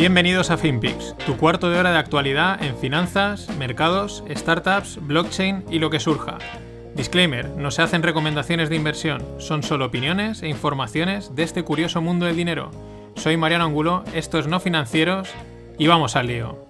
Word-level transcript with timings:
Bienvenidos 0.00 0.50
a 0.50 0.56
FinPix, 0.56 1.14
tu 1.26 1.36
cuarto 1.36 1.68
de 1.68 1.78
hora 1.78 1.92
de 1.92 1.98
actualidad 1.98 2.62
en 2.62 2.74
finanzas, 2.78 3.54
mercados, 3.58 4.24
startups, 4.30 4.98
blockchain 5.06 5.62
y 5.68 5.78
lo 5.78 5.90
que 5.90 6.00
surja. 6.00 6.38
Disclaimer, 6.94 7.50
no 7.50 7.70
se 7.70 7.82
hacen 7.82 8.02
recomendaciones 8.02 8.70
de 8.70 8.76
inversión, 8.76 9.22
son 9.36 9.62
solo 9.62 9.84
opiniones 9.84 10.42
e 10.42 10.48
informaciones 10.48 11.34
de 11.34 11.42
este 11.42 11.64
curioso 11.64 12.00
mundo 12.00 12.24
del 12.24 12.34
dinero. 12.34 12.70
Soy 13.14 13.36
Mariano 13.36 13.66
Angulo, 13.66 14.02
esto 14.14 14.38
es 14.38 14.46
No 14.46 14.58
Financieros 14.58 15.28
y 15.76 15.86
vamos 15.86 16.16
al 16.16 16.28
lío. 16.28 16.66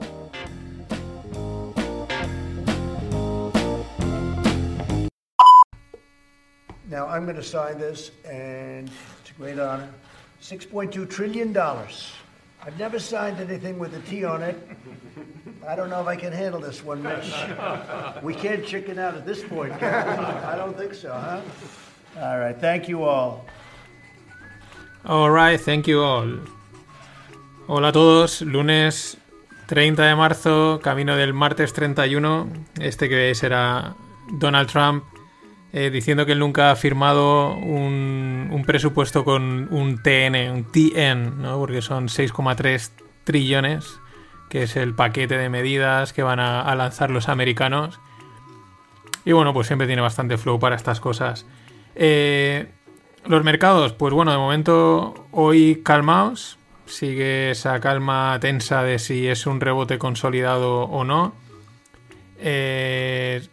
Now 6.89 7.07
I'm 7.07 7.27
going 7.27 7.37
to 7.37 7.45
sign 7.45 7.79
this, 7.79 8.11
and 8.25 8.91
it's 9.23 9.31
a 9.31 9.41
great 9.41 9.61
honor. 9.61 9.89
$6.2 10.43 11.07
trillion. 11.07 11.55
I've 12.65 12.79
never 12.79 12.99
signed 12.99 13.41
anything 13.41 13.79
with 13.79 13.95
a 13.95 14.01
T 14.01 14.25
on 14.25 14.43
it. 14.43 14.57
I 15.67 15.75
don't 15.75 15.89
know 15.89 16.01
if 16.01 16.07
I 16.07 16.17
can 16.17 16.33
handle 16.33 16.61
this 16.61 16.85
one, 16.85 17.03
Mitch. 17.03 17.33
We 18.23 18.35
can't 18.35 18.65
chicken 18.65 18.99
out 18.99 19.15
at 19.15 19.25
this 19.25 19.43
point? 19.43 19.73
I 19.83 20.57
don't 20.57 20.77
think 20.77 20.95
so, 20.95 21.13
huh? 21.13 21.41
All 22.19 22.39
right, 22.39 22.57
thank 22.59 22.89
you 22.89 23.05
all. 23.05 23.47
Alright, 25.07 25.61
thank 25.61 25.87
you 25.87 26.03
all. 26.03 26.41
Hola 27.67 27.89
a 27.89 27.93
todos, 27.93 28.43
lunes 28.43 29.17
30 29.67 30.03
de 30.03 30.17
marzo, 30.17 30.81
camino 30.83 31.17
del 31.17 31.33
martes 31.33 31.73
31. 31.73 32.49
Este 32.79 33.09
que 33.09 33.15
veis 33.15 33.43
era 33.43 33.95
Donald 34.39 34.69
Trump 34.69 35.05
eh, 35.73 35.91
diciendo 35.91 36.27
que 36.27 36.33
él 36.33 36.41
nunca 36.41 36.71
ha 36.71 36.77
firmado 36.77 37.55
un, 37.55 38.49
un 38.51 38.65
presupuesto 38.65 39.25
con 39.25 39.69
un 39.73 40.03
TN, 40.03 40.51
un 40.51 40.65
TN, 40.65 41.43
¿no? 41.43 41.59
porque 41.59 41.81
son 41.81 42.09
6,3 42.09 42.91
trillones, 43.25 44.01
que 44.49 44.65
es 44.65 44.77
el 44.77 44.95
paquete 44.95 45.39
de 45.39 45.49
medidas 45.49 46.13
que 46.13 46.25
van 46.25 46.41
a, 46.41 46.75
lanzar 46.75 47.11
los 47.11 47.29
americanos. 47.29 48.01
Y 49.25 49.33
bueno, 49.33 49.55
pues 49.55 49.69
siempre 49.69 49.87
tiene 49.87 50.03
bastante 50.03 50.39
flow 50.39 50.59
para 50.59 50.75
estas 50.75 50.99
cosas. 50.99 51.47
Eh, 51.95 52.67
los 53.27 53.45
mercados, 53.45 53.93
pues 53.93 54.13
bueno, 54.13 54.33
de 54.33 54.39
momento 54.39 55.27
hoy 55.31 55.83
calmaos. 55.85 56.59
Sigue 56.87 57.53
esa 57.53 57.79
calma 57.79 58.37
tensa 58.41 58.83
de 58.83 58.99
si 58.99 59.29
es 59.29 59.47
un 59.47 59.61
rebote 59.61 59.99
consolidado 59.99 60.83
o 60.83 61.05
no. 61.05 61.33
Eh, 62.39 63.47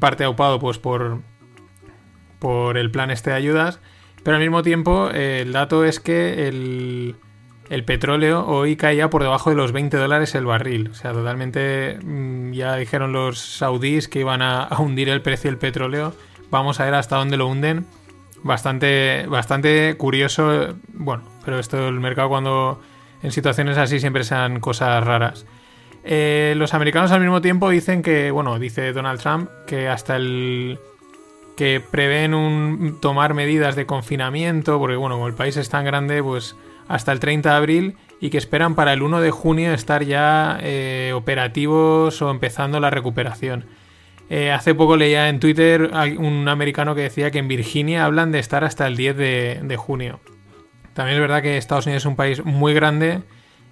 parte 0.00 0.24
aupado 0.24 0.58
pues 0.58 0.78
por, 0.78 1.18
por 2.38 2.78
el 2.78 2.90
plan 2.90 3.10
este 3.10 3.30
de 3.30 3.36
ayudas. 3.36 3.80
Pero 4.22 4.36
al 4.36 4.42
mismo 4.42 4.62
tiempo, 4.62 5.10
eh, 5.12 5.42
el 5.42 5.52
dato 5.52 5.84
es 5.84 6.00
que 6.00 6.48
el, 6.48 7.16
el 7.70 7.84
petróleo 7.84 8.46
hoy 8.46 8.76
caía 8.76 9.10
por 9.10 9.22
debajo 9.22 9.50
de 9.50 9.56
los 9.56 9.72
20 9.72 9.96
dólares 9.96 10.34
el 10.34 10.46
barril. 10.46 10.88
O 10.90 10.94
sea, 10.94 11.12
totalmente 11.12 11.98
mm, 12.02 12.52
ya 12.52 12.76
dijeron 12.76 13.12
los 13.12 13.38
saudíes 13.38 14.08
que 14.08 14.20
iban 14.20 14.42
a, 14.42 14.68
hundir 14.78 15.08
el 15.08 15.22
precio 15.22 15.50
del 15.50 15.58
petróleo. 15.58 16.14
Vamos 16.50 16.80
a 16.80 16.84
ver 16.84 16.94
hasta 16.94 17.16
dónde 17.16 17.36
lo 17.36 17.46
hunden. 17.46 17.86
Bastante, 18.42 19.26
bastante 19.28 19.96
curioso. 19.98 20.76
Bueno, 20.92 21.24
pero 21.44 21.58
esto 21.58 21.88
el 21.88 22.00
mercado 22.00 22.28
cuando 22.28 22.80
en 23.22 23.32
situaciones 23.32 23.76
así 23.76 24.00
siempre 24.00 24.24
sean 24.24 24.60
cosas 24.60 25.04
raras. 25.04 25.44
Eh, 26.04 26.54
los 26.56 26.72
americanos 26.72 27.10
al 27.12 27.20
mismo 27.20 27.42
tiempo 27.42 27.68
dicen 27.68 28.02
que, 28.02 28.30
bueno, 28.30 28.58
dice 28.58 28.92
Donald 28.92 29.20
Trump 29.20 29.50
que 29.66 29.88
hasta 29.88 30.16
el 30.16 30.78
que 31.58 31.82
prevén 31.90 32.34
un, 32.34 33.00
tomar 33.00 33.34
medidas 33.34 33.74
de 33.74 33.84
confinamiento, 33.84 34.78
porque 34.78 34.94
bueno, 34.94 35.16
como 35.16 35.26
el 35.26 35.34
país 35.34 35.56
es 35.56 35.68
tan 35.68 35.84
grande, 35.84 36.22
pues 36.22 36.54
hasta 36.86 37.10
el 37.10 37.18
30 37.18 37.50
de 37.50 37.56
abril 37.56 37.96
y 38.20 38.30
que 38.30 38.38
esperan 38.38 38.76
para 38.76 38.92
el 38.92 39.02
1 39.02 39.20
de 39.20 39.32
junio 39.32 39.74
estar 39.74 40.04
ya 40.04 40.60
eh, 40.62 41.12
operativos 41.16 42.22
o 42.22 42.30
empezando 42.30 42.78
la 42.78 42.90
recuperación. 42.90 43.66
Eh, 44.30 44.52
hace 44.52 44.72
poco 44.72 44.96
leía 44.96 45.28
en 45.28 45.40
Twitter 45.40 45.90
un 46.18 46.48
americano 46.48 46.94
que 46.94 47.02
decía 47.02 47.32
que 47.32 47.40
en 47.40 47.48
Virginia 47.48 48.04
hablan 48.04 48.30
de 48.30 48.38
estar 48.38 48.62
hasta 48.62 48.86
el 48.86 48.96
10 48.96 49.16
de, 49.16 49.60
de 49.64 49.76
junio. 49.76 50.20
También 50.94 51.16
es 51.16 51.20
verdad 51.20 51.42
que 51.42 51.56
Estados 51.56 51.86
Unidos 51.86 52.02
es 52.02 52.06
un 52.06 52.14
país 52.14 52.44
muy 52.44 52.72
grande 52.72 53.22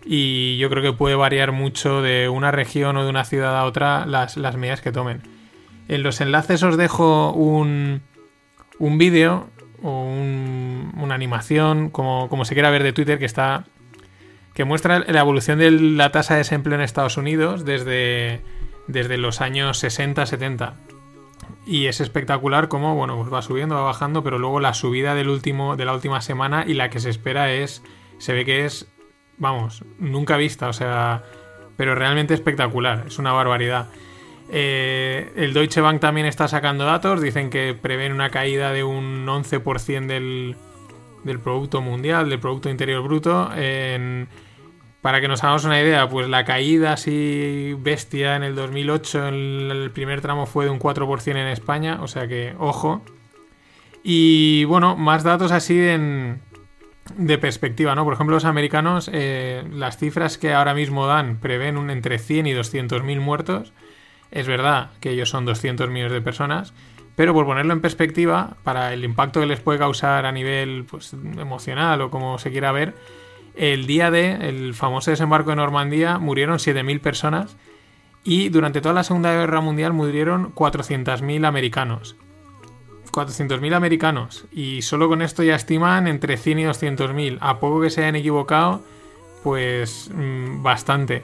y 0.05 0.59
yo 0.59 0.69
creo 0.71 0.83
que 0.83 0.93
puede 0.93 1.15
variar 1.15 1.53
mucho 1.53 2.03
de 2.03 2.29
una 2.29 2.51
región 2.51 2.97
o 2.97 3.05
de 3.05 3.11
una 3.11 3.25
ciudad 3.25 3.57
a 3.57 3.65
otra 3.65 4.07
las, 4.07 4.37
las 4.37 4.57
medidas 4.57 4.81
que 4.81 4.91
tomen. 4.91 5.36
En 5.89 6.03
los 6.03 6.21
enlaces 6.21 6.63
os 6.63 6.77
dejo 6.77 7.33
un, 7.33 8.03
un 8.79 8.99
vídeo 8.99 9.49
o 9.83 10.03
un- 10.03 10.93
una 10.97 11.15
animación, 11.15 11.91
como, 11.91 12.29
como 12.29 12.45
se 12.45 12.55
quiera 12.55 12.71
ver 12.71 12.83
de 12.83 12.93
Twitter, 12.93 13.19
que 13.19 13.25
está. 13.27 13.65
que 14.55 14.65
muestra 14.65 15.01
la 15.01 15.21
evolución 15.21 15.59
de 15.59 15.71
la 15.71 16.11
tasa 16.13 16.35
de 16.35 16.39
desempleo 16.39 16.77
en 16.77 16.81
Estados 16.81 17.17
Unidos 17.19 17.65
desde, 17.67 18.41
desde 18.87 19.19
los 19.19 19.41
años 19.43 19.83
60-70. 19.85 20.73
Y 21.67 21.87
es 21.87 22.01
espectacular 22.01 22.69
cómo, 22.69 22.95
bueno, 22.95 23.17
pues 23.19 23.31
va 23.33 23.43
subiendo, 23.43 23.75
va 23.75 23.83
bajando, 23.83 24.23
pero 24.25 24.39
luego 24.39 24.59
la 24.61 24.73
subida 24.73 25.15
del 25.15 25.29
último, 25.29 25.77
de 25.77 25.85
la 25.85 25.93
última 25.93 26.21
semana 26.23 26.65
y 26.67 26.75
la 26.75 26.89
que 26.91 27.01
se 27.01 27.11
espera 27.11 27.53
es. 27.53 27.83
Se 28.19 28.33
ve 28.33 28.45
que 28.45 28.65
es. 28.65 28.89
Vamos, 29.37 29.85
nunca 29.99 30.37
vista, 30.39 30.69
o 30.69 30.73
sea. 30.73 31.23
Pero 31.77 31.95
realmente 31.95 32.33
espectacular, 32.33 33.05
es 33.09 33.19
una 33.19 33.33
barbaridad. 33.33 33.89
Eh, 34.51 35.33
el 35.37 35.53
Deutsche 35.53 35.81
Bank 35.81 36.01
también 36.01 36.27
está 36.27 36.49
sacando 36.49 36.85
datos, 36.85 37.21
dicen 37.21 37.51
que 37.51 37.75
prevén 37.75 38.13
una 38.13 38.31
caída 38.31 38.73
de 38.73 38.85
un 38.85 39.27
11% 39.27 40.07
del, 40.07 40.57
del 41.25 41.41
Producto 41.41 41.81
Mundial, 41.81 42.31
del 42.31 42.39
Producto 42.39 42.71
Interior 42.71 43.03
Bruto. 43.03 43.51
para 45.01 45.21
que 45.21 45.29
nos 45.29 45.43
hagamos 45.45 45.65
una 45.65 45.81
idea, 45.81 46.09
pues 46.09 46.29
la 46.29 46.45
caída 46.45 46.93
así 46.93 47.77
bestia 47.79 48.37
en 48.37 48.43
el 48.43 48.55
2008, 48.55 49.29
en 49.29 49.35
el 49.71 49.91
primer 49.91 50.21
tramo 50.21 50.47
fue 50.47 50.65
de 50.65 50.71
un 50.71 50.79
4% 50.79 51.31
en 51.31 51.37
España, 51.49 51.99
o 52.01 52.09
sea 52.09 52.27
que 52.29 52.55
ojo. 52.59 53.03
Y 54.09 54.65
bueno, 54.67 54.97
más 54.97 55.25
datos 55.25 55.51
así 55.51 55.77
de 55.77 57.39
perspectiva, 57.39 57.95
¿no? 57.95 58.05
Por 58.05 58.15
ejemplo, 58.15 58.37
los 58.37 58.45
americanos, 58.45 59.11
eh, 59.13 59.65
las 59.73 59.99
cifras 59.99 60.39
que 60.39 60.55
ahora 60.55 60.75
mismo 60.75 61.07
dan 61.07 61.39
prevén 61.39 61.77
un 61.77 61.91
entre 61.91 62.19
100 62.19 62.47
y 62.47 62.53
200 62.53 63.03
mil 63.03 63.21
muertos. 63.21 63.73
Es 64.31 64.47
verdad 64.47 64.91
que 65.01 65.11
ellos 65.11 65.29
son 65.29 65.45
200 65.45 65.89
millones 65.91 66.13
de 66.13 66.21
personas, 66.21 66.73
pero 67.15 67.33
por 67.33 67.47
ponerlo 67.47 67.73
en 67.73 67.81
perspectiva, 67.81 68.57
para 68.63 68.93
el 68.93 69.05
impacto 69.05 69.41
que 69.41 69.47
les 69.47 69.61
puede 69.61 69.79
causar 69.79 70.27
a 70.27 70.33
nivel 70.33 70.85
pues, 70.89 71.13
emocional 71.13 72.01
o 72.03 72.11
como 72.11 72.39
se 72.39 72.51
quiera 72.51 72.73
ver, 72.73 72.95
el 73.57 73.87
día 73.87 74.11
de 74.11 74.49
el 74.49 74.75
famoso 74.75 75.11
desembarco 75.11 75.51
de 75.51 75.57
Normandía 75.57 76.19
murieron 76.19 76.59
7.000 76.59 77.01
personas 77.01 77.57
y 78.23 78.51
durante 78.51 78.83
toda 78.83 78.95
la 78.95 79.05
Segunda 79.05 79.33
Guerra 79.33 79.63
Mundial 79.63 79.95
murieron 79.95 80.55
400.000 80.55 81.47
americanos. 81.47 82.17
400.000 83.13 83.75
americanos 83.75 84.45
y 84.53 84.83
solo 84.83 85.09
con 85.09 85.23
esto 85.23 85.43
ya 85.43 85.55
estiman 85.55 86.07
entre 86.07 86.37
100 86.37 86.59
y 86.59 86.65
200.000. 86.65 87.39
A 87.41 87.61
poco 87.61 87.81
que 87.81 87.89
se 87.89 88.03
hayan 88.03 88.17
equivocado, 88.17 88.83
pues 89.43 90.11
mm, 90.15 90.63
bastante. 90.63 91.23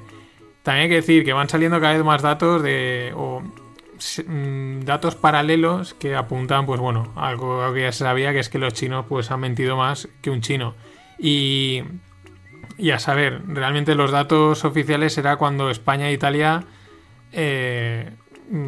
También 0.62 0.84
hay 0.84 0.88
que 0.88 0.96
decir 0.96 1.24
que 1.24 1.32
van 1.32 1.48
saliendo 1.48 1.80
cada 1.80 1.94
vez 1.94 2.04
más 2.04 2.22
datos 2.22 2.62
de 2.62 3.12
o, 3.16 3.42
mm, 4.26 4.80
datos 4.80 5.16
paralelos 5.16 5.94
que 5.94 6.14
apuntan, 6.14 6.66
pues 6.66 6.80
bueno, 6.80 7.12
algo 7.16 7.72
que 7.72 7.82
ya 7.82 7.92
se 7.92 8.04
sabía 8.04 8.32
que 8.32 8.38
es 8.40 8.48
que 8.48 8.58
los 8.58 8.72
chinos 8.72 9.06
pues 9.08 9.30
han 9.30 9.40
mentido 9.40 9.76
más 9.76 10.08
que 10.20 10.30
un 10.30 10.40
chino. 10.40 10.74
Y 11.18 11.82
y 12.78 12.90
a 12.90 12.98
saber, 12.98 13.42
realmente 13.46 13.94
los 13.94 14.10
datos 14.10 14.64
oficiales 14.64 15.12
será 15.12 15.36
cuando 15.36 15.70
España 15.70 16.08
e 16.08 16.12
Italia 16.12 16.64
eh, 17.32 18.10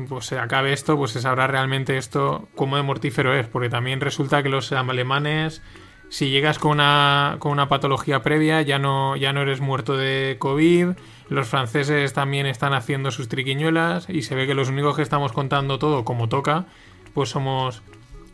pues 0.08 0.26
se 0.26 0.38
acabe 0.38 0.72
esto, 0.72 0.96
pues 0.96 1.12
se 1.12 1.20
sabrá 1.20 1.46
realmente 1.46 1.96
esto 1.96 2.48
cómo 2.54 2.76
de 2.76 2.82
mortífero 2.82 3.34
es, 3.34 3.46
porque 3.46 3.68
también 3.68 4.00
resulta 4.00 4.42
que 4.42 4.48
los 4.48 4.70
alemanes, 4.72 5.62
si 6.08 6.30
llegas 6.30 6.58
con 6.58 6.72
una, 6.72 7.36
con 7.38 7.52
una 7.52 7.68
patología 7.68 8.22
previa, 8.22 8.62
ya 8.62 8.78
no, 8.78 9.16
ya 9.16 9.32
no 9.32 9.42
eres 9.42 9.60
muerto 9.60 9.96
de 9.96 10.36
COVID, 10.38 10.90
los 11.28 11.48
franceses 11.48 12.12
también 12.12 12.46
están 12.46 12.74
haciendo 12.74 13.10
sus 13.10 13.28
triquiñuelas 13.28 14.08
y 14.08 14.22
se 14.22 14.34
ve 14.34 14.46
que 14.46 14.54
los 14.54 14.68
únicos 14.68 14.96
que 14.96 15.02
estamos 15.02 15.32
contando 15.32 15.78
todo 15.78 16.04
como 16.04 16.28
toca, 16.28 16.66
pues 17.14 17.30
somos, 17.30 17.82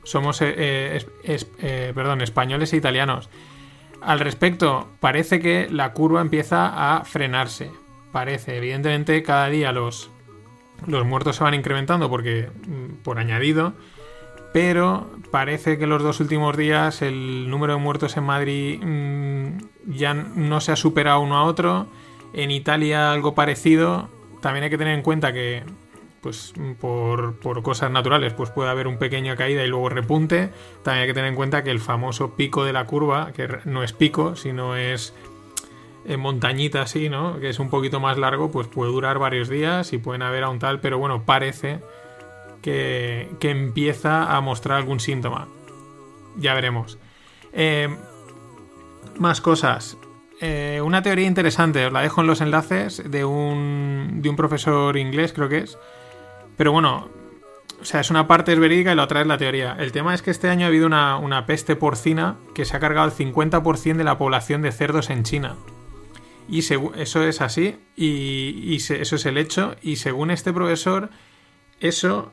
somos 0.02 0.42
eh, 0.42 0.98
eh, 1.24 1.38
eh, 1.58 1.92
perdón, 1.94 2.20
españoles 2.20 2.72
e 2.72 2.76
italianos. 2.76 3.28
Al 4.00 4.18
respecto, 4.18 4.88
parece 4.98 5.40
que 5.40 5.68
la 5.70 5.92
curva 5.92 6.20
empieza 6.20 6.96
a 6.96 7.04
frenarse. 7.04 7.70
Parece, 8.12 8.56
evidentemente, 8.56 9.22
cada 9.22 9.48
día 9.48 9.72
los, 9.72 10.10
los 10.86 11.04
muertos 11.06 11.36
se 11.36 11.44
van 11.44 11.54
incrementando 11.54 12.08
porque 12.08 12.48
mm, 12.66 13.02
por 13.02 13.18
añadido, 13.18 13.74
pero 14.52 15.08
parece 15.30 15.78
que 15.78 15.86
los 15.86 16.02
dos 16.02 16.20
últimos 16.20 16.56
días 16.56 17.02
el 17.02 17.48
número 17.48 17.74
de 17.74 17.78
muertos 17.78 18.16
en 18.16 18.24
Madrid 18.24 18.80
mm, 18.82 19.58
ya 19.86 20.14
no 20.14 20.60
se 20.60 20.72
ha 20.72 20.76
superado 20.76 21.20
uno 21.20 21.36
a 21.36 21.44
otro. 21.44 21.86
En 22.32 22.50
Italia 22.50 23.12
algo 23.12 23.34
parecido. 23.34 24.08
También 24.40 24.64
hay 24.64 24.70
que 24.70 24.78
tener 24.78 24.94
en 24.94 25.02
cuenta 25.02 25.32
que 25.32 25.62
pues 26.20 26.52
por, 26.80 27.36
por, 27.36 27.62
cosas 27.62 27.90
naturales 27.90 28.34
pues 28.34 28.50
puede 28.50 28.68
haber 28.68 28.86
un 28.86 28.98
pequeño 28.98 29.36
caída 29.36 29.64
y 29.64 29.68
luego 29.68 29.88
repunte. 29.88 30.50
También 30.82 31.02
hay 31.02 31.08
que 31.08 31.14
tener 31.14 31.28
en 31.28 31.36
cuenta 31.36 31.62
que 31.62 31.70
el 31.70 31.80
famoso 31.80 32.36
pico 32.36 32.64
de 32.64 32.72
la 32.72 32.86
curva, 32.86 33.32
que 33.32 33.48
no 33.64 33.82
es 33.82 33.92
pico, 33.92 34.36
sino 34.36 34.76
es 34.76 35.14
en 36.04 36.20
montañita 36.20 36.82
así, 36.82 37.08
¿no? 37.08 37.38
Que 37.40 37.50
es 37.50 37.58
un 37.58 37.70
poquito 37.70 38.00
más 38.00 38.18
largo, 38.18 38.50
pues 38.50 38.66
puede 38.66 38.90
durar 38.90 39.18
varios 39.18 39.48
días 39.48 39.92
y 39.92 39.98
pueden 39.98 40.22
haber 40.22 40.44
aún 40.44 40.58
tal, 40.58 40.80
pero 40.80 40.98
bueno, 40.98 41.24
parece 41.24 41.80
que, 42.62 43.28
empieza 43.40 44.36
a 44.36 44.40
mostrar 44.40 44.78
algún 44.78 45.00
síntoma. 45.00 45.48
Ya 46.36 46.54
veremos. 46.54 46.98
Eh, 47.52 47.88
más 49.18 49.40
cosas. 49.40 49.96
Eh, 50.40 50.80
una 50.82 51.02
teoría 51.02 51.26
interesante, 51.26 51.86
os 51.86 51.92
la 51.92 52.00
dejo 52.00 52.22
en 52.22 52.26
los 52.26 52.40
enlaces, 52.40 53.02
de 53.10 53.24
un, 53.24 54.20
de 54.22 54.28
un 54.28 54.36
profesor 54.36 54.96
inglés, 54.96 55.32
creo 55.32 55.48
que 55.48 55.58
es. 55.58 55.78
Pero 56.56 56.72
bueno, 56.72 57.08
o 57.80 57.84
sea, 57.84 58.00
es 58.00 58.10
una 58.10 58.26
parte 58.26 58.52
es 58.52 58.58
verídica 58.58 58.92
y 58.92 58.96
la 58.96 59.04
otra 59.04 59.20
es 59.20 59.26
la 59.26 59.38
teoría. 59.38 59.76
El 59.78 59.92
tema 59.92 60.14
es 60.14 60.22
que 60.22 60.30
este 60.30 60.48
año 60.48 60.64
ha 60.64 60.68
habido 60.68 60.86
una, 60.86 61.16
una 61.16 61.46
peste 61.46 61.76
porcina 61.76 62.36
que 62.54 62.64
se 62.64 62.76
ha 62.76 62.80
cargado 62.80 63.06
el 63.06 63.12
50% 63.12 63.96
de 63.96 64.04
la 64.04 64.18
población 64.18 64.62
de 64.62 64.72
cerdos 64.72 65.10
en 65.10 65.24
China. 65.24 65.56
Y 66.50 66.58
eso 66.58 67.22
es 67.22 67.40
así, 67.40 67.76
y, 67.96 68.74
eso 68.74 69.16
es 69.16 69.26
el 69.26 69.38
hecho. 69.38 69.76
Y 69.82 69.96
según 69.96 70.32
este 70.32 70.52
profesor, 70.52 71.10
eso 71.80 72.32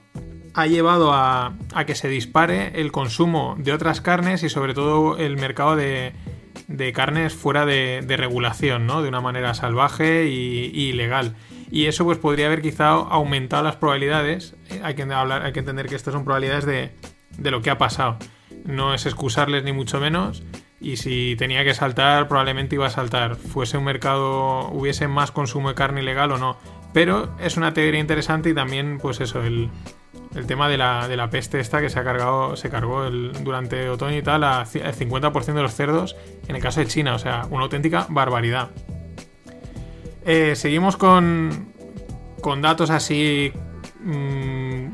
ha 0.54 0.68
llevado 0.68 1.14
a, 1.14 1.54
que 1.86 1.96
se 1.96 2.08
dispare 2.10 2.80
el 2.82 2.92
consumo 2.92 3.56
de 3.60 3.74
otras 3.74 4.02
carnes 4.02 4.44
y 4.44 4.50
sobre 4.50 4.74
todo 4.74 5.18
el 5.18 5.38
mercado 5.38 5.76
de, 5.76 6.14
carnes 6.94 7.34
fuera 7.34 7.66
de, 7.66 8.04
regulación, 8.18 8.88
¿no? 8.88 9.02
De 9.02 9.10
una 9.10 9.22
manera 9.22 9.54
salvaje 9.54 10.28
y, 10.28 10.72
ilegal. 10.90 11.36
Y 11.70 11.86
eso 11.86 12.06
pues 12.06 12.18
podría 12.18 12.48
haber 12.48 12.62
quizá 12.62 12.90
aumentado 12.90 13.64
las 13.64 13.76
probabilidades. 13.76 14.56
Hay 14.84 14.96
que, 14.96 15.04
hablar, 15.04 15.44
hay 15.44 15.54
que 15.54 15.60
entender 15.60 15.88
que 15.88 15.96
estas 15.96 16.14
son 16.14 16.24
probabilidades 16.24 16.66
de, 16.66 16.92
de 17.38 17.52
lo 17.52 17.62
que 17.62 17.70
ha 17.70 17.78
pasado. 17.78 18.18
No 18.66 18.94
es 18.94 19.06
excusarles 19.06 19.64
ni 19.64 19.74
mucho 19.74 20.00
menos, 20.00 20.44
y 20.80 20.98
si 20.98 21.36
tenía 21.38 21.64
que 21.64 21.74
saltar, 21.74 22.28
probablemente 22.28 22.76
iba 22.76 22.86
a 22.86 22.92
saltar. 22.92 23.36
Fuese 23.36 23.78
un 23.78 23.84
mercado, 23.84 24.70
hubiese 24.70 25.08
más 25.08 25.32
consumo 25.32 25.70
de 25.70 25.76
carne 25.76 26.02
ilegal 26.02 26.32
o 26.32 26.38
no. 26.38 26.58
Pero 26.98 27.30
es 27.40 27.58
una 27.58 27.76
teoría 27.76 28.00
interesante 28.00 28.50
y 28.50 28.56
también, 28.56 28.98
pues 29.00 29.22
eso, 29.22 29.44
el, 29.44 29.70
tema 30.48 30.68
de 30.68 30.78
la, 30.78 31.30
peste 31.30 31.60
esta 31.60 31.80
que 31.80 31.92
se 31.92 32.00
ha 32.00 32.04
cargado, 32.04 32.56
se 32.56 32.72
cargó 32.72 33.08
durante 33.08 33.88
otoño 33.88 34.18
y 34.18 34.24
tal 34.24 34.44
a 34.44 34.64
el 34.74 34.96
50% 34.96 35.54
de 35.54 35.62
los 35.62 35.76
cerdos 35.76 36.16
en 36.48 36.56
el 36.56 36.62
caso 36.64 36.80
de 36.80 36.88
China. 36.88 37.14
O 37.14 37.20
sea, 37.20 37.46
una 37.52 37.66
auténtica 37.66 38.08
barbaridad. 38.10 38.72
Eh, 40.26 40.56
seguimos 40.56 40.98
con, 40.98 41.72
con 42.42 42.64
datos 42.64 42.90
así 42.90 43.54
mm, 44.04 44.88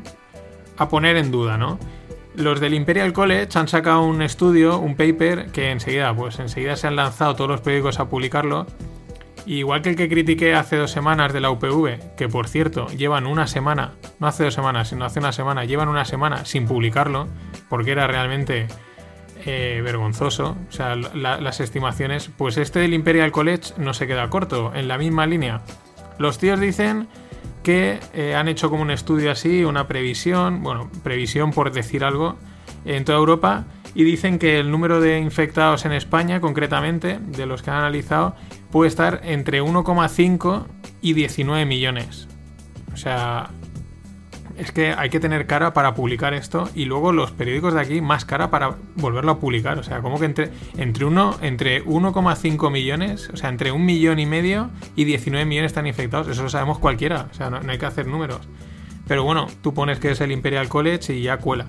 a 0.76 0.90
poner 0.90 1.16
en 1.16 1.32
duda, 1.32 1.58
¿no? 1.58 1.80
los 2.36 2.60
del 2.60 2.74
Imperial 2.74 3.14
College 3.14 3.48
han 3.58 3.70
sacado 3.70 4.04
un 4.04 4.22
estudio, 4.22 4.78
un 4.78 4.98
paper, 4.98 5.52
que 5.52 5.72
enseguida, 5.72 6.14
pues 6.14 6.38
enseguida 6.40 6.76
se 6.76 6.88
han 6.88 6.98
lanzado 6.98 7.36
todos 7.36 7.50
los 7.50 7.62
periódicos 7.62 8.02
a 8.02 8.10
publicarlo. 8.10 8.66
Igual 9.46 9.82
que 9.82 9.90
el 9.90 9.96
que 9.96 10.10
critiqué 10.10 10.56
hace 10.56 10.78
dos 10.78 10.92
semanas 10.92 11.34
de 11.34 11.42
la 11.42 11.52
UPV, 11.52 12.16
que 12.16 12.30
por 12.30 12.48
cierto 12.48 12.88
llevan 12.88 13.26
una 13.26 13.48
semana, 13.48 13.94
no 14.20 14.28
hace 14.28 14.44
dos 14.46 14.54
semanas, 14.54 14.90
sino 14.90 15.06
hace 15.06 15.20
una 15.20 15.32
semana, 15.32 15.66
llevan 15.66 15.90
una 15.90 16.06
semana 16.06 16.46
sin 16.46 16.66
publicarlo, 16.66 17.28
porque 17.70 17.92
era 17.92 18.08
realmente 18.08 18.68
eh, 19.46 19.82
vergonzoso. 19.84 20.56
O 20.70 20.72
sea, 20.72 20.96
las 20.96 21.60
estimaciones, 21.60 22.30
pues 22.38 22.58
este 22.58 22.80
del 22.80 22.94
Imperial 22.94 23.32
College 23.32 23.74
no 23.78 23.94
se 23.94 24.08
queda 24.08 24.30
corto, 24.30 24.72
en 24.74 24.88
la 24.88 24.98
misma 24.98 25.26
línea. 25.26 25.62
Los 26.18 26.38
tíos 26.38 26.60
dicen 26.60 27.08
que 27.64 28.00
eh, 28.14 28.36
han 28.36 28.48
hecho 28.48 28.70
como 28.70 28.84
un 28.84 28.92
estudio 28.92 29.32
así, 29.32 29.64
una 29.64 29.88
previsión, 29.88 30.64
bueno, 30.64 30.90
previsión 31.04 31.52
por 31.52 31.72
decir 31.72 32.04
algo, 32.04 32.38
en 32.86 33.06
toda 33.06 33.18
Europa 33.18 33.66
y 33.96 34.04
dicen 34.04 34.40
que 34.40 34.60
el 34.60 34.72
número 34.72 35.00
de 35.00 35.20
infectados 35.20 35.86
en 35.86 35.92
España, 35.92 36.42
concretamente, 36.42 37.20
de 37.20 37.46
los 37.46 37.62
que 37.62 37.70
han 37.70 37.78
analizado, 37.78 38.36
puede 38.74 38.88
estar 38.88 39.22
entre 39.24 39.62
1,5 39.62 40.66
y 41.00 41.14
19 41.14 41.64
millones. 41.68 42.28
O 42.92 42.98
sea, 42.98 43.52
es 44.58 44.72
que 44.72 44.94
hay 44.98 45.12
que 45.12 45.20
tener 45.20 45.46
cara 45.46 45.74
para 45.74 45.94
publicar 45.94 46.34
esto 46.34 46.68
y 46.74 46.86
luego 46.86 47.12
los 47.12 47.30
periódicos 47.30 47.76
de 47.76 47.82
aquí 47.82 48.02
más 48.02 48.26
cara 48.26 48.50
para 48.50 48.76
volverlo 48.96 49.34
a 49.34 49.40
publicar. 49.40 49.78
O 49.78 49.84
sea, 49.84 50.02
como 50.02 50.18
que 50.18 50.26
entre, 50.26 50.50
entre, 50.78 51.06
entre 51.44 51.86
1,5 51.86 52.72
millones, 52.72 53.30
o 53.32 53.38
sea, 53.38 53.50
entre 53.50 53.72
un 53.72 53.86
millón 53.86 54.18
y 54.18 54.26
medio 54.26 54.72
y 54.96 55.04
19 55.04 55.46
millones 55.46 55.70
están 55.70 55.86
infectados. 55.86 56.28
Eso 56.28 56.42
lo 56.42 56.50
sabemos 56.50 56.80
cualquiera. 56.80 57.28
O 57.30 57.34
sea, 57.36 57.52
no, 57.52 57.60
hay 57.70 57.78
que 57.78 57.86
hacer 57.86 58.08
números. 58.08 58.42
Pero 59.08 59.24
bueno, 59.24 59.46
tú 59.62 59.76
pones 59.76 60.00
que 60.00 60.10
es 60.10 60.20
el 60.20 60.32
Imperial 60.32 60.68
College 60.68 61.14
y 61.14 61.22
ya 61.22 61.38
cuela. 61.38 61.68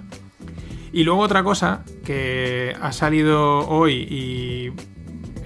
Y 0.91 1.05
luego 1.05 1.21
otra 1.21 1.43
cosa 1.43 1.85
que 2.03 2.75
ha 2.81 2.93
salido 2.93 3.69
hoy 3.69 3.93
y 4.09 4.94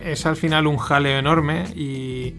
es 0.03 0.27
al 0.27 0.37
final 0.37 0.67
un 0.67 0.77
jaleo 0.77 1.19
enorme 1.19 1.65
y 1.75 2.35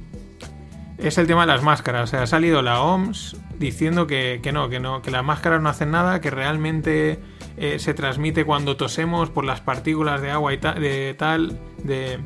es 0.97 1.17
el 1.17 1.27
tema 1.27 1.41
de 1.41 1.47
las 1.47 1.63
máscaras. 1.63 2.03
O 2.03 2.07
sea, 2.07 2.23
ha 2.23 2.27
salido 2.27 2.61
la 2.61 2.81
OMS 2.81 3.37
diciendo 3.57 4.07
que, 4.07 4.41
no, 4.53 4.69
que 4.69 4.79
no, 4.79 5.01
que 5.01 5.11
las 5.11 5.23
máscaras 5.23 5.61
no 5.61 5.69
hacen 5.69 5.91
nada, 5.91 6.21
que 6.21 6.29
realmente 6.29 7.19
eh, 7.57 7.79
se 7.79 7.93
transmite 7.93 8.45
cuando 8.45 8.77
tosemos 8.77 9.29
por 9.29 9.45
las 9.45 9.61
partículas 9.61 10.21
de 10.21 10.31
agua 10.31 10.53
y 10.53 10.57
de 10.57 11.15
tal, 11.17 11.59
de 11.83 12.19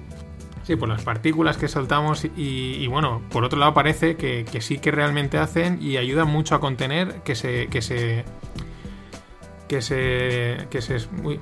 sí, 0.63 0.75
por 0.75 0.89
las 0.89 1.03
partículas 1.03 1.57
que 1.57 1.67
soltamos 1.67 2.25
y, 2.25 2.87
bueno, 2.87 3.21
por 3.29 3.43
otro 3.43 3.59
lado 3.59 3.73
parece 3.73 4.15
que, 4.15 4.45
sí 4.61 4.77
que 4.79 4.91
realmente 4.91 5.37
hacen 5.37 5.79
y 5.81 5.97
ayudan 5.97 6.27
mucho 6.27 6.55
a 6.55 6.59
contener 6.59 7.21
que 7.23 7.35
se, 7.35 7.67
que 7.67 7.81
se, 7.81 8.25
que 9.67 9.81
se, 9.81 10.67
que 10.69 10.81
se, 10.81 10.97
uy, 11.23 11.39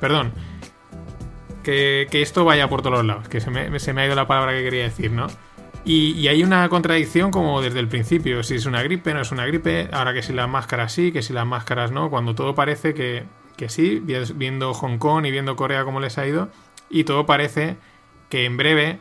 perdón, 0.00 0.32
que, 1.62 2.08
esto 2.12 2.44
vaya 2.44 2.68
por 2.68 2.82
todos 2.82 3.04
lados, 3.04 3.28
que 3.28 3.40
se 3.40 3.50
me, 3.50 3.78
se 3.78 3.92
me 3.92 4.02
ha 4.02 4.06
ido 4.06 4.14
la 4.14 4.26
palabra 4.26 4.52
que 4.52 4.62
quería 4.62 4.84
decir, 4.84 5.10
¿no? 5.10 5.26
Y, 5.84 6.28
hay 6.28 6.44
una 6.44 6.68
contradicción 6.68 7.30
como 7.30 7.60
desde 7.60 7.80
el 7.80 7.88
principio, 7.88 8.42
si 8.42 8.54
es 8.56 8.66
una 8.66 8.82
gripe, 8.82 9.14
no 9.14 9.20
es 9.20 9.32
una 9.32 9.46
gripe, 9.46 9.88
ahora 9.92 10.14
que 10.14 10.22
si 10.22 10.32
las 10.32 10.48
máscaras 10.48 10.92
sí, 10.92 11.10
que 11.12 11.22
si 11.22 11.32
las 11.32 11.46
máscaras 11.46 11.90
no, 11.90 12.10
cuando 12.10 12.34
todo 12.34 12.54
parece 12.54 12.94
que, 12.94 13.24
que 13.56 13.68
sí, 13.68 14.00
viendo 14.00 14.74
Hong 14.74 14.98
Kong 14.98 15.26
y 15.26 15.30
viendo 15.30 15.56
Corea 15.56 15.84
cómo 15.84 16.00
les 16.00 16.18
ha 16.18 16.26
ido, 16.26 16.50
y 16.88 17.04
todo 17.04 17.26
parece 17.26 17.76
que 18.28 18.44
en 18.44 18.56
breve 18.56 18.98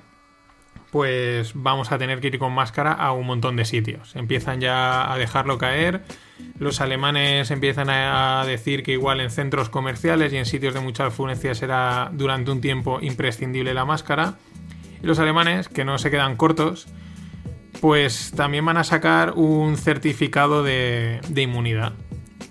pues 0.91 1.53
vamos 1.55 1.91
a 1.91 1.97
tener 1.97 2.19
que 2.19 2.27
ir 2.27 2.37
con 2.37 2.51
máscara 2.51 2.91
a 2.91 3.13
un 3.13 3.25
montón 3.25 3.55
de 3.55 3.65
sitios. 3.65 4.15
Empiezan 4.15 4.59
ya 4.59 5.11
a 5.11 5.17
dejarlo 5.17 5.57
caer. 5.57 6.03
Los 6.59 6.79
alemanes 6.79 7.49
empiezan 7.49 7.89
a 7.89 8.43
decir 8.45 8.83
que 8.83 8.91
igual 8.91 9.19
en 9.19 9.31
centros 9.31 9.69
comerciales 9.69 10.31
y 10.31 10.37
en 10.37 10.45
sitios 10.45 10.75
de 10.75 10.79
mucha 10.79 11.07
afluencia 11.07 11.55
será 11.55 12.11
durante 12.13 12.51
un 12.51 12.61
tiempo 12.61 12.99
imprescindible 13.01 13.73
la 13.73 13.83
máscara. 13.83 14.35
Y 15.01 15.07
los 15.07 15.17
alemanes, 15.17 15.69
que 15.69 15.83
no 15.83 15.97
se 15.97 16.11
quedan 16.11 16.35
cortos, 16.35 16.87
pues 17.79 18.31
también 18.35 18.63
van 18.63 18.77
a 18.77 18.83
sacar 18.83 19.33
un 19.35 19.75
certificado 19.75 20.63
de, 20.63 21.19
inmunidad. 21.35 21.93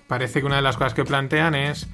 Parece 0.07 0.41
que 0.41 0.45
una 0.45 0.57
de 0.57 0.61
las 0.61 0.75
cosas 0.75 0.93
que 0.93 1.05
plantean 1.05 1.55
es 1.55 1.87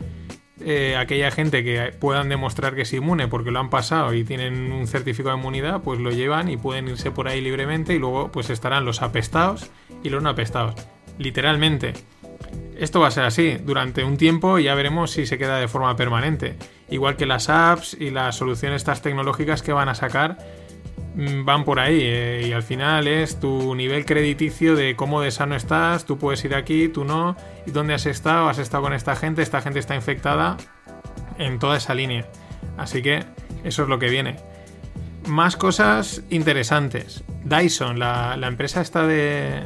eh, 0.59 0.95
aquella 0.97 1.29
gente 1.29 1.63
que 1.63 1.93
puedan 1.99 2.29
demostrar 2.29 2.73
que 2.73 2.81
es 2.81 2.93
inmune 2.93 3.27
porque 3.27 3.51
lo 3.51 3.59
han 3.59 3.69
pasado 3.69 4.15
y 4.15 4.23
tienen 4.23 4.71
un 4.71 4.87
certificado 4.87 5.35
de 5.35 5.41
inmunidad, 5.41 5.83
pues 5.83 5.99
lo 5.99 6.09
llevan 6.09 6.49
y 6.49 6.57
pueden 6.57 6.87
irse 6.87 7.11
por 7.11 7.27
ahí 7.27 7.41
libremente 7.41 7.93
y 7.93 7.99
luego 7.99 8.31
pues 8.31 8.49
estarán 8.49 8.85
los 8.85 9.03
apestados 9.03 9.69
y 10.03 10.09
los 10.09 10.23
no 10.23 10.29
apestados. 10.29 10.73
Literalmente. 11.17 11.93
Esto 12.77 12.99
va 12.99 13.07
a 13.07 13.11
ser 13.11 13.23
así 13.23 13.57
durante 13.63 14.03
un 14.03 14.17
tiempo 14.17 14.59
y 14.59 14.65
ya 14.65 14.75
veremos 14.75 15.11
si 15.11 15.25
se 15.25 15.37
queda 15.37 15.57
de 15.57 15.67
forma 15.67 15.95
permanente. 15.95 16.55
Igual 16.89 17.15
que 17.15 17.25
las 17.25 17.49
apps 17.49 17.97
y 17.99 18.11
las 18.11 18.35
soluciones 18.35 18.77
estas 18.77 19.01
tecnológicas 19.01 19.63
que 19.63 19.73
van 19.73 19.89
a 19.89 19.95
sacar 19.95 20.37
mm, 21.15 21.43
van 21.43 21.65
por 21.65 21.79
ahí 21.79 21.99
eh, 22.01 22.45
y 22.47 22.51
al 22.53 22.61
final 22.61 23.07
es 23.07 23.39
tu 23.39 23.73
nivel 23.73 24.05
crediticio 24.05 24.75
de 24.75 24.95
cómo 24.95 25.21
de 25.21 25.31
sano 25.31 25.55
estás, 25.55 26.05
tú 26.05 26.19
puedes 26.19 26.45
ir 26.45 26.53
aquí, 26.53 26.87
tú 26.87 27.03
no, 27.03 27.35
y 27.65 27.71
dónde 27.71 27.95
has 27.95 28.05
estado, 28.05 28.47
has 28.47 28.59
estado 28.59 28.83
con 28.83 28.93
esta 28.93 29.15
gente, 29.15 29.41
esta 29.41 29.61
gente 29.61 29.79
está 29.79 29.95
infectada 29.95 30.57
en 31.39 31.57
toda 31.57 31.77
esa 31.77 31.95
línea. 31.95 32.27
Así 32.77 33.01
que 33.01 33.23
eso 33.63 33.83
es 33.83 33.89
lo 33.89 33.99
que 33.99 34.09
viene. 34.09 34.37
Más 35.27 35.57
cosas 35.57 36.23
interesantes. 36.29 37.23
Dyson, 37.43 37.99
la, 37.99 38.37
empresa 38.43 38.81
esta 38.81 39.05
de, 39.05 39.63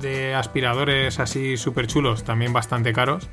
de 0.00 0.34
aspiradores 0.34 1.20
así 1.20 1.56
súper 1.56 1.86
chulos, 1.86 2.24
también 2.24 2.52
bastante 2.52 2.92
caros, 2.92 3.28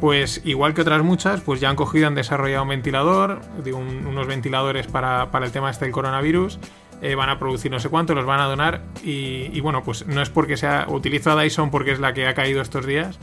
pues 0.00 0.40
igual 0.44 0.74
que 0.74 0.82
otras 0.82 1.02
muchas, 1.02 1.40
pues 1.40 1.60
ya 1.60 1.70
han 1.70 1.76
cogido, 1.76 2.06
han 2.06 2.14
desarrollado 2.14 2.62
un 2.62 2.68
ventilador, 2.70 3.40
unos 3.64 4.26
ventiladores 4.26 4.86
para, 4.86 5.28
el 5.32 5.52
tema 5.52 5.70
este 5.70 5.84
del 5.84 5.92
coronavirus, 5.92 6.58
eh, 7.02 7.14
van 7.14 7.28
a 7.28 7.38
producir 7.38 7.70
no 7.70 7.80
sé 7.80 7.88
cuánto, 7.88 8.14
los 8.14 8.26
van 8.26 8.40
a 8.40 8.44
donar 8.44 8.82
y, 9.02 9.50
y, 9.52 9.60
bueno, 9.60 9.82
pues 9.82 10.06
no 10.06 10.22
es 10.22 10.30
porque 10.30 10.56
sea, 10.56 10.86
utilizo 10.88 11.32
a 11.32 11.42
Dyson 11.42 11.70
porque 11.70 11.92
es 11.92 12.00
la 12.00 12.12
que 12.12 12.26
ha 12.26 12.34
caído 12.34 12.60
estos 12.60 12.86
días, 12.86 13.18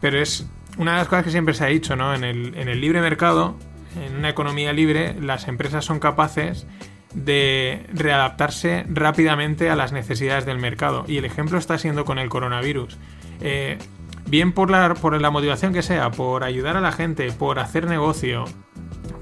pero 0.00 0.20
es 0.20 0.46
una 0.76 0.92
de 0.92 0.98
las 0.98 1.08
cosas 1.08 1.24
que 1.24 1.30
siempre 1.30 1.54
se 1.54 1.64
ha 1.64 1.68
dicho, 1.68 1.96
¿no? 1.96 2.14
En 2.14 2.24
el, 2.24 2.54
en 2.56 2.68
el 2.68 2.80
libre 2.80 3.00
mercado, 3.00 3.56
en 4.02 4.16
una 4.16 4.28
economía 4.28 4.72
libre, 4.72 5.14
las 5.20 5.48
empresas 5.48 5.84
son 5.84 6.00
capaces 6.00 6.66
de 7.14 7.86
readaptarse 7.92 8.84
rápidamente 8.88 9.70
a 9.70 9.76
las 9.76 9.92
necesidades 9.92 10.44
del 10.46 10.58
mercado. 10.58 11.04
Y 11.06 11.18
el 11.18 11.24
ejemplo 11.24 11.58
está 11.58 11.78
siendo 11.78 12.04
con 12.04 12.18
el 12.18 12.28
coronavirus. 12.28 12.98
Eh, 13.40 13.78
bien 14.26 14.52
por 14.52 14.70
la, 14.70 14.94
por 14.94 15.20
la 15.20 15.30
motivación 15.30 15.72
que 15.72 15.82
sea, 15.82 16.10
por 16.10 16.44
ayudar 16.44 16.76
a 16.76 16.80
la 16.80 16.92
gente, 16.92 17.30
por 17.32 17.58
hacer 17.58 17.86
negocio, 17.86 18.44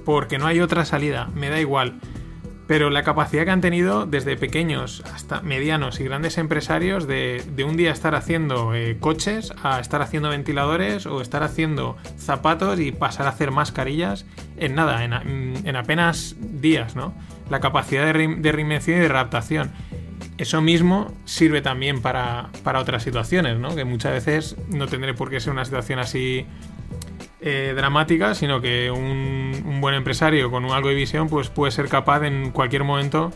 porque 0.05 0.39
no 0.39 0.47
hay 0.47 0.61
otra 0.61 0.85
salida, 0.85 1.29
me 1.35 1.51
da 1.51 1.61
igual. 1.61 2.01
Pero 2.67 2.91
la 2.91 3.03
capacidad 3.03 3.45
que 3.45 3.51
han 3.51 3.61
tenido 3.61 4.07
desde 4.07 4.37
pequeños 4.37 5.03
hasta 5.13 5.43
medianos 5.43 6.01
y 6.01 6.05
grandes 6.05 6.39
empresarios 6.39 7.07
de, 7.07 7.45
de 7.55 7.65
un 7.65 7.77
día 7.77 7.91
estar 7.91 8.15
haciendo 8.15 8.73
eh, 8.73 8.97
coches 8.99 9.53
a 9.63 9.81
estar 9.81 10.01
haciendo 10.01 10.31
ventiladores 10.31 11.05
o 11.07 11.21
estar 11.21 11.43
haciendo 11.43 11.97
zapatos 12.17 12.79
y 12.81 12.93
pasar 12.93 13.27
a 13.27 13.31
hacer 13.31 13.51
mascarillas 13.51 14.27
en 14.57 14.77
nada, 14.77 15.05
en, 15.05 15.67
en 15.67 15.77
apenas 15.77 16.37
días, 16.39 16.95
¿no? 16.97 17.13
La 17.51 17.61
capacidad 17.61 18.05
de, 18.07 18.13
reinvención 18.53 18.99
y 18.99 19.01
de 19.01 19.07
adaptación. 19.07 19.71
Eso 20.39 20.61
mismo 20.61 21.13
sirve 21.25 21.61
también 21.61 22.01
para, 22.01 22.49
para 22.63 22.81
otras 22.81 23.03
situaciones, 23.03 23.59
¿no? 23.59 23.75
Que 23.75 23.85
muchas 23.85 24.13
veces 24.13 24.57
no 24.69 24.87
tendré 24.87 25.15
por 25.15 25.31
qué 25.31 25.41
ser 25.41 25.53
una 25.53 25.65
situación 25.65 25.99
así 25.99 26.47
eh, 27.41 27.75
dramática, 27.77 28.35
sino 28.35 28.61
que 28.61 28.91
un, 28.91 29.63
un, 29.67 29.81
buen 29.81 29.95
empresario 29.95 30.51
con 30.51 30.65
algo 30.67 30.89
de 30.89 30.95
visión 30.95 31.29
pues 31.29 31.49
puede 31.49 31.73
ser 31.73 31.89
capaz 31.89 32.25
en 32.25 32.51
cualquier 32.51 32.85
momento 32.85 33.33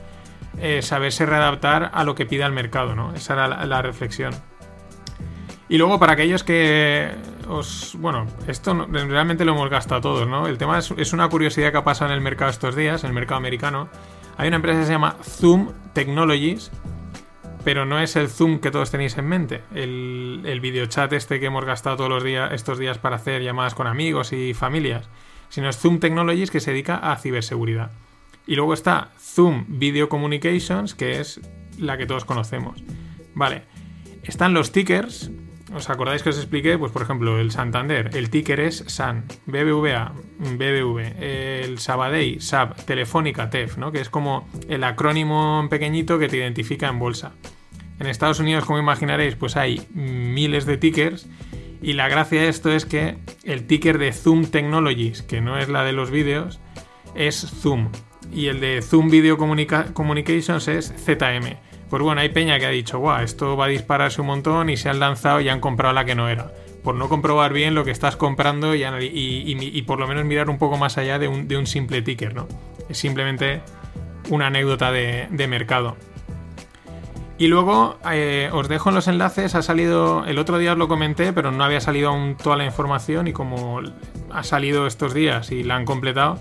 eh, 0.58 0.80
saberse 0.80 1.26
readaptar 1.26 1.90
a 1.92 2.04
lo 2.04 2.14
que 2.14 2.24
pida 2.24 2.46
el 2.46 2.52
mercado, 2.52 2.94
¿no? 2.94 3.12
Esa 3.14 3.34
era 3.34 3.66
la 3.66 3.82
reflexión. 3.82 4.32
Y 5.68 5.76
luego 5.78 5.98
para 5.98 6.12
aquellos 6.14 6.44
que 6.44 7.10
Bueno, 7.98 8.26
esto 8.48 8.86
realmente 8.90 9.44
lo 9.44 9.52
hemos 9.52 9.70
gastado 9.70 10.00
todos, 10.00 10.28
¿no? 10.28 10.46
El 10.46 10.58
tema 10.58 10.78
es, 10.78 10.90
es, 10.96 11.12
una 11.12 11.28
curiosidad 11.28 11.70
que 11.70 11.78
ha 11.78 11.84
pasado 11.84 12.10
en 12.10 12.16
el 12.16 12.20
mercado 12.20 12.50
estos 12.50 12.74
días, 12.74 13.04
en 13.04 13.08
el 13.08 13.14
mercado 13.14 13.36
americano. 13.38 13.88
Hay 14.36 14.48
una 14.48 14.56
empresa 14.56 14.80
que 14.80 14.86
se 14.86 14.92
llama 14.92 15.16
Zoom 15.22 15.72
Technologies, 15.92 16.70
pero 17.64 17.86
no 17.86 18.00
es 18.00 18.16
el 18.16 18.28
Zoom 18.28 18.58
que 18.58 18.70
todos 18.70 18.90
tenéis 18.90 19.16
en 19.16 19.26
mente. 19.26 19.62
El, 19.74 20.42
el 20.44 20.60
videochat 20.60 21.12
este 21.12 21.38
que 21.38 21.46
hemos 21.46 21.64
gastado 21.64 21.96
todos 21.96 22.10
los 22.10 22.24
días, 22.24 22.52
estos 22.52 22.78
días 22.78 22.98
para 22.98 23.16
hacer 23.16 23.42
llamadas 23.42 23.74
con 23.74 23.86
amigos 23.86 24.32
y 24.32 24.52
familias, 24.52 25.08
sino 25.48 25.68
es 25.68 25.78
Zoom 25.78 26.00
Technologies 26.00 26.50
que 26.50 26.60
se 26.60 26.72
dedica 26.72 26.96
a 26.96 27.16
ciberseguridad. 27.16 27.92
Y 28.46 28.56
luego 28.56 28.74
está 28.74 29.10
Zoom 29.18 29.64
Video 29.68 30.08
Communications, 30.08 30.94
que 30.94 31.20
es 31.20 31.40
la 31.78 31.96
que 31.96 32.06
todos 32.06 32.24
conocemos. 32.24 32.82
Vale, 33.34 33.64
están 34.22 34.54
los 34.54 34.72
tickers. 34.72 35.30
¿Os 35.76 35.90
acordáis 35.90 36.22
que 36.22 36.30
os 36.30 36.38
expliqué? 36.38 36.78
Pues 36.78 36.90
por 36.90 37.02
ejemplo, 37.02 37.38
el 37.38 37.50
Santander, 37.50 38.08
el 38.14 38.30
ticker 38.30 38.60
es 38.60 38.82
SAN, 38.86 39.26
BBVA, 39.44 40.14
BBV, 40.38 41.20
el 41.20 41.78
Sabadell, 41.78 42.40
SAB, 42.40 42.86
Telefónica, 42.86 43.50
TEF, 43.50 43.76
¿no? 43.76 43.92
Que 43.92 44.00
es 44.00 44.08
como 44.08 44.48
el 44.70 44.84
acrónimo 44.84 45.66
pequeñito 45.68 46.18
que 46.18 46.28
te 46.28 46.38
identifica 46.38 46.88
en 46.88 46.98
bolsa. 46.98 47.32
En 48.00 48.06
Estados 48.06 48.40
Unidos, 48.40 48.64
como 48.64 48.78
imaginaréis, 48.78 49.36
pues 49.36 49.58
hay 49.58 49.86
miles 49.92 50.64
de 50.64 50.78
tickers 50.78 51.28
y 51.82 51.92
la 51.92 52.08
gracia 52.08 52.40
de 52.40 52.48
esto 52.48 52.72
es 52.72 52.86
que 52.86 53.18
el 53.44 53.66
ticker 53.66 53.98
de 53.98 54.14
Zoom 54.14 54.46
Technologies, 54.46 55.20
que 55.20 55.42
no 55.42 55.58
es 55.58 55.68
la 55.68 55.84
de 55.84 55.92
los 55.92 56.10
vídeos, 56.10 56.58
es 57.14 57.36
Zoom. 57.36 57.92
Y 58.32 58.46
el 58.46 58.60
de 58.60 58.80
Zoom 58.80 59.10
Video 59.10 59.36
Communications 59.36 60.68
es 60.68 60.94
ZM. 61.04 61.65
Pues 61.90 62.02
bueno, 62.02 62.20
hay 62.20 62.30
peña 62.30 62.58
que 62.58 62.66
ha 62.66 62.70
dicho, 62.70 62.98
guau, 62.98 63.22
esto 63.22 63.56
va 63.56 63.66
a 63.66 63.68
dispararse 63.68 64.20
un 64.20 64.26
montón 64.26 64.70
y 64.70 64.76
se 64.76 64.88
han 64.88 64.98
lanzado 64.98 65.40
y 65.40 65.48
han 65.48 65.60
comprado 65.60 65.94
la 65.94 66.04
que 66.04 66.14
no 66.14 66.28
era. 66.28 66.50
Por 66.82 66.94
no 66.94 67.08
comprobar 67.08 67.52
bien 67.52 67.74
lo 67.74 67.84
que 67.84 67.90
estás 67.90 68.16
comprando 68.16 68.74
y, 68.74 69.84
por 69.86 69.98
lo 69.98 70.06
menos 70.06 70.24
mirar 70.24 70.50
un 70.50 70.58
poco 70.58 70.76
más 70.76 70.98
allá 70.98 71.18
de 71.18 71.28
un, 71.28 71.66
simple 71.66 72.02
ticker, 72.02 72.34
¿no? 72.34 72.48
Es 72.88 72.98
simplemente 72.98 73.60
una 74.30 74.48
anécdota 74.48 74.90
de, 74.92 75.28
de 75.30 75.48
mercado. 75.48 75.96
Y 77.38 77.48
luego 77.48 77.98
eh, 78.10 78.48
os 78.52 78.68
dejo 78.68 78.88
en 78.88 78.94
los 78.94 79.08
enlaces, 79.08 79.54
ha 79.54 79.62
salido, 79.62 80.24
el 80.24 80.38
otro 80.38 80.56
día 80.56 80.72
os 80.72 80.78
lo 80.78 80.88
comenté, 80.88 81.34
pero 81.34 81.50
no 81.50 81.64
había 81.64 81.80
salido 81.80 82.08
aún 82.08 82.36
toda 82.36 82.56
la 82.56 82.64
información 82.64 83.28
y 83.28 83.34
como 83.34 83.80
ha 84.32 84.42
salido 84.42 84.86
estos 84.86 85.12
días 85.12 85.52
y 85.52 85.62
la 85.62 85.76
han 85.76 85.84
completado, 85.84 86.38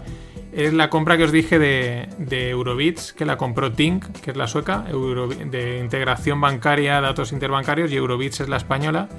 es 0.55 0.73
la 0.73 0.89
compra 0.89 1.17
que 1.17 1.25
os 1.25 1.33
dije 1.33 1.59
de, 1.59 2.49
Eurobits, 2.49 3.11
que 3.11 3.25
la 3.25 3.35
compró 3.35 3.73
Tink, 3.73 4.05
que 4.21 4.31
es 4.31 4.37
la 4.37 4.47
sueca, 4.47 4.83
de 4.83 5.79
integración 5.83 6.39
bancaria, 6.39 7.01
datos 7.01 7.33
interbancarios, 7.33 7.91
y 7.91 7.97
Eurobits 7.97 8.39
es 8.39 8.47
la 8.47 8.55
española, 8.55 9.09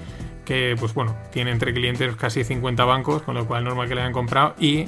que 0.47 0.77
pues 0.81 0.95
bueno, 0.95 1.15
tiene 1.31 1.51
entre 1.51 1.75
clientes 1.75 2.17
casi 2.17 2.43
50 2.43 2.85
bancos, 2.87 3.23
con 3.23 3.35
lo 3.35 3.47
cual 3.47 3.65
normal 3.65 3.87
que 3.87 3.95
la 3.95 4.01
hayan 4.01 4.15
comprado, 4.15 4.55
y 4.59 4.87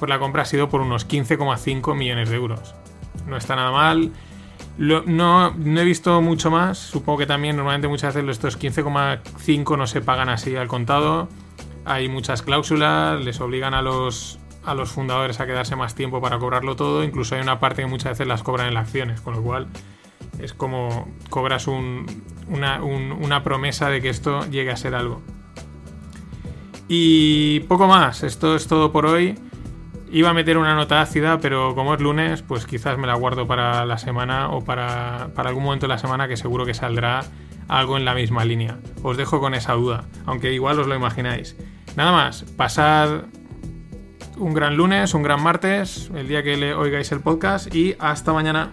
pues 0.00 0.08
la 0.08 0.18
compra 0.18 0.42
ha 0.42 0.44
sido 0.44 0.68
por 0.68 0.80
unos 0.80 1.08
15,5 1.08 1.94
millones 1.94 2.30
de 2.30 2.36
euros. 2.36 2.74
No 3.28 3.36
está 3.36 3.54
nada 3.54 3.70
mal. 3.70 4.10
No, 4.78 5.02
no, 5.06 5.54
he 5.80 5.84
visto 5.84 6.20
mucho 6.20 6.50
más. 6.50 6.78
Supongo 6.78 7.20
que 7.20 7.26
también 7.26 7.56
normalmente 7.56 7.86
muchas 7.86 8.14
veces 8.14 8.28
estos 8.28 8.58
15,5 8.58 9.78
no 9.78 9.86
se 9.86 10.00
pagan 10.00 10.28
así 10.28 10.56
al 10.56 10.66
contado. 10.66 11.28
Hay 11.84 12.08
muchas 12.08 12.42
cláusulas, 12.42 13.24
les 13.24 13.40
obligan 13.40 13.72
a 13.72 13.80
los, 13.80 14.40
a 14.66 14.74
los 14.74 14.90
fundadores 14.90 15.40
a 15.40 15.46
quedarse 15.46 15.76
más 15.76 15.94
tiempo 15.94 16.20
para 16.20 16.38
cobrarlo 16.38 16.76
todo. 16.76 17.04
Incluso 17.04 17.36
hay 17.36 17.40
una 17.40 17.60
parte 17.60 17.82
que 17.82 17.88
muchas 17.88 18.12
veces 18.12 18.26
las 18.26 18.42
cobran 18.42 18.68
en 18.68 18.76
acciones, 18.76 19.20
con 19.20 19.34
lo 19.34 19.42
cual 19.42 19.68
es 20.40 20.52
como 20.52 21.08
cobras 21.30 21.66
un, 21.68 22.06
una, 22.48 22.82
un, 22.82 23.12
una 23.12 23.42
promesa 23.42 23.88
de 23.88 24.02
que 24.02 24.08
esto 24.08 24.44
llegue 24.50 24.70
a 24.70 24.76
ser 24.76 24.94
algo. 24.94 25.22
Y 26.88 27.60
poco 27.60 27.86
más, 27.86 28.22
esto 28.22 28.54
es 28.54 28.66
todo 28.66 28.92
por 28.92 29.06
hoy. 29.06 29.38
Iba 30.10 30.30
a 30.30 30.34
meter 30.34 30.56
una 30.56 30.74
nota 30.74 31.00
ácida, 31.00 31.38
pero 31.40 31.74
como 31.74 31.94
es 31.94 32.00
lunes, 32.00 32.42
pues 32.42 32.66
quizás 32.66 32.96
me 32.96 33.06
la 33.06 33.14
guardo 33.14 33.46
para 33.46 33.84
la 33.86 33.98
semana 33.98 34.50
o 34.50 34.62
para, 34.62 35.30
para, 35.34 35.48
algún 35.48 35.64
momento 35.64 35.86
de 35.86 35.92
la 35.92 35.98
semana 35.98 36.28
que 36.28 36.36
seguro 36.36 36.64
que 36.64 36.74
saldrá 36.74 37.24
algo 37.68 37.96
en 37.96 38.04
la 38.04 38.14
misma 38.14 38.44
línea. 38.44 38.78
Os 39.02 39.16
dejo 39.16 39.40
con 39.40 39.54
esa 39.54 39.72
duda, 39.72 40.04
aunque 40.24 40.52
igual 40.52 40.78
os 40.78 40.86
lo 40.86 40.94
imagináis. 40.94 41.56
Nada 41.96 42.12
más, 42.12 42.44
pasad 42.56 43.22
un 44.38 44.54
gran 44.54 44.76
lunes, 44.76 45.14
un 45.14 45.22
gran 45.22 45.42
martes, 45.42 46.10
el 46.14 46.28
día 46.28 46.42
que 46.42 46.56
le 46.56 46.74
oigáis 46.74 47.10
el 47.12 47.20
podcast 47.20 47.74
y 47.74 47.96
hasta 47.98 48.32
mañana. 48.32 48.72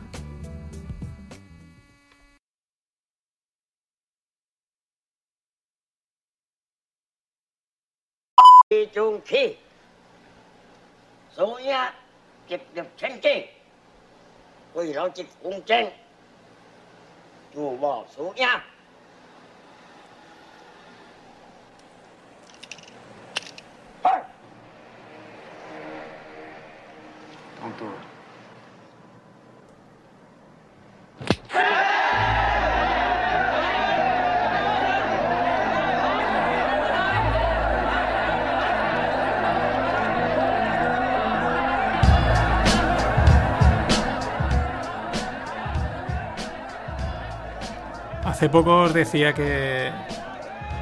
Hace 48.26 48.50
poco 48.50 48.82
os 48.82 48.94
decía 48.94 49.34
que 49.34 49.90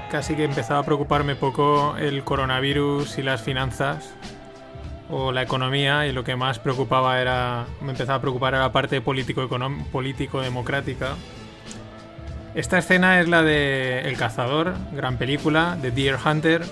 casi 0.10 0.36
que 0.36 0.46
empezaba 0.46 0.80
a 0.80 0.84
preocuparme 0.84 1.36
poco 1.36 1.96
el 1.98 2.24
coronavirus 2.24 3.18
y 3.18 3.24
las 3.24 3.42
finanzas 3.42 4.16
o 5.12 5.32
la 5.32 5.41
economía 5.41 6.08
y 6.08 6.13
lo 6.13 6.24
que 6.24 6.36
más 6.36 6.60
preocupaba 6.60 7.22
era 7.22 7.65
me 7.82 7.91
empezaba 7.91 8.18
a 8.18 8.22
preocupar 8.22 8.53
era 8.53 8.63
la 8.63 8.72
parte 8.72 9.01
político 9.01 9.48
político 9.91 10.41
democrática. 10.41 11.15
Esta 12.56 12.77
escena 12.77 13.20
es 13.20 13.27
la 13.30 13.44
de 13.44 14.01
El 14.01 14.18
cazador 14.18 14.74
gran 14.94 15.18
película 15.18 15.77
de 15.82 15.91
Deer 15.91 16.18
Hunter. 16.24 16.63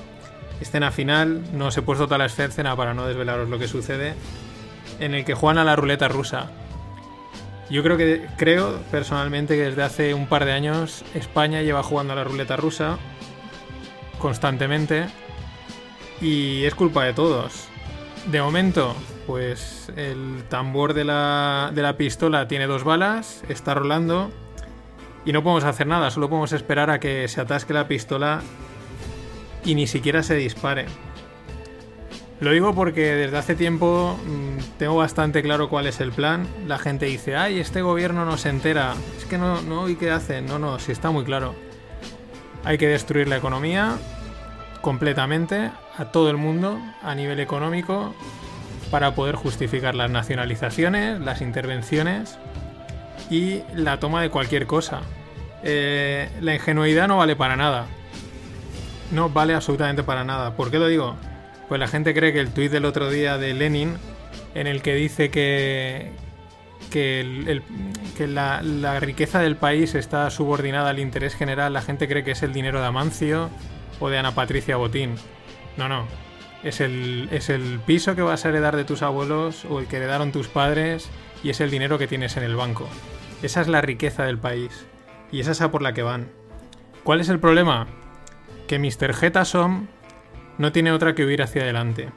Escena 0.60 0.92
final 0.92 1.42
no 1.54 1.68
os 1.68 1.78
he 1.78 1.82
puesto 1.82 2.06
toda 2.06 2.18
la 2.18 2.26
escena 2.26 2.76
para 2.76 2.94
no 2.94 3.06
desvelaros 3.06 3.50
lo 3.50 3.60
que 3.60 3.68
sucede 3.68 4.16
en 5.00 5.14
el 5.14 5.24
que 5.24 5.34
juegan 5.34 5.58
a 5.58 5.64
la 5.64 5.76
ruleta 5.76 6.08
rusa. 6.08 6.48
Yo 7.70 7.84
creo 7.84 7.98
que 7.98 8.26
creo 8.38 8.82
personalmente 8.92 9.56
que 9.56 9.64
desde 9.64 9.84
hace 9.84 10.14
un 10.14 10.28
par 10.28 10.46
de 10.46 10.54
años 10.54 11.06
España 11.14 11.62
lleva 11.62 11.84
jugando 11.84 12.14
a 12.14 12.16
la 12.16 12.24
ruleta 12.24 12.56
rusa 12.56 12.98
constantemente 14.18 15.06
y 16.20 16.66
es 16.66 16.76
culpa 16.76 17.06
de 17.06 17.14
todos 17.14 17.70
de 18.28 18.42
momento 18.42 18.96
pues 19.26 19.92
el 19.96 20.44
tambor 20.50 20.94
de 20.94 21.04
la, 21.04 21.72
de 21.74 21.82
la 21.82 21.98
pistola 21.98 22.48
tiene 22.48 22.66
dos 22.66 22.84
balas, 22.84 23.44
está 23.48 23.74
rolando 23.74 24.32
y 25.26 25.34
no 25.34 25.44
podemos 25.44 25.64
hacer 25.64 25.86
nada, 25.86 26.10
solo 26.10 26.30
podemos 26.30 26.52
esperar 26.52 26.90
a 26.90 27.00
que 27.00 27.28
se 27.28 27.42
atasque 27.42 27.74
la 27.74 27.88
pistola 27.88 28.42
y 29.64 29.76
ni 29.76 29.86
siquiera 29.86 30.24
se 30.24 30.36
dispare. 30.36 30.86
Lo 32.40 32.52
digo 32.52 32.74
porque 32.74 33.14
desde 33.16 33.38
hace 33.38 33.56
tiempo 33.56 34.18
mm, 34.26 34.78
tengo 34.78 34.96
bastante 34.96 35.44
claro 35.44 35.70
cuál 35.70 35.88
es 35.88 36.00
el 36.00 36.12
plan. 36.12 36.48
La 36.66 36.80
gente 36.80 37.06
dice, 37.06 37.36
ay, 37.36 37.60
este 37.60 37.82
gobierno 37.82 38.24
no 38.24 38.38
se 38.38 38.48
entera. 38.48 38.94
Es 39.18 39.26
que 39.26 39.38
no, 39.38 39.62
no, 39.62 39.90
¿y 39.90 39.96
qué 39.96 40.10
hacen? 40.10 40.46
No, 40.46 40.58
no, 40.58 40.80
sí 40.80 40.94
está 40.94 41.12
muy 41.12 41.26
claro. 41.26 41.54
Hay 42.64 42.78
que 42.78 42.88
destruir 42.88 43.28
la 43.28 43.38
economía 43.38 43.98
completamente 44.82 45.72
a 45.98 46.06
todo 46.06 46.30
el 46.30 46.38
mundo 46.38 46.80
a 47.04 47.16
nivel 47.16 47.40
económico 47.40 48.14
para 48.92 49.14
poder 49.14 49.36
justificar 49.36 49.96
las 49.96 50.10
nacionalizaciones, 50.10 51.20
las 51.20 51.42
intervenciones 51.42 52.38
y 53.30 53.62
la 53.76 54.00
toma 54.00 54.22
de 54.22 54.30
cualquier 54.30 54.66
cosa. 54.66 55.02
Eh, 55.64 56.30
la 56.42 56.56
ingenuidad 56.56 57.08
no 57.08 57.18
vale 57.18 57.36
para 57.36 57.56
nada. 57.56 57.86
No 59.12 59.30
vale 59.30 59.54
absolutamente 59.54 60.04
para 60.04 60.24
nada. 60.24 60.56
¿Por 60.56 60.72
qué 60.72 60.80
lo 60.80 60.88
digo? 60.88 61.16
Pues 61.68 61.80
la 61.80 61.88
gente 61.88 62.14
cree 62.14 62.34
que 62.34 62.40
el 62.40 62.52
tuit 62.52 62.72
del 62.72 62.86
otro 62.86 63.10
día 63.10 63.38
de 63.38 63.54
Lenin, 63.54 63.98
en 64.56 64.68
el 64.68 64.82
que 64.82 64.96
dice 64.96 65.30
que, 65.30 66.12
que, 66.90 67.62
la, 68.28 68.62
la, 68.64 69.00
riqueza 69.00 69.40
del 69.40 69.56
país 69.56 69.94
está 69.94 70.30
subordinada 70.32 70.90
al 70.90 71.00
interés 71.00 71.36
general, 71.36 71.74
la 71.74 71.82
gente 71.82 72.08
cree 72.08 72.24
que 72.24 72.32
es 72.32 72.42
el 72.42 72.54
dinero 72.54 72.80
de 72.82 72.88
Amancio 72.88 73.50
o 74.00 74.10
de 74.10 74.18
Ana 74.18 74.36
Patricia 74.36 74.78
Botín. 74.78 75.16
No, 75.78 75.88
no. 75.90 76.06
Es 76.64 76.82
el, 76.82 77.30
es 77.32 77.50
el 77.50 77.80
piso 77.86 78.16
que 78.16 78.22
vas 78.22 78.46
a 78.46 78.50
heredar 78.50 78.76
de 78.76 78.84
tus 78.84 79.02
abuelos 79.02 79.66
o 79.66 79.80
el 79.80 79.88
que 79.88 79.98
heredaron 79.98 80.32
tus 80.32 80.48
padres 80.48 81.10
y 81.44 81.50
es 81.50 81.62
el 81.62 81.72
dinero 81.72 81.98
que 81.98 82.08
tienes 82.08 82.36
en 82.38 82.44
el 82.44 82.56
banco. 82.56 82.88
Esa 83.42 83.62
es 83.62 83.68
la 83.68 83.82
riqueza 83.82 84.24
del 84.26 84.38
país. 84.38 84.86
Y 85.32 85.40
es 85.40 85.48
esa 85.48 85.72
por 85.72 85.82
la 85.82 85.94
que 85.94 86.04
van. 86.04 86.30
¿Cuál 87.04 87.22
es 87.22 87.30
el 87.30 87.40
problema? 87.40 87.88
Que 88.68 88.80
Mr. 88.80 89.14
Getasom 89.14 89.88
no 90.58 90.72
tiene 90.72 90.92
otra 90.92 91.16
que 91.16 91.26
huir 91.26 91.42
hacia 91.42 91.62
adelante. 91.62 92.10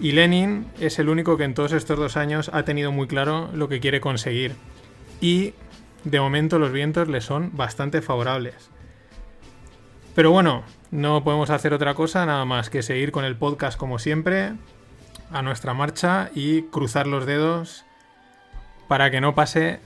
Y 0.00 0.12
Lenin 0.12 0.66
es 0.78 0.98
el 0.98 1.08
único 1.08 1.36
que 1.36 1.44
en 1.44 1.54
todos 1.54 1.72
estos 1.72 1.98
dos 1.98 2.16
años 2.16 2.50
ha 2.54 2.62
tenido 2.62 2.92
muy 2.92 3.08
claro 3.08 3.50
lo 3.52 3.68
que 3.68 3.80
quiere 3.80 4.00
conseguir. 4.00 4.54
Y 5.20 5.54
de 6.04 6.20
momento 6.20 6.58
los 6.58 6.72
vientos 6.72 7.08
le 7.08 7.20
son 7.20 7.50
bastante 7.56 8.00
favorables. 8.00 8.70
Pero 10.18 10.32
bueno, 10.32 10.64
no 10.90 11.22
podemos 11.22 11.48
hacer 11.48 11.72
otra 11.72 11.94
cosa 11.94 12.26
nada 12.26 12.44
más 12.44 12.70
que 12.70 12.82
seguir 12.82 13.12
con 13.12 13.24
el 13.24 13.36
podcast 13.36 13.78
como 13.78 14.00
siempre, 14.00 14.52
a 15.30 15.42
nuestra 15.42 15.74
marcha 15.74 16.32
y 16.34 16.62
cruzar 16.62 17.06
los 17.06 17.24
dedos 17.24 17.84
para 18.88 19.12
que 19.12 19.20
no 19.20 19.36
pase... 19.36 19.78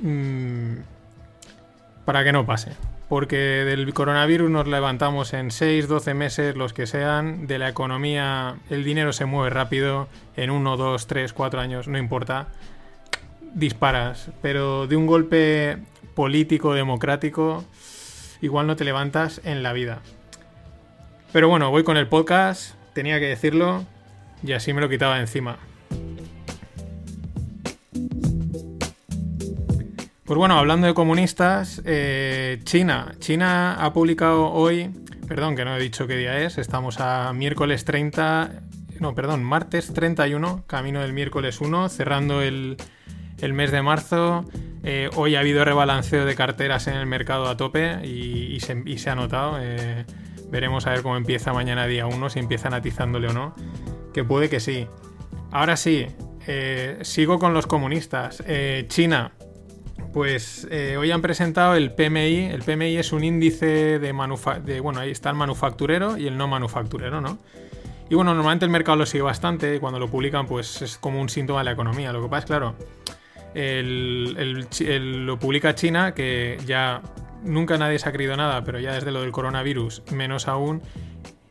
Mmm, 0.00 0.74
para 2.04 2.22
que 2.22 2.30
no 2.30 2.46
pase. 2.46 2.76
Porque 3.08 3.36
del 3.36 3.92
coronavirus 3.92 4.48
nos 4.50 4.68
levantamos 4.68 5.32
en 5.32 5.50
6, 5.50 5.88
12 5.88 6.14
meses, 6.14 6.54
los 6.54 6.72
que 6.72 6.86
sean, 6.86 7.48
de 7.48 7.58
la 7.58 7.68
economía 7.68 8.58
el 8.70 8.84
dinero 8.84 9.12
se 9.12 9.24
mueve 9.24 9.50
rápido, 9.50 10.06
en 10.36 10.50
1, 10.50 10.76
2, 10.76 11.06
3, 11.08 11.32
4 11.32 11.60
años, 11.60 11.88
no 11.88 11.98
importa, 11.98 12.46
disparas, 13.52 14.30
pero 14.42 14.86
de 14.86 14.94
un 14.94 15.08
golpe 15.08 15.78
político, 16.14 16.72
democrático, 16.72 17.64
igual 18.42 18.66
no 18.66 18.76
te 18.76 18.84
levantas 18.84 19.40
en 19.44 19.62
la 19.62 19.72
vida. 19.72 20.00
Pero 21.32 21.48
bueno, 21.48 21.70
voy 21.70 21.84
con 21.84 21.96
el 21.96 22.08
podcast, 22.08 22.74
tenía 22.92 23.18
que 23.18 23.26
decirlo, 23.26 23.86
y 24.42 24.52
así 24.52 24.74
me 24.74 24.82
lo 24.82 24.90
quitaba 24.90 25.18
encima. 25.18 25.56
Pues 30.24 30.38
bueno, 30.38 30.58
hablando 30.58 30.86
de 30.86 30.94
comunistas, 30.94 31.82
eh, 31.84 32.60
China. 32.64 33.14
China 33.18 33.74
ha 33.74 33.92
publicado 33.92 34.50
hoy, 34.50 34.90
perdón 35.28 35.56
que 35.56 35.64
no 35.64 35.76
he 35.76 35.80
dicho 35.80 36.06
qué 36.06 36.16
día 36.16 36.38
es, 36.40 36.58
estamos 36.58 37.00
a 37.00 37.32
miércoles 37.32 37.84
30, 37.84 38.62
no, 38.98 39.14
perdón, 39.14 39.44
martes 39.44 39.92
31, 39.92 40.64
camino 40.66 41.00
del 41.00 41.12
miércoles 41.12 41.60
1, 41.60 41.88
cerrando 41.88 42.42
el, 42.42 42.76
mes 43.52 43.72
de 43.72 43.82
marzo. 43.82 44.44
Eh, 44.84 45.10
hoy 45.16 45.36
ha 45.36 45.40
habido 45.40 45.64
rebalanceo 45.64 46.24
de 46.24 46.34
carteras 46.34 46.86
en 46.86 46.94
el 46.94 47.06
mercado 47.06 47.48
a 47.48 47.56
tope 47.56 48.06
y, 48.06 48.58
se, 48.60 49.10
ha 49.10 49.14
notado. 49.14 49.58
Eh, 49.60 50.04
veremos 50.50 50.86
a 50.86 50.90
ver 50.90 51.02
cómo 51.02 51.16
empieza 51.16 51.52
mañana 51.52 51.86
día 51.86 52.06
1, 52.06 52.30
si 52.30 52.38
empiezan 52.38 52.74
atizándole 52.74 53.28
o 53.28 53.32
no. 53.32 53.54
Que 54.14 54.24
puede 54.24 54.48
que 54.48 54.60
sí. 54.60 54.86
Ahora 55.50 55.76
sí, 55.76 56.06
sigo 57.02 57.38
con 57.38 57.54
los 57.54 57.66
comunistas. 57.66 58.42
China 58.88 59.32
pues 60.12 60.68
eh, 60.70 60.96
hoy 60.98 61.10
han 61.10 61.22
presentado 61.22 61.74
el 61.74 61.92
PMI. 61.92 62.50
El 62.52 62.62
PMI 62.62 62.98
es 62.98 63.12
un 63.12 63.24
índice 63.24 63.98
de, 63.98 64.12
de 64.64 64.80
Bueno, 64.80 65.00
ahí 65.00 65.10
está 65.10 65.30
el 65.30 65.36
manufacturero 65.36 66.18
y 66.18 66.26
el 66.26 66.36
no 66.36 66.48
manufacturero, 66.48 67.20
¿no? 67.20 67.38
Y 68.10 68.14
bueno, 68.14 68.34
normalmente 68.34 68.66
el 68.66 68.70
mercado 68.70 68.98
lo 68.98 69.06
sigue 69.06 69.22
bastante. 69.22 69.80
Cuando 69.80 69.98
lo 69.98 70.08
publican, 70.08 70.46
pues 70.46 70.82
es 70.82 70.98
como 70.98 71.20
un 71.20 71.30
síntoma 71.30 71.60
de 71.60 71.64
la 71.64 71.72
economía. 71.72 72.12
Lo 72.12 72.22
que 72.22 72.28
pasa 72.28 72.40
es, 72.40 72.44
claro, 72.44 72.74
lo 73.54 75.38
publica 75.38 75.74
China, 75.74 76.14
que 76.14 76.58
ya 76.66 77.02
nunca 77.42 77.78
nadie 77.78 77.98
se 77.98 78.08
ha 78.08 78.12
creído 78.12 78.36
nada, 78.36 78.64
pero 78.64 78.80
ya 78.80 78.94
desde 78.94 79.12
lo 79.12 79.22
del 79.22 79.32
coronavirus, 79.32 80.02
menos 80.12 80.48
aún. 80.48 80.82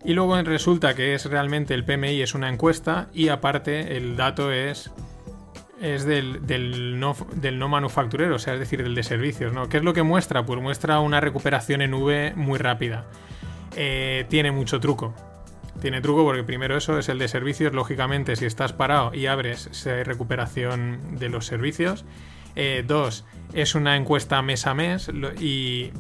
Y 0.04 0.14
luego 0.14 0.42
resulta 0.42 0.96
que 0.96 1.14
es 1.14 1.26
realmente 1.26 1.74
el 1.74 1.86
PMI 1.86 2.22
es 2.22 2.34
una 2.34 2.50
encuesta 2.50 3.10
y 3.14 3.30
aparte 3.30 3.98
el 3.98 4.16
dato 4.16 4.52
es 4.52 4.92
es 5.82 6.06
del, 6.06 7.00
no, 7.00 7.16
del 7.36 7.58
no 7.58 7.68
manufacturero, 7.68 8.36
o 8.36 8.40
sea, 8.40 8.54
es 8.54 8.60
decir, 8.60 8.84
del 8.84 8.94
de 8.94 9.02
servicios, 9.02 9.52
¿no? 9.52 9.68
¿Qué 9.68 9.78
es 9.78 9.84
lo 9.84 9.94
que 9.94 10.04
muestra? 10.04 10.46
Pues 10.46 10.62
muestra 10.62 11.00
una 11.00 11.20
recuperación 11.20 11.82
en 11.82 11.96
V 11.96 12.34
muy 12.36 12.60
rápida. 12.60 13.08
Eh, 13.76 14.26
tiene 14.30 14.52
mucho 14.52 14.80
truco. 14.80 15.16
Tiene 15.80 16.02
truco 16.02 16.24
porque 16.24 16.44
primero 16.44 16.78
eso 16.78 17.00
es 17.00 17.10
el 17.10 17.18
de 17.18 17.28
servicios, 17.28 17.74
lógicamente 17.74 18.36
si 18.36 18.46
estás 18.46 18.74
parado 18.74 19.14
y 19.14 19.28
abres, 19.28 19.88
hay 19.88 20.04
recuperación 20.04 21.18
de 21.18 21.30
los 21.30 21.46
servicios. 21.46 22.06
Eh, 22.56 22.84
dos, 22.86 23.26
es 23.54 23.76
una 23.76 23.96
encuesta 23.96 24.42
mes 24.42 24.68
a 24.68 24.74
mes 24.74 25.10
y, 25.40 25.92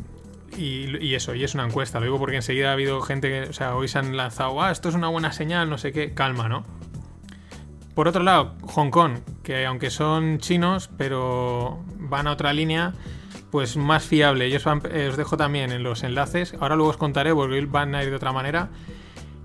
y, 0.58 1.16
eso, 1.16 1.34
y 1.34 1.44
es 1.44 1.54
una 1.54 1.66
encuesta. 1.66 2.00
Lo 2.00 2.06
digo 2.06 2.20
porque 2.20 2.36
enseguida 2.36 2.70
ha 2.70 2.74
habido 2.74 3.02
gente 3.02 3.30
que, 3.30 3.50
o 3.50 3.54
sea, 3.54 3.76
hoy 3.76 3.88
se 3.88 4.00
han 4.00 4.16
lanzado, 4.18 4.62
ah, 4.62 4.72
esto 4.72 4.90
es 4.90 4.96
una 4.96 5.08
buena 5.08 5.32
señal, 5.32 5.70
no 5.70 5.78
sé 5.78 5.92
qué, 5.92 6.14
calma, 6.14 6.50
¿no? 6.50 6.66
Por 7.96 8.08
otro 8.08 8.24
lado, 8.24 8.56
Hong 8.64 8.90
Kong, 8.90 9.20
que 9.44 9.66
aunque 9.66 9.90
son 9.90 10.40
chinos, 10.40 10.90
pero 10.98 11.84
van 11.98 12.28
a 12.28 12.32
otra 12.32 12.54
línea, 12.54 12.94
pues 13.52 13.76
más 13.76 14.04
fiable. 14.04 14.50
Yo 14.50 14.60
eh, 14.92 15.08
os 15.10 15.18
dejo 15.18 15.38
también 15.38 15.72
en 15.72 15.84
los 15.84 16.04
enlaces. 16.04 16.56
Ahora 16.60 16.76
luego 16.76 16.92
os 16.92 16.98
contaré 16.98 17.34
porque 17.34 17.66
van 17.66 17.94
a 17.96 18.04
ir 18.04 18.10
de 18.10 18.16
otra 18.16 18.32
manera. 18.32 18.70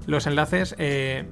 Los 0.06 0.26
enlaces. 0.26 0.74
Eh, 0.78 1.28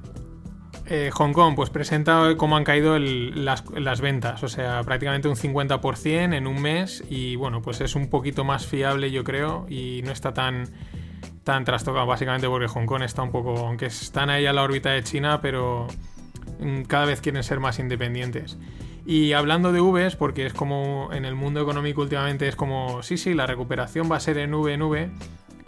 eh, 0.87 1.09
Hong 1.13 1.33
Kong, 1.33 1.55
pues 1.55 1.69
presenta 1.69 2.35
cómo 2.37 2.57
han 2.57 2.63
caído 2.63 2.99
las, 2.99 3.63
las, 3.71 4.01
ventas, 4.01 4.43
o 4.43 4.47
sea, 4.47 4.83
prácticamente 4.83 5.27
un 5.27 5.35
50% 5.35 6.35
en 6.35 6.45
un 6.45 6.61
mes 6.61 7.03
y 7.09 7.37
bueno, 7.37 7.61
pues 7.63 7.81
es 7.81 7.95
un 7.95 8.07
poquito 8.07 8.43
más 8.43 8.67
fiable 8.67 9.09
yo 9.09 9.23
creo 9.23 9.65
y 9.67 10.01
no 10.03 10.11
está 10.11 10.35
tan, 10.35 10.69
tan 11.43 11.65
trastocado 11.65 12.05
básicamente 12.05 12.47
porque 12.47 12.67
Hong 12.67 12.85
Kong 12.85 13.01
está 13.01 13.23
un 13.23 13.31
poco, 13.31 13.57
aunque 13.65 13.87
están 13.87 14.29
ahí 14.29 14.45
a 14.45 14.53
la 14.53 14.61
órbita 14.61 14.91
de 14.91 15.01
China, 15.01 15.41
pero 15.41 15.87
Mm, 16.59 16.83
cada 16.83 17.05
vez 17.05 17.21
quieren 17.21 17.43
ser 17.43 17.59
más 17.59 17.79
independientes. 17.79 18.57
Y 19.05 19.33
hablando 19.33 19.71
de 19.71 19.81
Vs, 19.81 20.15
porque 20.15 20.45
es 20.45 20.53
como 20.53 21.09
en 21.13 21.25
el 21.25 21.35
mundo 21.35 21.61
económico 21.61 22.01
últimamente 22.01 22.47
es 22.47 22.55
como, 22.55 23.03
sí, 23.03 23.17
sí, 23.17 23.33
la 23.33 23.45
recuperación 23.45 24.11
va 24.11 24.17
a 24.17 24.19
ser 24.19 24.37
en 24.37 24.53
V 24.53 24.73
en 24.73 24.81
V, 24.81 25.09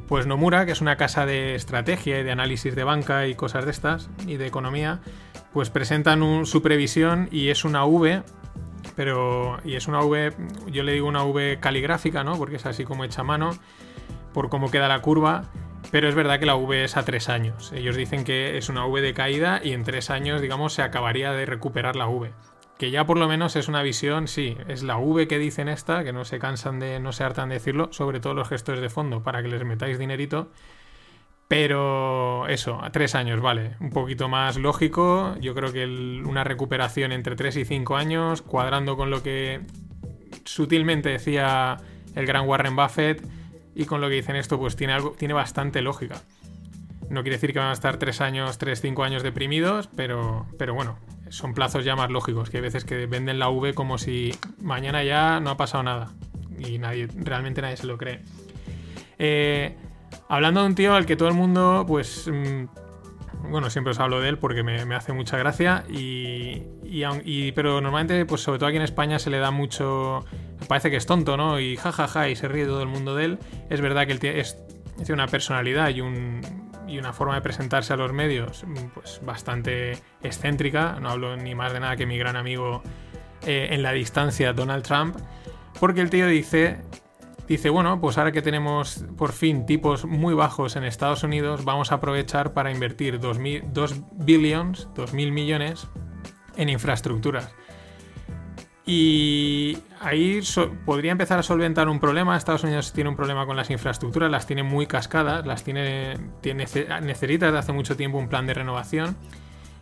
pues 0.08 0.26
Nomura, 0.26 0.65
que 0.65 0.72
es 0.72 0.82
una 0.82 0.96
casa 0.96 1.26
de 1.26 1.56
estrategia 1.56 2.20
y 2.20 2.24
de 2.24 2.32
análisis 2.32 2.76
de 2.76 2.84
banca 2.84 3.28
y 3.28 3.36
cosas 3.36 3.65
de 3.65 3.72
estas, 3.72 4.10
y 4.26 4.38
de 4.38 4.48
economía, 4.48 5.00
pues 5.54 5.70
presentan 5.70 6.46
su 6.46 6.62
previsión 6.62 7.28
y 7.32 7.50
es 7.50 7.65
una 7.65 7.86
V, 7.86 8.24
pero, 8.96 9.60
y 9.65 9.76
es 9.76 9.88
una 9.88 10.02
V, 10.02 10.34
yo 10.67 10.84
le 10.84 10.93
digo 10.93 11.08
una 11.08 11.24
V 11.24 11.60
caligráfica, 11.60 12.24
¿no? 12.24 12.38
Porque 12.38 12.56
es 12.56 12.65
así 12.65 12.86
como 12.86 13.04
hecha 13.04 13.24
mano, 13.24 13.52
por 14.34 14.50
cómo 14.50 14.72
queda 14.72 14.88
la 14.88 15.02
curva, 15.02 15.43
pero 15.91 16.08
es 16.08 16.15
verdad 16.15 16.39
que 16.39 16.46
la 16.46 16.56
V 16.56 16.84
es 16.84 16.96
a 16.96 17.04
tres 17.04 17.28
años. 17.28 17.72
Ellos 17.74 17.96
dicen 17.96 18.24
que 18.24 18.58
es 18.58 18.70
una 18.70 18.86
V 18.86 19.02
de 19.02 19.13
caída 19.13 19.60
y 19.63 19.74
en 19.74 19.84
tres 19.84 20.10
años, 20.10 20.41
digamos, 20.41 20.74
se 20.74 20.84
acabaría 20.84 21.32
de 21.34 21.46
recuperar 21.46 21.96
la 21.96 22.08
V. 22.08 22.32
Que 22.78 22.92
ya 22.92 23.06
por 23.06 23.18
lo 23.18 23.28
menos 23.28 23.56
es 23.56 23.68
una 23.68 23.82
visión, 23.82 24.28
sí, 24.28 24.56
es 24.68 24.84
la 24.84 24.98
V 24.98 25.28
que 25.28 25.40
dicen 25.40 25.68
esta, 25.68 26.04
que 26.04 26.13
no 26.13 26.26
se 26.26 26.38
cansan 26.38 26.80
de, 26.80 27.00
no 27.00 27.12
se 27.12 27.24
hartan 27.24 27.50
de 27.50 27.56
decirlo, 27.56 27.90
sobre 27.92 28.20
todo 28.20 28.34
los 28.36 28.50
gestores 28.50 28.82
de 28.82 28.90
fondo, 28.90 29.24
para 29.24 29.42
que 29.42 29.48
les 29.48 29.63
metáis 29.63 29.98
dinerito. 29.98 30.52
Pero 31.48 32.48
eso, 32.48 32.84
a 32.84 32.92
tres 32.92 33.16
años, 33.16 33.42
vale. 33.42 33.78
Un 33.80 33.90
poquito 33.90 34.28
más 34.28 34.58
lógico. 34.58 35.36
Yo 35.40 35.56
creo 35.56 35.72
que 35.72 35.86
una 35.86 36.44
recuperación 36.44 37.13
entre 37.13 37.36
tres 37.36 37.56
y 37.56 37.63
cinco 37.63 37.96
años, 37.96 38.42
cuadrando 38.42 38.98
con 38.98 39.10
lo 39.10 39.24
que 39.24 39.62
sutilmente 40.44 41.10
decía 41.10 41.78
el 42.16 42.26
gran 42.26 42.48
Warren 42.48 42.76
Buffett, 42.76 43.26
y 43.76 43.86
con 43.86 44.02
lo 44.02 44.10
que 44.10 44.16
dicen 44.16 44.36
esto, 44.36 44.60
pues 44.60 44.76
tiene, 44.76 44.94
algo, 44.94 45.12
tiene 45.12 45.34
bastante 45.34 45.82
lógica. 45.82 46.22
No 47.10 47.22
quiere 47.22 47.38
decir 47.38 47.54
que 47.54 47.60
van 47.60 47.70
a 47.70 47.74
estar 47.74 47.98
3 47.98 48.22
años, 48.22 48.58
3, 48.58 48.82
5 48.82 49.04
años 49.04 49.24
deprimidos, 49.24 49.88
pero, 49.96 50.48
pero 50.58 50.74
bueno, 50.74 50.98
son 51.30 51.54
plazos 51.54 51.86
ya 51.86 51.96
más 51.96 52.10
lógicos, 52.10 52.50
que 52.50 52.58
hay 52.58 52.63
veces 52.63 52.86
que 52.86 53.06
venden 53.06 53.40
la 53.40 53.50
V 53.50 53.74
como 53.74 53.98
si 53.98 54.34
mañana 54.62 55.04
ya 55.04 55.40
no 55.40 55.52
ha 55.52 55.58
pasado 55.58 55.84
nada. 55.84 56.12
Y 56.58 56.80
nadie, 56.80 57.08
realmente 57.16 57.62
nadie 57.62 57.78
se 57.78 57.86
lo 57.88 57.98
cree. 57.98 58.22
Eh, 59.20 59.76
hablando 60.28 60.62
de 60.62 60.68
un 60.68 60.76
tío 60.76 60.96
al 60.96 61.06
que 61.06 61.16
todo 61.16 61.30
el 61.30 61.36
mundo, 61.36 61.86
pues. 61.88 62.28
mm, 62.28 62.66
bueno, 63.50 63.70
siempre 63.70 63.92
os 63.92 64.00
hablo 64.00 64.20
de 64.20 64.30
él 64.30 64.38
porque 64.38 64.63
me, 64.63 64.82
hace 64.96 65.13
mucha 65.13 65.38
gracia. 65.38 65.84
Y, 65.90 66.63
y 66.84 67.04
y- 67.24 67.52
pero 67.54 67.80
normalmente, 67.82 68.26
pues 68.26 68.42
sobre 68.42 68.60
todo 68.60 68.68
aquí 68.70 68.78
en 68.78 68.84
España, 68.84 69.20
se 69.20 69.30
le 69.30 69.38
da 69.38 69.52
mucho. 69.52 70.26
Parece 70.68 70.90
que 70.90 70.98
es 70.98 71.06
tonto, 71.06 71.38
¿no? 71.38 71.60
Y 71.60 71.78
jajaja, 71.78 72.30
y 72.30 72.36
se 72.36 72.48
ríe 72.48 72.66
todo 72.66 72.82
el 72.82 72.88
mundo 72.88 73.16
de 73.16 73.26
él. 73.26 73.40
Es 73.70 73.80
verdad 73.82 74.08
que 74.08 74.13
él 74.13 74.20
es, 74.26 74.58
tiene 74.98 75.13
una 75.13 75.28
personalidad 75.28 75.90
y, 75.90 76.02
un, 76.02 76.66
y 76.88 76.97
una 76.97 77.13
forma 77.13 77.36
de 77.36 77.41
presentarse 77.41 77.93
a 77.93 77.97
los 77.97 78.13
medios, 78.13 78.63
mm, 78.65 78.76
pues 78.93 79.21
bastante 79.23 79.97
excéntrica. 80.23 81.00
No 81.00 81.10
hablo 81.10 81.36
ni 81.38 81.56
más 81.56 81.73
de 81.73 81.80
nada 81.80 81.95
que 81.95 82.06
mi 82.06 82.17
gran 82.17 82.36
amigo 82.36 82.82
eh, 83.45 83.69
en 83.71 83.84
la 83.84 83.91
distancia, 83.91 84.54
Donald 84.54 84.84
Trump. 84.84 85.17
Porque 85.80 86.02
el 86.02 86.10
tío 86.10 86.28
dice 86.28 86.80
Dice, 87.47 87.69
bueno, 87.69 88.02
pues 88.02 88.17
ahora 88.17 88.34
que 88.34 88.41
tenemos 88.41 89.06
por 89.15 89.32
fin 89.32 89.65
tipos 89.65 90.04
muy 90.04 90.34
bajos 90.34 90.76
en 90.76 90.84
Estados 90.84 91.23
Unidos, 91.23 91.63
vamos 91.63 91.93
a 91.93 91.95
aprovechar 91.95 92.52
para 92.52 92.71
invertir 92.71 93.21
2 93.21 93.38
billions, 94.12 94.89
2.000 94.93 95.32
millones 95.32 95.88
en 96.58 96.67
infraestructuras. 96.67 97.56
Y 98.86 99.78
ahí 100.01 100.41
podría 100.86 101.12
empezar 101.12 101.39
a 101.39 101.43
solventar 101.43 101.89
un 101.89 101.99
problema. 101.99 102.38
Estados 102.38 102.63
Unidos 102.63 102.93
tiene 102.93 103.10
un 103.10 103.15
problema 103.15 103.45
con 103.45 103.55
las 103.57 103.69
infraestructuras, 103.69 104.29
las 104.29 104.47
tiene 104.47 104.63
muy 104.63 104.88
cascadas, 104.88 105.45
las 105.45 105.63
tiene, 105.63 106.15
necesita 106.43 107.45
desde 107.47 107.57
hace 107.57 107.73
mucho 107.73 107.95
tiempo 107.95 108.17
un 108.17 108.27
plan 108.29 108.45
de 108.47 108.53
renovación. 108.53 109.15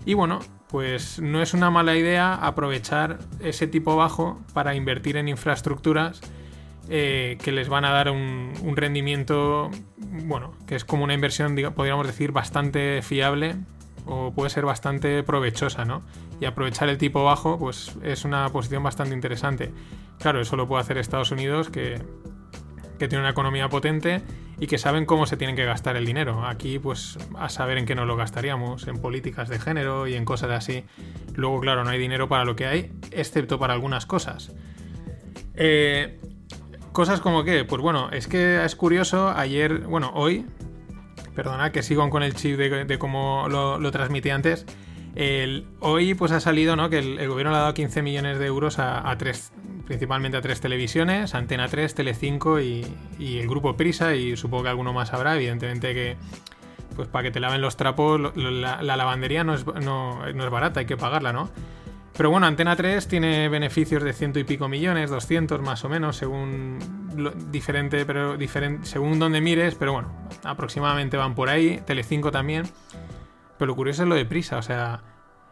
Y 0.06 0.14
bueno, 0.14 0.40
pues 0.70 1.20
no 1.20 1.42
es 1.42 1.54
una 1.54 1.72
mala 1.72 1.96
idea 1.96 2.36
aprovechar 2.36 3.20
ese 3.40 3.68
tipo 3.68 3.96
bajo 3.96 4.40
para 4.54 4.76
invertir 4.76 5.18
en 5.18 5.28
infraestructuras 5.28 6.22
eh, 6.90 7.38
que 7.44 7.52
les 7.52 7.70
van 7.70 7.86
a 7.86 7.90
dar 7.90 8.12
un, 8.12 8.54
rendimiento, 8.76 9.72
bueno, 9.98 10.54
que 10.68 10.76
es 10.76 10.86
como 10.86 11.04
una 11.04 11.16
inversión, 11.16 11.56
diga- 11.56 11.74
podríamos 11.74 12.06
decir, 12.06 12.32
bastante 12.32 13.02
fiable 13.02 13.56
o 14.06 14.32
puede 14.32 14.50
ser 14.50 14.66
bastante 14.66 15.24
provechosa, 15.24 15.86
¿no? 15.86 16.04
Y 16.40 16.46
aprovechar 16.46 16.90
el 16.90 16.98
tipo 16.98 17.24
bajo, 17.24 17.58
pues 17.58 17.96
es 18.04 18.26
una 18.26 18.48
posición 18.50 18.84
bastante 18.84 19.14
interesante. 19.14 19.74
Claro, 20.20 20.42
eso 20.42 20.56
lo 20.56 20.68
puede 20.68 20.82
hacer 20.82 20.98
Estados 20.98 21.32
Unidos, 21.32 21.70
que, 21.70 22.02
que 23.00 23.08
tiene 23.08 23.22
una 23.22 23.32
economía 23.32 23.70
potente 23.70 24.22
y 24.60 24.68
que 24.68 24.78
saben 24.78 25.06
cómo 25.06 25.26
se 25.26 25.38
tienen 25.38 25.56
que 25.56 25.66
gastar 25.66 25.98
el 25.98 26.06
dinero. 26.06 26.46
Aquí, 26.46 26.80
pues, 26.80 27.18
a 27.38 27.50
saber 27.50 27.78
en 27.78 27.86
qué 27.86 27.96
nos 27.96 28.08
lo 28.08 28.16
gastaríamos, 28.16 28.88
en 28.88 28.98
políticas 29.00 29.50
de 29.50 29.60
género 29.60 30.08
y 30.08 30.16
en 30.16 30.26
cosas 30.26 30.52
así. 30.52 30.86
Luego, 31.36 31.60
claro, 31.60 31.84
no 31.84 31.90
hay 31.90 32.00
dinero 32.00 32.30
para 32.30 32.46
lo 32.46 32.56
que 32.56 32.66
hay, 32.66 32.92
excepto 33.12 33.60
para 33.60 33.74
algunas 33.74 34.06
cosas. 34.06 34.54
Eh, 35.56 36.20
cosas 36.92 37.20
como 37.20 37.44
que, 37.44 37.66
pues 37.66 37.82
bueno, 37.82 38.10
es 38.12 38.28
que 38.28 38.64
es 38.64 38.76
curioso, 38.76 39.30
ayer, 39.30 39.80
bueno, 39.80 40.12
hoy, 40.14 40.46
perdona 41.36 41.72
que 41.72 41.84
sigo 41.84 42.10
con 42.10 42.24
el 42.24 42.34
chip 42.34 42.58
de, 42.58 42.98
cómo 42.98 43.48
lo, 43.50 43.80
lo 43.80 43.92
transmití 43.92 44.30
antes. 44.30 44.66
Hoy 45.80 46.14
pues 46.14 46.32
ha 46.32 46.40
salido 46.40 46.76
¿no? 46.76 46.90
que 46.90 47.00
el, 47.00 47.28
gobierno 47.28 47.52
le 47.52 47.58
ha 47.58 47.62
dado 47.62 47.74
15 47.74 48.02
millones 48.02 48.38
de 48.38 48.46
euros 48.48 48.80
a, 48.80 49.16
tres, 49.18 49.54
principalmente 49.86 50.38
a 50.38 50.42
tres 50.42 50.60
televisiones, 50.60 51.36
Antena 51.36 51.68
3, 51.68 51.96
Telecinco 51.96 52.60
y, 52.60 52.86
y 53.18 53.40
el 53.40 53.48
grupo 53.48 53.78
Prisa 53.78 54.16
y 54.16 54.36
supongo 54.36 54.64
que 54.64 54.70
alguno 54.70 54.92
más 54.92 55.14
habrá, 55.14 55.36
evidentemente 55.36 55.94
que 55.94 56.18
pues 56.96 57.08
para 57.08 57.24
que 57.24 57.32
te 57.32 57.40
laven 57.40 57.62
los 57.62 57.76
trapos, 57.78 58.36
la 58.36 58.82
lavandería 58.82 59.44
no 59.44 59.54
es, 59.54 59.66
no, 59.66 60.26
no 60.34 60.44
es 60.44 60.50
barata, 60.50 60.80
hay 60.80 60.86
que 60.86 60.98
pagarla, 60.98 61.34
¿no? 61.34 61.50
Pero 62.18 62.30
bueno, 62.30 62.48
Antena 62.48 62.78
3 62.78 63.08
tiene 63.10 63.50
beneficios 63.50 64.02
de 64.02 64.14
ciento 64.14 64.40
y 64.40 64.46
pico 64.46 64.70
millones, 64.70 65.10
200 65.10 65.62
más 65.62 65.84
o 65.84 65.90
menos, 65.90 66.16
según 66.16 66.80
diferente, 67.52 68.06
pero 68.06 68.38
diferente, 68.38 68.86
según 68.86 69.20
donde 69.20 69.42
mires, 69.42 69.76
pero 69.76 69.94
bueno, 69.94 70.12
aproximadamente 70.44 71.18
van 71.18 71.36
por 71.36 71.50
ahí. 71.50 71.82
Telecinco 71.86 72.32
también. 72.32 72.64
Pero 73.58 73.68
lo 73.68 73.76
curioso 73.76 74.04
es 74.04 74.10
lo 74.10 74.16
de 74.16 74.26
prisa, 74.26 74.58
o 74.58 74.62
sea, 74.62 75.02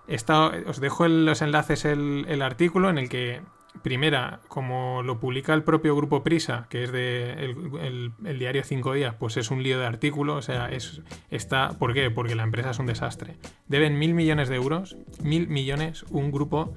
estado- 0.08 0.52
os 0.68 0.80
dejo 0.80 1.06
en 1.06 1.26
los 1.26 1.42
enlaces 1.42 1.86
el, 1.86 2.42
artículo 2.42 2.90
en 2.90 2.98
el 2.98 3.10
que, 3.10 3.42
primera, 3.82 4.42
como 4.48 5.02
lo 5.04 5.20
publica 5.20 5.54
el 5.54 5.64
propio 5.64 5.96
grupo 5.96 6.24
Prisa, 6.24 6.68
que 6.70 6.84
es 6.84 6.92
de 6.92 7.56
el, 7.82 8.40
diario 8.40 8.64
Cinco 8.64 8.94
Días, 8.94 9.16
pues 9.18 9.38
es 9.38 9.52
un 9.52 9.64
lío 9.64 9.80
de 9.80 9.86
artículo, 9.86 10.36
o 10.36 10.42
sea, 10.42 10.70
es, 10.70 11.02
está, 11.32 11.70
¿por 11.80 11.94
qué? 11.94 12.12
Porque 12.12 12.36
la 12.36 12.44
empresa 12.44 12.72
es 12.72 12.80
un 12.80 12.86
desastre. 12.86 13.38
Deben 13.68 13.98
mil 13.98 14.14
millones 14.14 14.50
de 14.50 14.56
euros, 14.56 14.98
mil 15.22 15.48
millones, 15.48 16.04
un 16.10 16.32
grupo, 16.32 16.74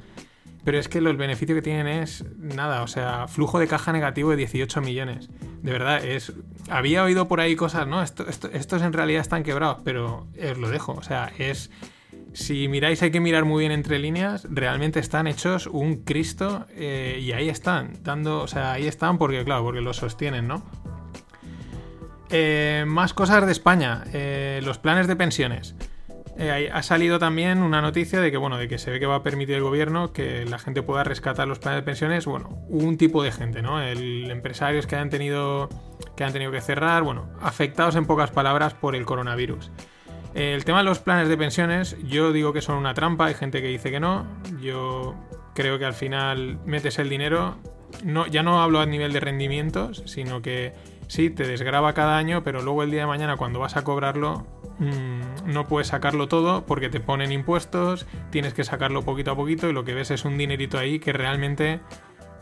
pero 0.66 0.78
es 0.80 0.88
que 0.88 0.98
el 0.98 1.16
beneficio 1.16 1.54
que 1.54 1.62
tienen 1.62 1.86
es 1.86 2.24
nada, 2.36 2.82
o 2.82 2.88
sea, 2.88 3.28
flujo 3.28 3.60
de 3.60 3.68
caja 3.68 3.92
negativo 3.92 4.30
de 4.30 4.36
18 4.36 4.80
millones. 4.80 5.30
De 5.62 5.70
verdad, 5.70 6.04
es. 6.04 6.32
Había 6.68 7.04
oído 7.04 7.28
por 7.28 7.40
ahí 7.40 7.54
cosas, 7.54 7.86
¿no? 7.86 8.02
Esto- 8.02 8.28
esto- 8.28 8.50
estos 8.52 8.82
en 8.82 8.92
realidad 8.92 9.20
están 9.20 9.44
quebrados, 9.44 9.78
pero 9.84 10.26
os 10.50 10.58
lo 10.58 10.68
dejo. 10.68 10.92
O 10.94 11.02
sea, 11.02 11.32
es. 11.38 11.70
Si 12.32 12.66
miráis, 12.66 13.00
hay 13.02 13.12
que 13.12 13.20
mirar 13.20 13.44
muy 13.44 13.60
bien 13.60 13.70
entre 13.70 14.00
líneas. 14.00 14.46
Realmente 14.50 14.98
están 14.98 15.28
hechos 15.28 15.68
un 15.68 16.02
Cristo 16.02 16.66
eh, 16.74 17.20
y 17.22 17.30
ahí 17.30 17.48
están, 17.48 17.92
dando. 18.02 18.40
O 18.42 18.48
sea, 18.48 18.72
ahí 18.72 18.86
están 18.88 19.18
porque, 19.18 19.44
claro, 19.44 19.62
porque 19.62 19.80
lo 19.80 19.94
sostienen, 19.94 20.48
¿no? 20.48 20.64
Eh, 22.28 22.84
más 22.88 23.14
cosas 23.14 23.46
de 23.46 23.52
España. 23.52 24.02
Eh, 24.12 24.60
los 24.64 24.78
planes 24.78 25.06
de 25.06 25.14
pensiones. 25.16 25.76
Eh, 26.38 26.70
ha 26.70 26.82
salido 26.82 27.18
también 27.18 27.62
una 27.62 27.80
noticia 27.80 28.20
de 28.20 28.30
que, 28.30 28.36
bueno, 28.36 28.58
de 28.58 28.68
que 28.68 28.78
se 28.78 28.90
ve 28.90 29.00
que 29.00 29.06
va 29.06 29.16
a 29.16 29.22
permitir 29.22 29.54
el 29.54 29.62
gobierno 29.62 30.12
que 30.12 30.44
la 30.44 30.58
gente 30.58 30.82
pueda 30.82 31.02
rescatar 31.02 31.48
los 31.48 31.58
planes 31.58 31.80
de 31.80 31.82
pensiones. 31.82 32.26
Bueno, 32.26 32.64
un 32.68 32.98
tipo 32.98 33.22
de 33.22 33.32
gente, 33.32 33.62
¿no? 33.62 33.80
El 33.80 34.30
empresarios 34.30 34.86
que 34.86 34.96
han 34.96 35.08
tenido 35.08 35.70
que 36.14 36.24
han 36.24 36.32
tenido 36.32 36.50
que 36.50 36.60
cerrar, 36.60 37.02
bueno, 37.02 37.28
afectados 37.40 37.96
en 37.96 38.06
pocas 38.06 38.30
palabras 38.30 38.74
por 38.74 38.96
el 38.96 39.04
coronavirus. 39.04 39.70
El 40.34 40.64
tema 40.66 40.78
de 40.78 40.84
los 40.84 40.98
planes 40.98 41.28
de 41.28 41.36
pensiones, 41.38 41.96
yo 42.04 42.32
digo 42.32 42.52
que 42.52 42.60
son 42.60 42.76
una 42.76 42.92
trampa, 42.92 43.26
hay 43.26 43.34
gente 43.34 43.62
que 43.62 43.68
dice 43.68 43.90
que 43.90 44.00
no. 44.00 44.26
Yo 44.60 45.14
creo 45.54 45.78
que 45.78 45.86
al 45.86 45.94
final 45.94 46.58
metes 46.66 46.98
el 46.98 47.08
dinero. 47.08 47.56
No, 48.04 48.26
ya 48.26 48.42
no 48.42 48.62
hablo 48.62 48.80
a 48.80 48.86
nivel 48.86 49.14
de 49.14 49.20
rendimientos, 49.20 50.02
sino 50.04 50.42
que 50.42 50.74
sí, 51.08 51.30
te 51.30 51.46
desgraba 51.46 51.94
cada 51.94 52.18
año, 52.18 52.42
pero 52.42 52.60
luego 52.60 52.82
el 52.82 52.90
día 52.90 53.00
de 53.00 53.06
mañana 53.06 53.36
cuando 53.36 53.60
vas 53.60 53.76
a 53.76 53.84
cobrarlo, 53.84 54.46
mm, 54.78 55.52
no 55.52 55.66
puedes 55.66 55.88
sacarlo 55.88 56.28
todo 56.28 56.66
porque 56.66 56.88
te 56.88 57.00
ponen 57.00 57.32
impuestos, 57.32 58.06
tienes 58.30 58.54
que 58.54 58.64
sacarlo 58.64 59.02
poquito 59.02 59.32
a 59.32 59.36
poquito 59.36 59.68
y 59.68 59.72
lo 59.72 59.84
que 59.84 59.94
ves 59.94 60.10
es 60.10 60.24
un 60.24 60.38
dinerito 60.38 60.78
ahí 60.78 60.98
que 60.98 61.12
realmente 61.12 61.80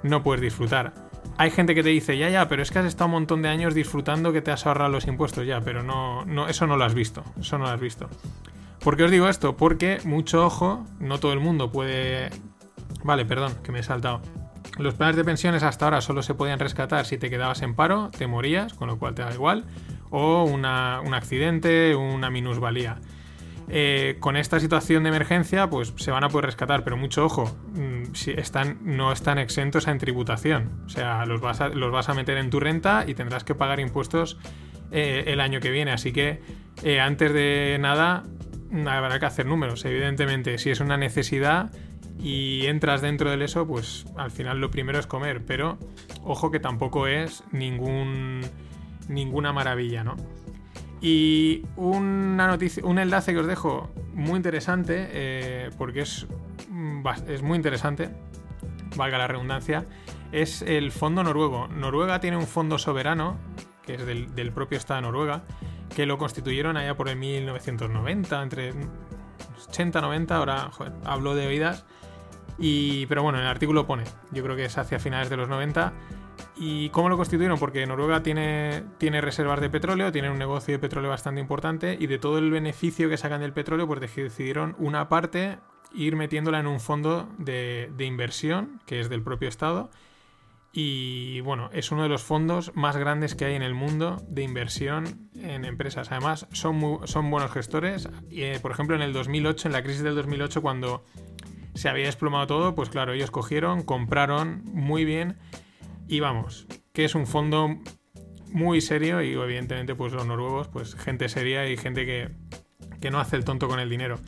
no 0.03 0.23
puedes 0.23 0.41
disfrutar. 0.41 0.95
Hay 1.37 1.51
gente 1.51 1.75
que 1.75 1.83
te 1.83 1.89
dice, 1.89 2.17
ya, 2.17 2.29
ya, 2.29 2.49
pero 2.49 2.63
es 2.63 2.71
que 2.71 2.79
has 2.79 2.87
estado 2.87 3.07
un 3.07 3.13
montón 3.13 3.43
de 3.43 3.49
años 3.49 3.75
disfrutando 3.75 4.33
que 4.33 4.43
te 4.43 4.53
has 4.53 4.67
ahorrado 4.67 4.91
los 4.91 5.07
impuestos, 5.07 5.47
ya, 5.47 5.61
pero 5.61 5.83
no, 5.83 6.25
no, 6.27 6.49
eso 6.49 6.67
no 6.67 6.77
lo 6.77 6.85
has 6.85 6.95
visto, 6.95 7.25
eso 7.41 7.59
no 7.59 7.65
lo 7.65 7.71
has 7.71 7.81
visto. 7.81 8.09
¿Por 8.85 8.97
qué 8.97 9.05
os 9.05 9.11
digo 9.11 9.29
esto? 9.29 9.57
Porque 9.57 9.99
mucho 10.05 10.45
ojo, 10.45 10.85
no 11.01 11.19
todo 11.19 11.33
el 11.33 11.41
mundo 11.41 11.73
puede... 11.73 12.31
Vale, 13.03 13.25
perdón, 13.25 13.55
que 13.63 13.73
me 13.73 13.81
he 13.81 13.83
saltado. 13.83 14.21
Los 14.79 14.95
planes 14.95 15.17
de 15.17 15.25
pensiones 15.25 15.63
hasta 15.63 15.87
ahora 15.87 16.01
solo 16.01 16.23
se 16.23 16.35
podían 16.35 16.59
rescatar 16.59 17.07
si 17.07 17.17
te 17.17 17.31
quedabas 17.31 17.63
en 17.63 17.75
paro, 17.75 18.11
te 18.11 18.27
morías, 18.27 18.75
con 18.75 18.89
lo 18.89 18.99
cual 18.99 19.15
te 19.15 19.23
da 19.23 19.33
igual, 19.33 19.65
o 20.11 20.45
un 20.45 20.65
accidente, 20.65 21.95
una 21.95 22.31
minusvalía. 22.31 23.01
Eh, 23.69 24.17
con 24.21 24.37
esta 24.37 24.61
situación 24.61 25.05
de 25.05 25.09
emergencia, 25.09 25.71
pues 25.71 25.95
se 25.97 26.11
van 26.11 26.23
a 26.23 26.29
poder 26.29 26.47
rescatar, 26.47 26.85
pero 26.85 26.97
mucho 26.97 27.25
ojo, 27.25 27.57
mm, 27.75 28.15
si 28.15 28.33
están, 28.33 28.79
no 28.83 29.11
están 29.11 29.39
exentos 29.39 29.89
en 29.89 29.99
tributación. 29.99 30.83
O 30.85 30.89
sea, 30.89 31.25
los 31.25 31.41
vas 31.41 31.61
a, 31.61 31.69
los 31.69 31.91
vas 31.91 32.09
a 32.09 32.15
meter 32.15 32.37
en 32.37 32.51
tu 32.51 32.61
renta 32.61 33.05
y 33.07 33.15
tendrás 33.15 33.45
que 33.45 33.55
pagar 33.55 33.81
impuestos 33.81 34.39
eh, 34.93 35.25
el 35.29 35.41
año 35.41 35.61
que 35.61 35.71
viene. 35.71 35.93
Así 35.93 36.13
que 36.13 36.43
eh, 36.83 37.01
antes 37.01 37.33
de 37.33 37.79
nada, 37.81 38.25
mm, 38.71 38.87
habrá 38.87 39.19
que 39.19 39.27
hacer 39.27 39.47
números. 39.47 39.85
Evidentemente, 39.85 40.59
si 40.59 40.71
es 40.71 40.81
una 40.81 40.99
necesidad 40.99 41.71
y 42.19 42.67
entras 42.67 43.01
dentro 43.01 43.31
del 43.31 43.43
eso, 43.43 43.67
pues 43.67 44.07
al 44.17 44.31
final 44.31 44.61
lo 44.61 44.71
primero 44.71 44.99
es 44.99 45.07
comer. 45.07 45.43
Pero 45.47 45.79
ojo 46.23 46.51
que 46.51 46.61
tampoco 46.61 47.07
es 47.07 47.45
ningún, 47.51 48.43
ninguna 49.09 49.53
maravilla, 49.53 50.05
¿no? 50.05 50.17
Y 51.01 51.63
una 51.77 52.47
noticia, 52.47 52.83
un 52.85 52.99
enlace 52.99 53.33
que 53.33 53.41
os 53.41 53.47
dejo 53.47 53.91
muy 54.15 54.37
interesante, 54.37 55.09
eh, 55.11 55.71
porque 55.77 56.01
es, 56.01 56.27
mm, 56.71 57.07
es 57.29 57.43
muy 57.43 57.57
interesante, 57.57 58.11
valga 58.97 59.19
la 59.19 59.27
redundancia, 59.27 59.87
es 60.33 60.63
el 60.63 60.93
fondo 60.93 61.23
noruego. 61.23 61.69
Noruega 61.69 62.21
tiene 62.21 62.37
un 62.37 62.47
fondo 62.47 62.79
soberano, 62.79 63.37
que 63.83 63.95
es 63.95 64.07
del, 64.07 64.53
propio 64.53 64.79
Estado 64.79 65.01
de 65.01 65.07
Noruega, 65.07 65.43
que 65.95 66.07
lo 66.07 66.19
constituyeron 66.19 66.77
allá 66.77 66.97
por 66.97 67.09
el 67.09 67.17
1990, 67.17 68.43
entre 68.43 68.73
80 69.69 70.01
90, 70.01 70.37
ahora 70.37 70.71
hablo 71.05 71.35
de 71.35 71.47
oídas. 71.47 71.85
Y, 72.59 73.07
pero 73.07 73.23
bueno, 73.23 73.39
en 73.39 73.45
el 73.45 73.51
artículo 73.51 73.87
pone, 73.87 74.05
yo 74.31 74.43
creo 74.43 74.57
que 74.57 74.65
es 74.65 74.79
hacia 74.79 74.99
finales 74.99 75.29
de 75.29 75.37
los 75.37 75.49
90. 75.49 75.93
¿Y 76.57 76.91
cómo 76.91 77.09
lo 77.09 77.17
constituyeron? 77.17 77.59
Porque 77.59 77.87
Noruega 77.87 78.23
tiene, 78.23 78.85
tiene 78.99 79.21
reservas 79.21 79.61
de 79.61 79.71
petróleo, 79.71 80.13
tiene 80.13 80.31
un 80.31 80.39
negocio 80.39 80.75
de 80.75 80.79
petróleo 80.79 81.11
bastante 81.11 81.41
importante 81.41 81.97
y 81.99 82.07
de 82.07 82.19
todo 82.19 82.39
el 82.39 82.51
beneficio 82.51 83.09
que 83.09 83.17
sacan 83.17 83.41
del 83.41 83.53
petróleo, 83.53 83.87
pues 83.87 84.01
decidieron 84.01 84.77
una 84.79 85.09
parte 85.09 85.59
ir 85.93 86.17
metiéndola 86.17 86.61
en 86.61 86.67
un 86.67 86.81
fondo 86.81 87.29
de, 87.39 87.91
de 87.97 88.05
inversión 88.05 88.81
que 88.87 89.01
es 89.01 89.09
del 89.09 89.23
propio 89.23 89.49
Estado. 89.49 89.91
Y 90.77 91.41
bueno, 91.43 91.71
es 91.73 91.93
uno 91.93 92.03
de 92.03 92.09
los 92.09 92.25
fondos 92.25 92.73
más 92.75 92.97
grandes 92.97 93.37
que 93.37 93.45
hay 93.45 93.55
en 93.55 93.63
el 93.63 93.75
mundo 93.75 94.21
de 94.29 94.43
inversión 94.43 95.31
en 95.41 95.65
empresas. 95.65 96.11
Además, 96.11 96.49
son, 96.51 97.01
son 97.05 97.31
buenos 97.31 97.53
gestores. 97.53 98.09
Eh, 98.31 98.59
por 98.61 98.73
ejemplo, 98.73 98.97
en 98.97 99.03
el 99.03 99.13
2008, 99.13 99.69
en 99.69 99.73
la 99.73 99.85
crisis 99.85 100.03
del 100.03 100.17
2008, 100.17 100.63
cuando 100.63 101.05
se 101.75 101.89
había 101.89 102.07
desplomado 102.07 102.49
todo, 102.49 102.75
pues 102.75 102.89
claro, 102.89 103.13
ellos 103.13 103.31
cogieron, 103.31 103.85
compraron 103.85 104.63
muy 104.65 105.05
bien 105.05 105.37
y 106.09 106.21
vamos, 106.21 106.67
que 106.93 107.05
es 107.05 107.15
un 107.15 107.27
fondo 107.27 107.77
muy 108.51 108.81
serio 108.81 109.21
y 109.23 109.33
evidentemente 109.33 109.95
pues 109.95 110.13
los 110.13 110.27
noruegos, 110.27 110.69
pues 110.69 110.95
gente 110.95 111.29
seria 111.29 111.69
y 111.69 111.77
gente 111.77 112.07
que, 112.07 112.31
que 113.01 113.11
no 113.11 113.19
hace 113.19 113.37
el 113.37 113.45
tonto 113.45 113.69
con 113.69 113.81
el 113.81 113.91
dinero. 113.91 114.19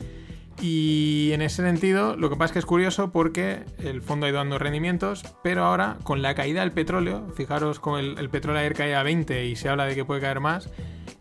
Y 0.61 1.31
en 1.33 1.43
ese 1.43 1.61
sentido, 1.61 2.15
lo 2.17 2.29
que 2.29 2.35
pasa 2.35 2.45
es 2.45 2.51
que 2.53 2.59
es 2.59 2.65
curioso 2.65 3.11
porque 3.11 3.63
el 3.77 4.01
fondo 4.01 4.25
ha 4.25 4.29
ido 4.29 4.39
dando 4.39 4.57
rendimientos, 4.57 5.23
pero 5.43 5.63
ahora 5.63 5.97
con 6.03 6.23
la 6.23 6.33
caída 6.33 6.61
del 6.61 6.71
petróleo, 6.71 7.27
fijaros 7.35 7.79
con 7.79 7.99
el, 7.99 8.29
petróleo 8.29 8.59
ayer 8.59 8.73
cae 8.73 8.95
a 8.95 9.03
20 9.03 9.45
y 9.45 9.55
se 9.55 9.69
habla 9.69 9.85
de 9.85 9.93
que 9.93 10.03
puede 10.03 10.19
caer 10.19 10.39
más, 10.39 10.71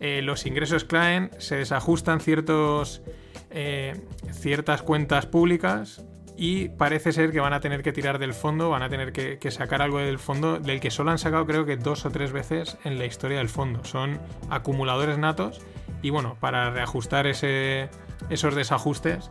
eh, 0.01 0.23
los 0.23 0.47
ingresos 0.47 0.85
caen, 0.85 1.31
se 1.38 1.57
desajustan 1.57 2.21
ciertos, 2.21 3.03
eh, 3.51 4.01
ciertas 4.33 4.83
cuentas 4.83 5.27
públicas 5.27 6.03
y 6.37 6.68
parece 6.68 7.12
ser 7.12 7.33
que 7.33 7.40
van 7.40 7.53
a 7.53 7.61
tener 7.61 7.83
que 7.83 7.92
tirar 7.92 8.18
del 8.18 8.35
fondo, 8.35 8.68
van 8.68 8.83
a 8.83 8.88
tener 8.88 9.12
que, 9.12 9.51
sacar 9.51 9.81
algo 9.81 9.99
del 9.99 10.18
fondo, 10.18 10.59
del 10.59 10.81
que 10.81 10.90
solo 10.90 11.11
han 11.11 11.18
sacado 11.18 11.46
creo 11.46 11.64
que 11.64 11.77
dos 11.77 12.05
o 12.05 12.11
tres 12.11 12.33
veces 12.33 12.77
en 12.85 12.99
la 12.99 13.07
historia 13.07 13.38
del 13.38 13.49
fondo. 13.49 13.85
Son 13.85 14.20
acumuladores 14.51 15.18
natos 15.18 15.61
y 16.03 16.11
bueno, 16.11 16.37
para 16.38 16.70
reajustar 16.70 17.27
ese, 17.27 17.88
esos 18.29 18.55
desajustes 18.55 19.31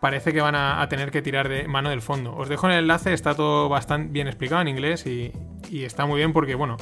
parece 0.00 0.32
que 0.32 0.40
van 0.40 0.56
a, 0.56 0.86
tener 0.88 1.10
que 1.10 1.22
tirar 1.22 1.48
de 1.48 1.68
mano 1.68 1.90
del 1.90 2.02
fondo. 2.02 2.34
Os 2.34 2.48
dejo 2.48 2.66
el 2.66 2.72
enlace, 2.74 3.12
está 3.12 3.34
todo 3.34 3.68
bastante 3.68 4.12
bien 4.12 4.26
explicado 4.26 4.62
en 4.62 4.68
inglés 4.68 5.06
y, 5.06 5.32
y 5.68 5.84
está 5.84 6.06
muy 6.06 6.18
bien 6.18 6.32
porque 6.32 6.56
bueno, 6.56 6.78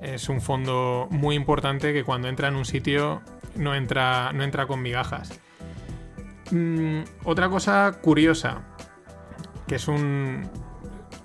es 0.00 0.28
un 0.28 0.40
fondo 0.40 1.08
muy 1.10 1.34
importante 1.34 1.92
que 1.92 2.04
cuando 2.04 2.28
entra 2.28 2.48
en 2.48 2.54
un 2.54 2.64
sitio 2.64 3.22
no 3.56 3.74
entra, 3.74 4.32
no 4.32 4.44
entra 4.44 4.66
con 4.66 4.80
migajas. 4.80 5.40
Mm, 6.50 7.00
otra 7.24 7.48
cosa 7.48 7.98
curiosa, 8.00 8.62
que 9.68 9.76
es 9.76 9.86
un... 9.86 10.48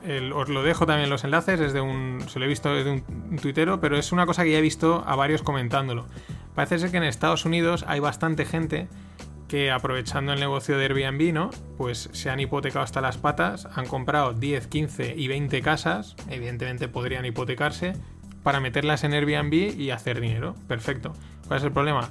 el- 0.05 0.31
os 0.33 0.49
lo 0.49 0.61
dejo 0.63 0.85
también 0.85 1.05
en 1.05 1.09
los 1.09 1.23
enlaces, 1.23 1.59
es 1.59 1.73
de 1.73 1.81
un, 1.81 2.19
se 2.27 2.37
lo 2.39 2.45
he 2.45 2.47
visto 2.47 2.73
de 2.73 2.91
un, 2.91 3.03
un 3.31 3.37
tuitero, 3.39 3.79
pero 3.79 3.97
es 3.97 4.11
una 4.11 4.25
cosa 4.25 4.43
que 4.43 4.51
ya 4.51 4.59
he 4.59 4.61
visto 4.61 5.03
a 5.07 5.15
varios 5.15 5.41
comentándolo. 5.41 6.05
Parece 6.53 6.77
ser 6.77 6.91
que 6.91 6.97
en 6.97 7.03
Estados 7.03 7.45
Unidos 7.45 7.83
hay 7.87 7.99
bastante 7.99 8.45
gente 8.45 8.87
que 9.47 9.71
aprovechando 9.71 10.33
el 10.33 10.39
negocio 10.39 10.77
de 10.77 10.85
Airbnb, 10.85 11.33
¿no? 11.33 11.49
Pues 11.77 12.09
se 12.11 12.29
han 12.29 12.39
hipotecado 12.39 12.83
hasta 12.83 13.01
las 13.01 13.17
patas, 13.17 13.67
han 13.75 13.85
comprado 13.87 14.33
10, 14.33 14.67
15 14.67 15.15
y 15.15 15.27
20 15.27 15.61
casas, 15.61 16.15
evidentemente 16.29 16.87
podrían 16.87 17.25
hipotecarse, 17.25 17.93
para 18.41 18.59
meterlas 18.59 19.03
en 19.03 19.13
Airbnb 19.13 19.53
y 19.53 19.91
hacer 19.91 20.19
dinero. 20.19 20.55
Perfecto. 20.67 21.13
¿Cuál 21.47 21.59
es 21.59 21.63
el 21.65 21.71
problema? 21.71 22.09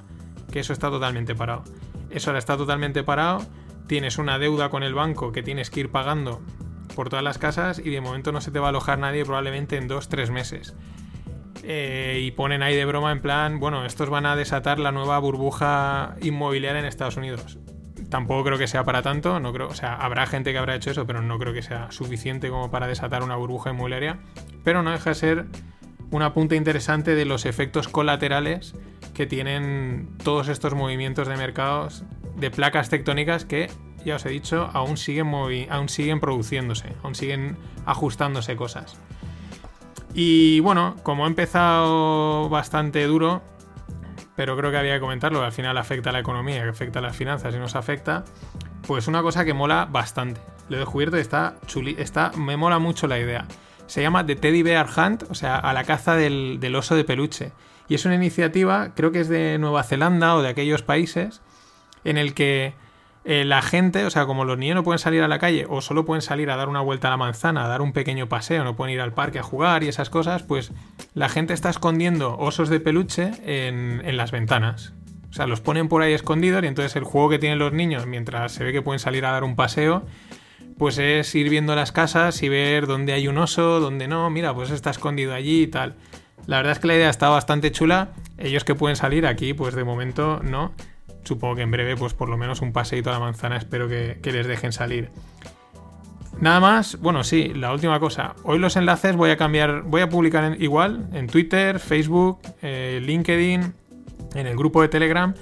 Que 0.51 0.61
eso 0.61 0.73
está 0.73 0.88
totalmente 0.88 1.35
parado. 1.35 1.64
Eso 2.11 2.31
ahora 2.31 2.38
está 2.38 2.57
totalmente 2.57 3.03
parado, 3.03 3.45
tienes 3.87 4.18
una 4.18 4.38
deuda 4.38 4.68
con 4.71 4.83
el 4.83 4.95
banco 4.95 5.33
que 5.33 5.42
tienes 5.42 5.71
que 5.71 5.81
ir 5.81 5.90
pagando 5.90 6.40
por 6.95 7.09
todas 7.09 7.25
las 7.25 7.38
casas 7.38 7.79
y 7.79 7.90
de 7.90 8.01
momento 8.01 8.33
no 8.33 8.40
se 8.40 8.51
te 8.51 8.59
va 8.59 8.66
a 8.66 8.71
alojar 8.71 8.99
nadie 8.99 9.25
probablemente 9.25 9.77
en 9.77 9.88
2-3 9.88 10.31
meses. 10.31 10.75
Eh, 11.64 12.21
y 12.23 12.33
ponen 12.33 12.62
ahí 12.62 12.75
de 12.75 12.85
broma 12.85 13.12
en 13.12 13.21
plan, 13.21 13.61
bueno, 13.61 13.85
estos 13.85 14.11
van 14.11 14.27
a 14.27 14.35
desatar 14.35 14.79
la 14.79 14.90
nueva 14.90 15.18
burbuja 15.18 16.16
inmobiliaria 16.21 16.81
en 16.81 16.87
Estados 16.87 17.16
Unidos. 17.16 17.59
Tampoco 18.09 18.45
creo 18.45 18.59
que 18.59 18.66
sea 18.66 18.85
para 18.85 19.03
tanto, 19.03 19.40
no 19.40 19.53
creo, 19.53 19.68
o 19.68 19.75
sea, 19.75 19.95
habrá 19.95 20.27
gente 20.27 20.53
que 20.53 20.59
habrá 20.59 20.75
hecho 20.75 20.90
eso, 20.90 21.07
pero 21.07 21.23
no 21.23 21.38
creo 21.38 21.53
que 21.53 21.62
sea 21.62 21.90
suficiente 21.92 22.51
como 22.51 22.71
para 22.71 22.87
desatar 22.87 23.23
una 23.23 23.37
burbuja 23.37 23.71
inmobiliaria. 23.71 24.18
Pero 24.64 24.83
no 24.83 24.90
deja 24.90 25.11
de 25.11 25.14
ser 25.14 25.47
un 26.11 26.23
apunte 26.23 26.57
interesante 26.57 27.14
de 27.14 27.25
los 27.25 27.47
efectos 27.47 27.88
colaterales 27.88 28.75
que 29.14 29.27
tienen 29.27 30.09
todos 30.23 30.49
estos 30.49 30.75
movimientos 30.75 31.29
de 31.29 31.37
mercados 31.37 32.05
de 32.37 32.51
placas 32.51 32.88
tectónicas 32.88 33.45
que, 33.45 33.71
ya 34.05 34.16
os 34.16 34.27
he 34.27 34.31
dicho, 34.31 34.71
aún 34.73 34.97
siguen, 34.97 35.33
aún 35.71 35.88
siguen 35.88 36.21
produciéndose, 36.21 36.95
aún 37.03 37.14
siguen 37.14 37.57
ajustándose 37.87 38.57
cosas. 38.57 38.99
Y 40.14 40.61
bueno, 40.61 40.97
como 41.03 41.25
ha 41.25 41.29
empezado 41.29 42.49
bastante 42.49 43.07
duro, 43.07 43.42
pero 44.37 44.57
creo 44.57 44.71
que 44.71 44.79
había 44.79 44.95
que 44.95 45.01
comentarlo, 45.01 45.42
al 45.42 45.53
final 45.53 45.77
afecta 45.79 46.11
a 46.11 46.12
la 46.12 46.21
economía, 46.21 46.62
que 46.62 46.68
afecta 46.68 46.99
a 46.99 47.03
las 47.03 47.16
finanzas 47.16 47.55
y 47.55 47.59
nos 47.59 47.77
afecta, 47.77 48.25
pues 48.87 49.07
una 49.09 49.23
cosa 49.23 49.45
que 49.45 49.55
mola 49.55 49.87
bastante. 49.90 50.40
Lo 50.68 50.77
he 50.77 50.81
descubierto 50.81 51.16
y 51.16 51.21
está 51.21 51.57
chuli, 51.66 51.97
está, 51.99 52.33
me 52.37 52.57
mola 52.57 52.79
mucho 52.79 53.07
la 53.07 53.18
idea. 53.18 53.47
Se 53.87 54.03
llama 54.03 54.25
The 54.25 54.37
Teddy 54.37 54.62
Bear 54.62 54.88
Hunt, 54.97 55.25
o 55.31 55.35
sea, 55.35 55.57
a 55.57 55.73
la 55.73 55.85
caza 55.85 56.14
del 56.16 56.75
oso 56.75 56.95
de 56.95 57.05
peluche. 57.05 57.53
Y 57.88 57.95
es 57.95 58.05
una 58.05 58.14
iniciativa, 58.14 58.92
creo 58.95 59.12
que 59.12 59.21
es 59.21 59.29
de 59.29 59.59
Nueva 59.59 59.83
Zelanda 59.83 60.35
o 60.35 60.42
de 60.42 60.49
aquellos 60.49 60.83
países, 60.83 61.42
en 62.05 62.19
el 62.19 62.35
que 62.35 62.75
eh, 63.25 63.45
la 63.45 63.62
gente, 63.62 64.05
o 64.05 64.11
sea, 64.11 64.27
como 64.27 64.45
los 64.45 64.59
niños 64.59 64.75
no 64.75 64.83
pueden 64.83 64.99
salir 64.99 65.23
a 65.23 65.29
la 65.29 65.38
calle 65.38 65.67
o 65.69 65.81
solo 65.81 66.05
pueden 66.05 66.23
salir 66.23 66.51
a 66.51 66.57
dar 66.57 66.69
una 66.69 66.81
vuelta 66.81 67.09
a 67.09 67.11
la 67.11 67.17
manzana, 67.17 67.65
a 67.65 67.69
dar 67.69 67.81
un 67.81 67.93
pequeño 67.93 68.29
paseo, 68.29 68.65
no 68.65 68.75
pueden 68.75 68.95
ir 68.95 69.01
al 69.01 69.12
parque 69.12 69.38
a 69.38 69.43
jugar 69.43 69.85
y 69.85 69.88
esas 69.88 70.11
cosas, 70.11 70.43
pues 70.43 70.73
la 71.15 71.29
gente 71.29 71.55
está 71.55 71.71
escondiendo 71.71 72.37
osos 72.38 72.69
de 72.69 72.81
peluche 72.81 73.33
en, 73.45 74.03
en 74.05 74.17
las 74.17 74.33
ventanas. 74.33 74.93
O 75.31 75.35
sea, 75.35 75.47
los 75.47 75.61
ponen 75.61 75.88
por 75.88 76.03
ahí 76.03 76.12
escondidos 76.12 76.62
y 76.65 76.67
entonces 76.67 76.95
el 76.97 77.05
juego 77.05 77.31
que 77.31 77.38
tienen 77.38 77.59
los 77.59 77.73
niños 77.73 78.07
mientras 78.07 78.53
se 78.53 78.65
ve 78.65 78.73
que 78.73 78.83
pueden 78.83 78.99
salir 78.99 79.25
a 79.25 79.31
dar 79.31 79.45
un 79.45 79.57
paseo, 79.57 80.05
pues 80.77 80.99
es 80.99 81.35
ir 81.35 81.49
viendo 81.49 81.75
las 81.77 81.93
casas 81.93 82.43
y 82.43 82.49
ver 82.49 82.87
dónde 82.87 83.12
hay 83.12 83.29
un 83.29 83.38
oso, 83.38 83.81
dónde 83.81 84.09
no, 84.09 84.29
mira, 84.31 84.53
pues 84.53 84.71
está 84.71 84.91
escondido 84.91 85.33
allí 85.33 85.62
y 85.62 85.67
tal. 85.69 85.95
La 86.47 86.57
verdad 86.57 86.73
es 86.73 86.79
que 86.81 86.88
la 86.88 86.97
idea 86.97 87.11
está 87.11 87.29
bastante 87.29 87.71
chula. 87.71 88.11
Ellos 88.37 88.65
que 88.65 88.75
pueden 88.75 88.97
salir 88.97 89.27
aquí, 89.27 89.55
pues 89.55 89.75
de 89.75 89.85
momento 89.85 90.41
no. 90.43 90.73
Supongo 91.25 91.57
que 91.57 91.63
en 91.63 91.71
breve, 91.71 91.97
pues 91.97 92.15
por 92.15 92.29
lo 92.29 92.37
menos 92.37 92.61
un 92.63 92.73
paseíto 92.73 93.11
a 93.11 93.13
la 93.13 93.21
manzana, 93.21 93.57
espero 93.57 93.89
que, 93.89 94.19
les 94.25 94.47
dejen 94.47 94.73
salir. 94.73 95.11
Nada 96.41 96.61
más, 96.61 96.99
bueno, 97.01 97.23
sí, 97.23 97.53
la 97.55 97.73
última 97.73 98.01
cosa. 98.01 98.35
Hoy 98.43 98.59
los 98.59 98.77
enlaces 98.77 99.15
voy 99.15 99.31
a 99.31 99.37
cambiar, 99.37 99.83
voy 99.83 100.01
a 100.01 100.09
publicar 100.09 100.57
igual 100.61 101.09
en 101.13 101.29
Twitter, 101.29 101.79
Facebook, 101.79 102.41
eh, 102.63 103.01
LinkedIn, 103.05 103.75
en 104.35 104.47
el 104.47 104.57
grupo 104.57 104.83
de 104.83 104.89
Telegram. 104.89 105.35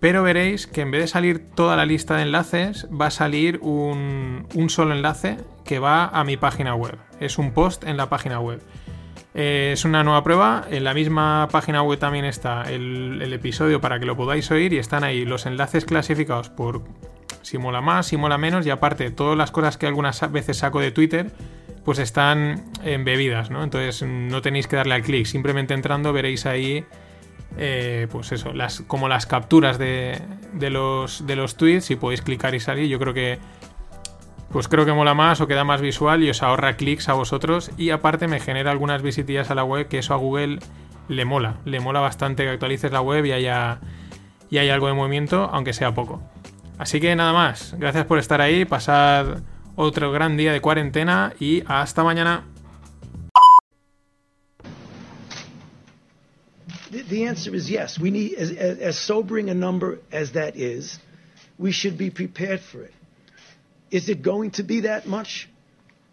Pero 0.00 0.22
veréis 0.22 0.66
que 0.66 0.80
en 0.80 0.90
vez 0.90 1.02
de 1.02 1.06
salir 1.08 1.50
toda 1.54 1.76
la 1.76 1.84
lista 1.84 2.16
de 2.16 2.22
enlaces, 2.22 2.88
va 2.88 3.06
a 3.06 3.10
salir 3.10 3.60
un 3.62 4.66
solo 4.68 4.94
enlace 4.94 5.36
que 5.64 5.78
va 5.78 6.06
a 6.06 6.24
mi 6.24 6.36
página 6.36 6.74
web. 6.74 6.96
Es 7.20 7.38
un 7.38 7.52
post 7.52 7.84
en 7.84 7.96
la 7.96 8.08
página 8.08 8.40
web. 8.40 8.60
Eh, 9.34 9.70
es 9.72 9.84
una 9.84 10.04
nueva 10.04 10.22
prueba. 10.22 10.64
En 10.70 10.84
la 10.84 10.94
misma 10.94 11.48
página 11.50 11.82
web 11.82 11.98
también 11.98 12.24
está 12.24 12.62
el, 12.70 13.32
episodio 13.32 13.80
para 13.80 13.98
que 13.98 14.06
lo 14.06 14.16
podáis 14.16 14.50
oír 14.50 14.72
y 14.72 14.78
están 14.78 15.04
ahí 15.04 15.24
los 15.24 15.46
enlaces 15.46 15.84
clasificados 15.84 16.50
por 16.50 16.82
si 17.40 17.58
mola 17.58 17.80
más, 17.80 18.06
si 18.06 18.16
mola 18.16 18.38
menos 18.38 18.66
y 18.66 18.70
aparte 18.70 19.10
todas 19.10 19.36
las 19.36 19.50
cosas 19.50 19.76
que 19.76 19.86
algunas 19.86 20.30
veces 20.30 20.58
saco 20.58 20.80
de 20.80 20.92
Twitter 20.92 21.30
pues 21.84 21.98
están 21.98 22.64
embebidas, 22.84 23.50
¿no? 23.50 23.64
Entonces 23.64 24.06
no 24.06 24.40
tenéis 24.42 24.68
que 24.68 24.76
darle 24.76 24.94
al 24.94 25.02
clic, 25.02 25.26
simplemente 25.26 25.74
entrando 25.74 26.12
veréis 26.12 26.46
ahí 26.46 26.84
eh, 27.58 28.06
pues 28.10 28.32
eso, 28.32 28.52
las, 28.52 28.82
como 28.82 29.08
las 29.08 29.26
capturas 29.26 29.78
de, 29.78 30.20
de 30.52 30.70
los, 30.70 31.26
de 31.26 31.36
los 31.36 31.56
tweets 31.56 31.90
y 31.90 31.96
podéis 31.96 32.22
clicar 32.22 32.54
y 32.54 32.60
salir. 32.60 32.88
Yo 32.88 32.98
creo 32.98 33.14
que 33.14 33.38
pues 34.52 34.68
creo 34.68 34.84
que 34.84 34.92
mola 34.92 35.14
más 35.14 35.40
o 35.40 35.46
queda 35.46 35.64
más 35.64 35.80
visual 35.80 36.22
y 36.22 36.30
os 36.30 36.42
ahorra 36.42 36.76
clics 36.76 37.08
a 37.08 37.14
vosotros 37.14 37.70
y 37.78 37.90
aparte 37.90 38.28
me 38.28 38.38
genera 38.38 38.70
algunas 38.70 39.02
visitillas 39.02 39.50
a 39.50 39.54
la 39.54 39.64
web 39.64 39.88
que 39.88 39.98
eso 39.98 40.12
a 40.12 40.18
Google 40.18 40.58
le 41.08 41.24
mola, 41.24 41.56
le 41.64 41.80
mola 41.80 42.00
bastante 42.00 42.44
que 42.44 42.50
actualices 42.50 42.92
la 42.92 43.00
web 43.00 43.24
y 43.24 43.32
haya, 43.32 43.80
y 44.50 44.58
haya 44.58 44.74
algo 44.74 44.88
de 44.88 44.92
movimiento, 44.92 45.48
aunque 45.52 45.72
sea 45.72 45.94
poco. 45.94 46.22
Así 46.78 47.00
que 47.00 47.16
nada 47.16 47.32
más, 47.32 47.74
gracias 47.78 48.04
por 48.04 48.18
estar 48.18 48.40
ahí, 48.40 48.64
pasad 48.64 49.38
otro 49.74 50.12
gran 50.12 50.36
día 50.36 50.52
de 50.52 50.60
cuarentena 50.60 51.32
y 51.40 51.62
hasta 51.66 52.04
mañana. 52.04 52.44
The, 56.90 57.26
answer 57.26 57.54
is 57.54 57.68
yes. 57.68 57.98
We 57.98 58.10
need, 58.10 58.34
as, 58.38 58.50
as, 58.50 58.96
sobering 58.96 59.48
a 59.48 59.54
number 59.54 60.00
as 60.12 60.32
that 60.32 60.56
is, 60.56 61.00
we 61.58 61.72
should 61.72 61.96
be. 61.96 62.10
Is 63.92 64.08
it 64.08 64.22
going 64.22 64.50
to 64.52 64.62
be 64.62 64.80
that 64.80 65.06
much? 65.06 65.48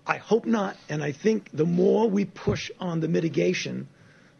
I 0.06 0.18
hope 0.18 0.46
not. 0.46 0.76
And 0.89 1.02
I 1.02 1.13
think 1.13 1.50
the 1.54 1.65
more 1.65 2.10
we 2.10 2.26
push 2.26 2.70
on 2.80 3.00
the 3.00 3.08
mitigation, 3.08 3.88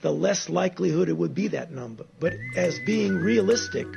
the 0.02 0.12
less 0.12 0.50
likelihood 0.50 1.08
it 1.10 1.18
would 1.18 1.34
be 1.34 1.48
that 1.50 1.72
number. 1.72 2.06
But 2.20 2.34
as 2.58 2.80
being 2.86 3.16
realistic, 3.16 3.88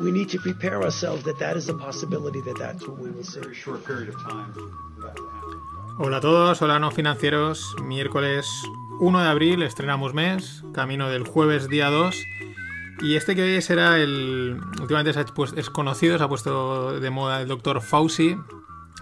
we 0.00 0.10
need 0.12 0.30
to 0.30 0.38
prepare 0.38 0.82
ourselves 0.82 1.24
that 1.24 1.38
that 1.38 1.56
is 1.56 1.68
a 1.68 1.74
possibility 1.74 2.40
that 2.42 2.58
that's 2.58 2.86
what 2.88 2.98
we 2.98 3.10
will 3.10 3.24
see. 3.24 3.40
short 3.54 3.84
period 3.84 4.08
of 4.08 4.16
time 4.22 4.52
for 4.54 4.60
that 5.02 5.16
to 5.16 5.22
happen. 5.28 5.60
Hola 5.98 6.18
a 6.18 6.20
todos, 6.20 6.60
hola 6.60 6.78
no 6.78 6.90
financieros. 6.90 7.74
Miércoles 7.82 8.46
1 9.00 9.22
de 9.22 9.28
abril 9.28 9.62
estrenamos 9.62 10.12
mes, 10.14 10.62
camino 10.72 11.08
del 11.10 11.24
jueves 11.24 11.68
día 11.68 11.90
2. 11.90 12.14
Y 13.02 13.16
este 13.16 13.34
que 13.34 13.42
hoy 13.42 13.62
será 13.62 13.98
el. 13.98 14.58
Últimamente 14.80 15.12
se 15.12 15.20
ha 15.20 15.24
pues- 15.26 15.54
es 15.56 15.68
conocido, 15.70 16.16
se 16.18 16.24
ha 16.24 16.28
puesto 16.28 16.98
de 17.00 17.10
moda 17.10 17.40
el 17.42 17.48
doctor 17.48 17.80
Fauci, 17.82 18.36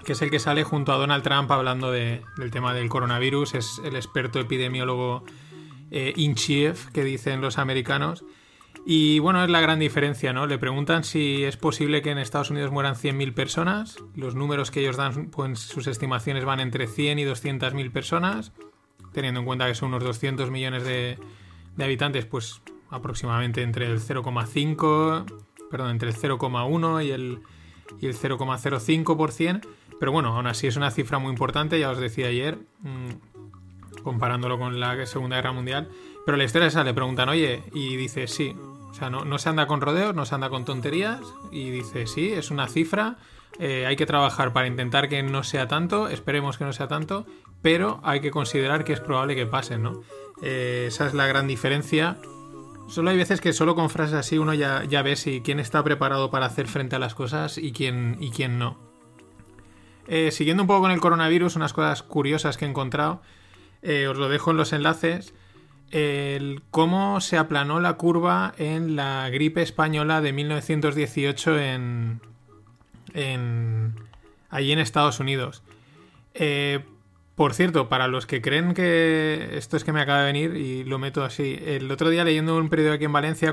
que 0.05 0.13
es 0.13 0.23
el 0.23 0.31
que 0.31 0.39
sale 0.39 0.63
junto 0.65 0.93
a 0.93 0.97
Donald 0.97 1.23
Trump 1.25 1.51
hablando 1.51 1.91
de- 1.91 2.23
del 2.37 2.51
tema 2.51 2.73
del 2.75 2.89
coronavirus. 2.89 3.55
Es 3.55 3.81
el 3.85 3.97
experto 3.97 4.39
epidemiólogo 4.41 5.25
eh, 5.91 6.13
in 6.17 6.35
chief 6.35 6.87
que 6.91 7.05
dicen 7.05 7.41
los 7.41 7.59
americanos. 7.59 8.25
Y 8.87 9.19
bueno, 9.21 9.43
es 9.43 9.49
la 9.49 9.61
gran 9.61 9.79
diferencia, 9.79 10.33
¿no? 10.33 10.47
Le 10.47 10.59
preguntan 10.59 11.05
si 11.05 11.43
es 11.45 11.57
posible 11.57 12.03
que 12.03 12.11
en 12.11 12.19
Estados 12.19 12.51
Unidos 12.51 12.71
mueran 12.71 12.95
100.000 12.97 13.33
personas. 13.33 13.97
Los 14.15 14.35
números 14.35 14.71
que 14.71 14.81
ellos 14.81 14.97
dan, 14.97 15.31
pues 15.31 15.59
sus 15.61 15.87
estimaciones 15.87 16.45
van 16.45 16.61
entre 16.61 16.87
100 16.87 17.19
y 17.19 17.25
200.000 17.25 17.91
personas. 17.93 18.53
Teniendo 19.13 19.41
en 19.41 19.47
cuenta 19.47 19.67
que 19.69 19.75
son 19.75 19.89
unos 19.91 20.05
200 20.05 20.51
millones 20.51 20.85
de, 20.85 21.17
de 21.77 21.85
habitantes, 21.85 22.27
pues 22.27 22.61
aproximadamente 22.91 23.63
entre 23.63 23.87
el 23.87 24.01
0,5, 24.01 25.25
perdón, 25.71 25.91
entre 25.93 26.11
el 26.11 26.15
0,1 26.17 27.05
y 27.07 27.11
el, 27.11 27.39
y 28.01 28.07
el 28.07 28.15
0,05%. 28.17 29.67
Pero 30.01 30.13
bueno, 30.13 30.37
aún 30.37 30.47
así 30.47 30.67
es 30.67 30.77
una 30.77 30.91
cifra 30.91 31.19
muy 31.19 31.31
importante, 31.31 31.79
ya 31.79 31.91
os 31.91 31.99
decía 31.99 32.27
ayer, 32.29 32.59
mm, 32.83 34.03
comparándolo 34.03 34.59
con 34.59 34.81
la 34.81 35.07
Segunda 35.07 35.37
Guerra 35.37 35.53
Mundial. 35.53 35.89
Pero 36.27 36.37
la 36.37 36.45
historia 36.45 36.69
es 36.69 36.75
esa, 36.75 36.85
le 36.85 36.95
preguntan, 36.95 37.29
oye, 37.29 37.63
y 37.73 37.97
dice, 37.97 38.27
sí. 38.27 38.57
O 38.91 38.95
sea, 38.95 39.11
no, 39.11 39.25
no 39.25 39.39
se 39.39 39.49
anda 39.49 39.67
con 39.67 39.81
rodeos, 39.81 40.15
no 40.15 40.25
se 40.25 40.35
anda 40.35 40.51
con 40.51 40.65
tonterías. 40.65 41.21
Y 41.51 41.71
dice, 41.71 42.07
sí, 42.07 42.33
es 42.33 42.51
una 42.51 42.69
cifra. 42.69 43.17
eh, 43.59 43.87
hay 43.87 43.97
que 43.97 44.07
trabajar 44.07 44.53
para 44.53 44.67
intentar 44.67 45.09
que 45.09 45.23
no 45.23 45.43
sea 45.45 45.69
tanto. 45.69 46.09
Esperemos 46.09 46.59
que 46.59 46.65
no 46.65 46.73
sea 46.73 46.89
tanto. 46.89 47.27
Pero 47.63 48.01
hay 48.03 48.21
que 48.21 48.31
considerar 48.31 48.85
que 48.85 48.93
es 48.93 49.01
probable 49.01 49.35
que 49.35 49.47
pasen, 49.47 49.83
¿no? 49.83 50.03
Eh, 50.43 50.87
esa 50.89 51.07
es 51.07 51.15
la 51.15 51.27
gran 51.27 51.47
diferencia. 51.47 52.19
Solo 52.89 53.11
hay 53.11 53.17
veces 53.17 53.41
que 53.41 53.53
solo 53.53 53.75
con 53.75 53.91
frases 53.91 54.15
así 54.15 54.39
uno 54.39 54.53
ya, 54.55 54.85
ya 54.85 55.03
ve 55.03 55.17
si 55.17 55.41
quién 55.41 55.59
está 55.61 55.83
preparado 55.83 56.31
para 56.31 56.47
hacer 56.47 56.67
frente 56.69 56.97
a 56.97 56.99
las 56.99 57.15
cosas 57.15 57.57
y 57.59 57.73
quién, 57.73 58.19
y 58.21 58.31
quién 58.31 58.59
no. 58.59 58.77
Eh, 60.07 60.31
siguiendo 60.31 60.63
un 60.63 60.67
poco 60.67 60.83
con 60.83 60.91
el 60.91 61.01
coronavirus, 61.01 61.57
unas 61.57 61.73
cosas 61.73 62.03
curiosas 62.03 62.57
que 62.57 62.65
he 62.65 62.69
encontrado. 62.69 63.23
eh, 63.83 64.07
os 64.09 64.17
lo 64.17 64.29
dejo 64.29 64.51
en 64.51 64.57
los 64.57 64.73
enlaces 64.73 65.35
cómo 66.71 67.21
se 67.21 67.39
aplanó 67.39 67.79
la 67.79 67.93
curva 67.95 68.53
en 68.59 68.97
la 68.97 69.29
gripe 69.31 69.63
española 69.63 70.21
de 70.21 70.33
1918 70.33 71.61
en, 71.61 72.21
en 73.13 73.95
allí 74.51 74.73
en 74.73 74.81
Estados 74.81 75.21
Unidos. 75.21 75.63
Eh, 76.35 76.81
por 77.37 77.55
cierto, 77.55 77.89
para 77.89 78.09
los 78.09 78.27
que 78.27 78.43
creen 78.43 78.75
que 78.75 79.51
esto 79.53 79.77
es 79.77 79.85
que 79.85 79.93
me 79.93 80.01
acaba 80.01 80.21
de 80.21 80.33
venir 80.33 80.57
y 80.57 80.83
lo 80.83 80.99
meto 80.99 81.23
así, 81.23 81.61
el 81.65 81.89
otro 81.91 82.09
día 82.09 82.25
leyendo 82.25 82.57
un 82.57 82.71
periódico 82.71 82.95
aquí 82.95 83.05
en 83.05 83.13
Valencia 83.13 83.53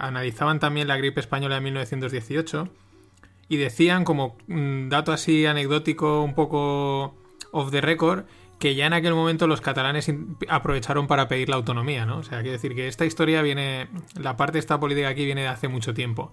analizaban 0.00 0.60
también 0.60 0.86
la 0.86 0.96
gripe 0.96 1.20
española 1.20 1.56
de 1.56 1.60
1918 1.62 2.68
y 3.48 3.56
decían 3.56 4.04
como 4.04 4.36
mm, 4.46 4.88
dato 4.88 5.12
así 5.12 5.46
anecdótico 5.46 6.22
un 6.22 6.34
poco 6.34 7.14
off 7.52 7.70
the 7.70 7.80
record 7.80 8.24
que 8.58 8.74
ya 8.74 8.86
en 8.86 8.92
aquel 8.92 9.14
momento 9.14 9.46
los 9.46 9.60
catalanes 9.60 10.12
aprovecharon 10.48 11.06
para 11.06 11.28
pedir 11.28 11.48
la 11.48 11.54
autonomía, 11.56 12.04
¿no? 12.06 12.18
O 12.18 12.22
sea, 12.24 12.38
quiero 12.40 12.52
decir 12.54 12.74
que 12.74 12.88
esta 12.88 13.04
historia 13.06 13.40
viene, 13.40 13.86
la 14.20 14.36
parte 14.36 14.54
de 14.54 14.58
esta 14.58 14.80
política 14.80 15.08
aquí 15.08 15.24
viene 15.24 15.42
de 15.42 15.46
hace 15.48 15.68
mucho 15.68 15.94
tiempo. 15.94 16.32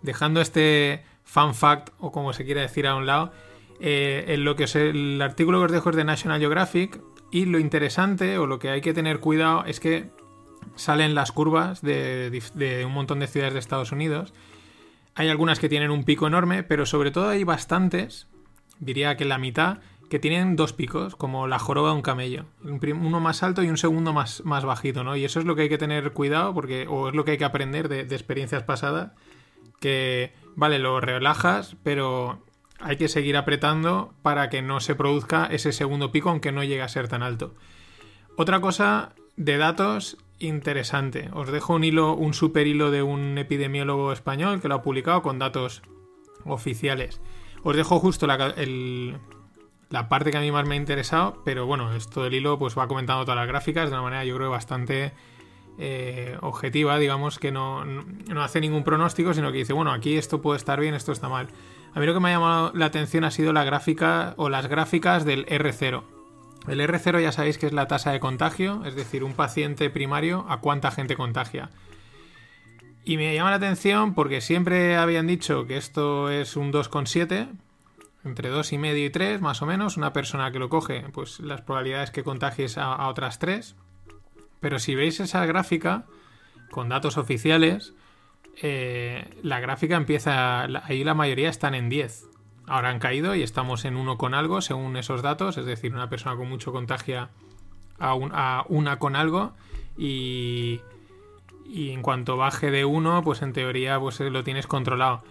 Dejando 0.00 0.40
este 0.40 1.02
fun 1.24 1.54
fact, 1.54 1.90
o 1.98 2.12
como 2.12 2.32
se 2.32 2.46
quiera 2.46 2.62
decir 2.62 2.86
a 2.86 2.94
un 2.94 3.04
lado, 3.04 3.30
eh, 3.78 4.36
lo 4.38 4.56
que 4.56 4.64
os- 4.64 4.74
el 4.76 5.20
artículo 5.20 5.58
que 5.58 5.66
os 5.66 5.72
dejo 5.72 5.90
es 5.90 5.96
de 5.96 6.04
National 6.04 6.40
Geographic 6.40 6.98
y 7.30 7.44
lo 7.44 7.58
interesante 7.58 8.38
o 8.38 8.46
lo 8.46 8.58
que 8.58 8.70
hay 8.70 8.80
que 8.80 8.94
tener 8.94 9.20
cuidado 9.20 9.64
es 9.66 9.78
que 9.78 10.08
salen 10.76 11.14
las 11.14 11.30
curvas 11.30 11.82
de 11.82 12.82
un 12.86 12.92
montón 12.92 13.20
de 13.20 13.26
ciudades 13.26 13.52
de 13.52 13.60
Estados 13.60 13.92
Unidos. 13.92 14.32
Hay 15.16 15.28
algunas 15.30 15.58
que 15.58 15.70
tienen 15.70 15.90
un 15.90 16.04
pico 16.04 16.26
enorme, 16.26 16.62
pero 16.62 16.84
sobre 16.84 17.10
todo 17.10 17.30
hay 17.30 17.42
bastantes, 17.42 18.28
diría 18.78 19.16
que 19.16 19.24
la 19.24 19.38
mitad, 19.38 19.78
que 20.10 20.18
tienen 20.18 20.56
dos 20.56 20.74
picos, 20.74 21.16
como 21.16 21.46
la 21.48 21.58
joroba 21.58 21.88
de 21.88 21.96
un 21.96 22.02
camello. 22.02 22.44
Uno 22.62 23.18
más 23.18 23.42
alto 23.42 23.62
y 23.62 23.70
un 23.70 23.78
segundo 23.78 24.12
más, 24.12 24.44
más 24.44 24.66
bajito, 24.66 25.04
¿no? 25.04 25.16
Y 25.16 25.24
eso 25.24 25.40
es 25.40 25.46
lo 25.46 25.56
que 25.56 25.62
hay 25.62 25.68
que 25.70 25.78
tener 25.78 26.12
cuidado, 26.12 26.52
porque, 26.52 26.86
o 26.86 27.08
es 27.08 27.14
lo 27.14 27.24
que 27.24 27.32
hay 27.32 27.38
que 27.38 27.46
aprender 27.46 27.88
de, 27.88 28.04
de 28.04 28.14
experiencias 28.14 28.62
pasadas, 28.62 29.12
que, 29.80 30.34
vale, 30.54 30.78
lo 30.78 31.00
relajas, 31.00 31.76
pero 31.82 32.42
hay 32.78 32.96
que 32.96 33.08
seguir 33.08 33.38
apretando 33.38 34.12
para 34.20 34.50
que 34.50 34.60
no 34.60 34.80
se 34.80 34.94
produzca 34.94 35.46
ese 35.46 35.72
segundo 35.72 36.12
pico, 36.12 36.28
aunque 36.28 36.52
no 36.52 36.62
llegue 36.62 36.82
a 36.82 36.88
ser 36.88 37.08
tan 37.08 37.22
alto. 37.22 37.54
Otra 38.36 38.60
cosa 38.60 39.14
de 39.36 39.56
datos 39.56 40.18
interesante. 40.38 41.30
Os 41.32 41.50
dejo 41.50 41.74
un 41.74 41.84
hilo, 41.84 42.14
un 42.14 42.34
super 42.34 42.66
hilo 42.66 42.90
de 42.90 43.02
un 43.02 43.38
epidemiólogo 43.38 44.12
español 44.12 44.60
que 44.60 44.68
lo 44.68 44.76
ha 44.76 44.82
publicado 44.82 45.22
con 45.22 45.38
datos 45.38 45.82
oficiales. 46.44 47.20
Os 47.62 47.74
dejo 47.76 47.98
justo 47.98 48.26
la, 48.26 48.54
la 49.90 50.08
parte 50.08 50.30
que 50.30 50.36
a 50.36 50.40
mí 50.40 50.50
más 50.52 50.66
me 50.66 50.74
ha 50.74 50.78
interesado, 50.78 51.42
pero 51.44 51.66
bueno, 51.66 51.94
esto 51.94 52.22
del 52.22 52.34
hilo 52.34 52.58
pues 52.58 52.76
va 52.78 52.86
comentando 52.88 53.24
todas 53.24 53.36
las 53.38 53.48
gráficas 53.48 53.88
de 53.90 53.94
una 53.96 54.02
manera 54.02 54.24
yo 54.24 54.36
creo 54.36 54.50
bastante 54.50 55.12
eh, 55.78 56.36
objetiva, 56.42 56.98
digamos 56.98 57.38
que 57.38 57.50
no- 57.52 57.84
no 57.84 58.42
hace 58.42 58.60
ningún 58.60 58.84
pronóstico, 58.84 59.34
sino 59.34 59.52
que 59.52 59.58
dice, 59.58 59.72
bueno, 59.72 59.92
aquí 59.92 60.16
esto 60.16 60.40
puede 60.40 60.58
estar 60.58 60.80
bien, 60.80 60.94
esto 60.94 61.12
está 61.12 61.28
mal. 61.28 61.48
A 61.94 62.00
mí 62.00 62.06
lo 62.06 62.14
que 62.14 62.20
me 62.20 62.28
ha 62.28 62.32
llamado 62.32 62.72
la 62.74 62.86
atención 62.86 63.24
ha 63.24 63.30
sido 63.30 63.52
la 63.52 63.64
gráfica 63.64 64.34
o 64.36 64.48
las 64.48 64.68
gráficas 64.68 65.24
del 65.24 65.46
R0. 65.46 66.02
El 66.68 66.80
R0 66.80 67.22
ya 67.22 67.32
sabéis 67.32 67.58
que 67.58 67.66
es 67.66 67.72
la 67.72 67.86
tasa 67.86 68.10
de 68.10 68.20
contagio, 68.20 68.84
es 68.84 68.96
decir, 68.96 69.22
un 69.22 69.34
paciente 69.34 69.88
primario 69.88 70.44
a 70.48 70.60
cuánta 70.60 70.90
gente 70.90 71.16
contagia. 71.16 71.70
Y 73.04 73.18
me 73.18 73.32
llama 73.34 73.50
la 73.50 73.56
atención 73.56 74.14
porque 74.14 74.40
siempre 74.40 74.96
habían 74.96 75.28
dicho 75.28 75.66
que 75.68 75.76
esto 75.76 76.28
es 76.28 76.56
un 76.56 76.72
2,7, 76.72 77.48
entre 78.24 78.50
2,5 78.50 79.06
y 79.06 79.10
3 79.10 79.40
más 79.40 79.62
o 79.62 79.66
menos. 79.66 79.96
Una 79.96 80.12
persona 80.12 80.50
que 80.50 80.58
lo 80.58 80.68
coge, 80.68 81.04
pues 81.12 81.38
las 81.38 81.60
probabilidades 81.60 82.10
que 82.10 82.24
contagies 82.24 82.78
a, 82.78 83.06
otras 83.06 83.38
3. 83.38 83.76
Pero 84.58 84.80
si 84.80 84.96
veis 84.96 85.20
esa 85.20 85.46
gráfica 85.46 86.04
con 86.72 86.88
datos 86.88 87.16
oficiales, 87.16 87.94
eh, 88.60 89.38
la 89.40 89.60
gráfica 89.60 89.94
empieza, 89.94 90.62
ahí 90.62 91.04
la 91.04 91.14
mayoría 91.14 91.48
están 91.48 91.76
en 91.76 91.88
10. 91.88 92.24
Ahora 92.66 92.90
han 92.90 92.98
caído 92.98 93.34
y 93.34 93.42
estamos 93.42 93.84
en 93.84 93.96
1 93.96 94.18
con 94.18 94.34
algo 94.34 94.60
según 94.60 94.96
esos 94.96 95.22
datos, 95.22 95.56
es 95.56 95.66
decir, 95.66 95.94
una 95.94 96.08
persona 96.08 96.36
con 96.36 96.48
mucho 96.48 96.72
contagia 96.72 97.30
a, 97.98 98.14
un- 98.14 98.32
a 98.34 98.64
una 98.68 98.98
con 98.98 99.14
algo 99.16 99.52
y, 99.96 100.80
y 101.64 101.90
en 101.90 102.02
cuanto 102.02 102.36
baje 102.36 102.70
de 102.70 102.84
1, 102.84 103.22
pues 103.22 103.42
en 103.42 103.52
teoría 103.52 104.00
pues 104.00 104.20
eh, 104.20 104.30
lo 104.30 104.42
tienes 104.44 104.66
controlado. 104.66 105.22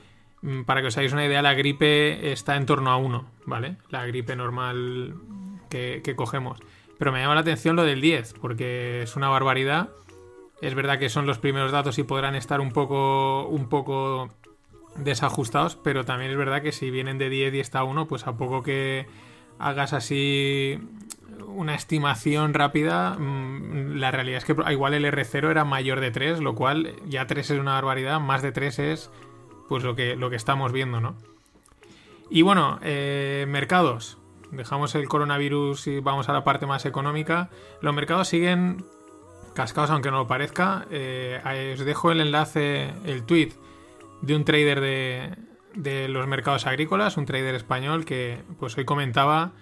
Mm, 0.41 0.63
Para 0.63 0.81
que 0.81 0.87
os 0.87 0.97
hagáis 0.97 1.11
una 1.13 1.25
idea, 1.25 1.41
la 1.41 1.53
gripe 1.53 2.31
está 2.31 2.55
en 2.55 2.65
torno 2.65 2.89
a 2.91 2.97
1, 2.97 3.25
¿vale? 3.45 3.77
La 3.89 4.05
gripe 4.05 4.35
normal 4.35 5.15
que, 5.69 6.01
que 6.03 6.15
cogemos. 6.15 6.59
Pero 6.97 7.11
me 7.11 7.19
llama 7.19 7.35
la 7.35 7.41
atención 7.41 7.75
lo 7.75 7.83
del 7.83 7.99
10, 7.99 8.33
porque 8.41 9.01
es 9.01 9.15
una 9.17 9.27
barbaridad. 9.27 9.89
Es 10.61 10.73
verdad 10.73 10.97
que 10.99 11.09
son 11.09 11.25
los 11.27 11.37
primeros 11.39 11.73
datos 11.73 11.97
y 11.99 12.03
podrán 12.03 12.35
estar 12.35 12.61
un 12.61 12.71
poco, 12.71 13.45
un 13.47 13.67
poco 13.67 14.29
desajustados, 14.97 15.75
pero 15.75 16.05
también 16.05 16.31
es 16.31 16.37
verdad 16.37 16.61
que 16.61 16.71
si 16.71 16.89
vienen 16.89 17.17
de 17.17 17.29
10 17.29 17.53
y 17.53 17.59
está 17.59 17.83
1, 17.83 18.07
pues 18.07 18.27
a 18.27 18.37
poco 18.37 18.63
que 18.63 19.07
hagas 19.59 19.93
así 19.93 20.79
una 21.47 21.75
estimación 21.75 22.53
rápida, 22.53 23.15
mm, 23.17 23.95
la 23.95 24.11
realidad 24.11 24.37
es 24.37 24.45
que 24.45 24.55
igual 24.71 24.93
el 24.93 25.05
R0 25.05 25.49
era 25.49 25.65
mayor 25.65 25.99
de 25.99 26.11
3, 26.11 26.39
lo 26.39 26.55
cual 26.55 26.95
ya 27.07 27.27
3 27.27 27.51
es 27.51 27.59
una 27.59 27.73
barbaridad, 27.73 28.19
más 28.19 28.41
de 28.41 28.51
3 28.51 28.79
es 28.79 29.11
pues 29.67 29.83
lo 29.83 29.95
que, 29.95 30.15
lo 30.15 30.29
que 30.29 30.35
estamos 30.35 30.71
viendo, 30.71 31.01
¿no? 31.01 31.15
Y 32.29 32.41
bueno, 32.41 32.79
eh, 32.81 33.45
mercados. 33.47 34.17
Dejamos 34.51 34.95
el 34.95 35.07
coronavirus 35.07 35.87
y 35.87 35.99
vamos 35.99 36.29
a 36.29 36.33
la 36.33 36.43
parte 36.43 36.65
más 36.65 36.85
económica. 36.85 37.49
Los 37.81 37.93
mercados 37.93 38.27
siguen 38.27 38.85
cascados, 39.53 39.89
aunque 39.89 40.11
no 40.11 40.17
lo 40.17 40.27
parezca. 40.27 40.85
Eh, 40.91 41.73
os 41.73 41.83
dejo 41.83 42.11
el 42.11 42.21
enlace, 42.21 42.93
el 43.05 43.23
tweet 43.23 43.53
de 44.25 44.35
un 44.35 44.43
trader 44.43 44.81
de, 44.81 45.35
de 45.75 46.07
los 46.07 46.25
mercados 46.27 46.65
agrícolas, 46.65 47.17
un 47.17 47.25
trader 47.25 47.55
español 47.55 48.05
que 48.05 48.41
pues 48.59 48.77
hoy 48.77 48.85
comentaba, 48.85 49.53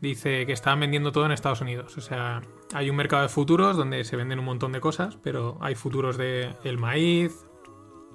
dice 0.00 0.46
que 0.46 0.52
estaban 0.52 0.80
vendiendo 0.80 1.10
todo 1.10 1.26
en 1.26 1.32
Estados 1.32 1.60
Unidos. 1.60 1.96
O 1.98 2.00
sea, 2.00 2.42
hay 2.72 2.90
un 2.90 2.96
mercado 2.96 3.22
de 3.22 3.28
futuros 3.28 3.76
donde 3.76 4.04
se 4.04 4.16
venden 4.16 4.38
un 4.38 4.44
montón 4.44 4.72
de 4.72 4.80
cosas, 4.80 5.18
pero 5.22 5.58
hay 5.60 5.74
futuros 5.74 6.16
de 6.16 6.50
el 6.64 6.78
maíz, 6.78 7.44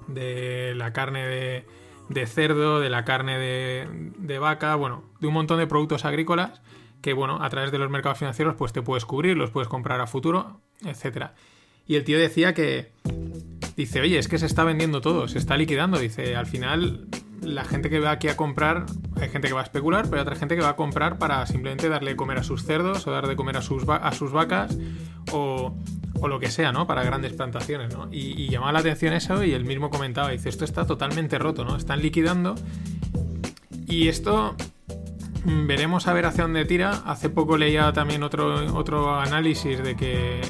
de 0.06 0.74
la 0.74 0.92
carne 0.92 1.26
de, 1.26 1.66
de 2.08 2.26
cerdo, 2.26 2.80
de 2.80 2.90
la 2.90 3.04
carne 3.04 3.38
de, 3.38 4.12
de 4.18 4.38
vaca, 4.38 4.74
bueno, 4.76 5.04
de 5.20 5.26
un 5.26 5.34
montón 5.34 5.58
de 5.58 5.66
productos 5.66 6.04
agrícolas 6.04 6.62
que, 7.02 7.12
bueno, 7.12 7.42
a 7.42 7.50
través 7.50 7.70
de 7.70 7.78
los 7.78 7.90
mercados 7.90 8.18
financieros 8.18 8.54
pues 8.54 8.72
te 8.72 8.80
puedes 8.80 9.04
cubrir, 9.04 9.36
los 9.36 9.50
puedes 9.50 9.68
comprar 9.68 10.00
a 10.00 10.06
futuro, 10.06 10.60
etcétera. 10.82 11.34
Y 11.86 11.96
el 11.96 12.04
tío 12.04 12.18
decía 12.18 12.54
que 12.54 12.92
dice, 13.76 14.00
"Oye, 14.00 14.18
es 14.18 14.28
que 14.28 14.38
se 14.38 14.46
está 14.46 14.64
vendiendo 14.64 15.00
todo, 15.00 15.28
se 15.28 15.38
está 15.38 15.56
liquidando", 15.56 15.98
dice, 15.98 16.36
"Al 16.36 16.46
final 16.46 17.08
la 17.42 17.64
gente 17.64 17.90
que 17.90 18.00
va 18.00 18.12
aquí 18.12 18.28
a 18.28 18.36
comprar, 18.36 18.86
hay 19.20 19.28
gente 19.28 19.48
que 19.48 19.54
va 19.54 19.60
a 19.60 19.64
especular, 19.64 20.04
pero 20.04 20.16
hay 20.16 20.22
otra 20.22 20.36
gente 20.36 20.56
que 20.56 20.62
va 20.62 20.70
a 20.70 20.76
comprar 20.76 21.18
para 21.18 21.46
simplemente 21.46 21.88
darle 21.88 22.12
de 22.12 22.16
comer 22.16 22.38
a 22.38 22.42
sus 22.42 22.64
cerdos 22.64 23.06
o 23.06 23.10
darle 23.10 23.30
de 23.30 23.36
comer 23.36 23.56
a 23.56 23.62
sus, 23.62 23.84
a 23.88 24.12
sus 24.12 24.32
vacas 24.32 24.76
o, 25.32 25.76
o 26.20 26.28
lo 26.28 26.40
que 26.40 26.50
sea, 26.50 26.72
¿no? 26.72 26.86
Para 26.86 27.04
grandes 27.04 27.32
plantaciones, 27.32 27.94
¿no? 27.94 28.08
Y, 28.10 28.40
y 28.40 28.48
llamaba 28.48 28.72
la 28.72 28.78
atención 28.80 29.12
eso 29.12 29.44
y 29.44 29.52
él 29.52 29.64
mismo 29.64 29.90
comentaba, 29.90 30.30
dice, 30.30 30.48
esto 30.48 30.64
está 30.64 30.86
totalmente 30.86 31.38
roto, 31.38 31.64
¿no? 31.64 31.76
Están 31.76 32.00
liquidando 32.00 32.54
y 33.86 34.08
esto 34.08 34.56
mm, 35.44 35.66
veremos 35.66 36.06
a 36.06 36.12
ver 36.12 36.26
hacia 36.26 36.44
dónde 36.44 36.64
tira. 36.64 37.02
Hace 37.06 37.30
poco 37.30 37.56
leía 37.56 37.92
también 37.92 38.22
otro, 38.22 38.74
otro 38.74 39.14
análisis 39.14 39.82
de 39.82 39.96
que 39.96 40.40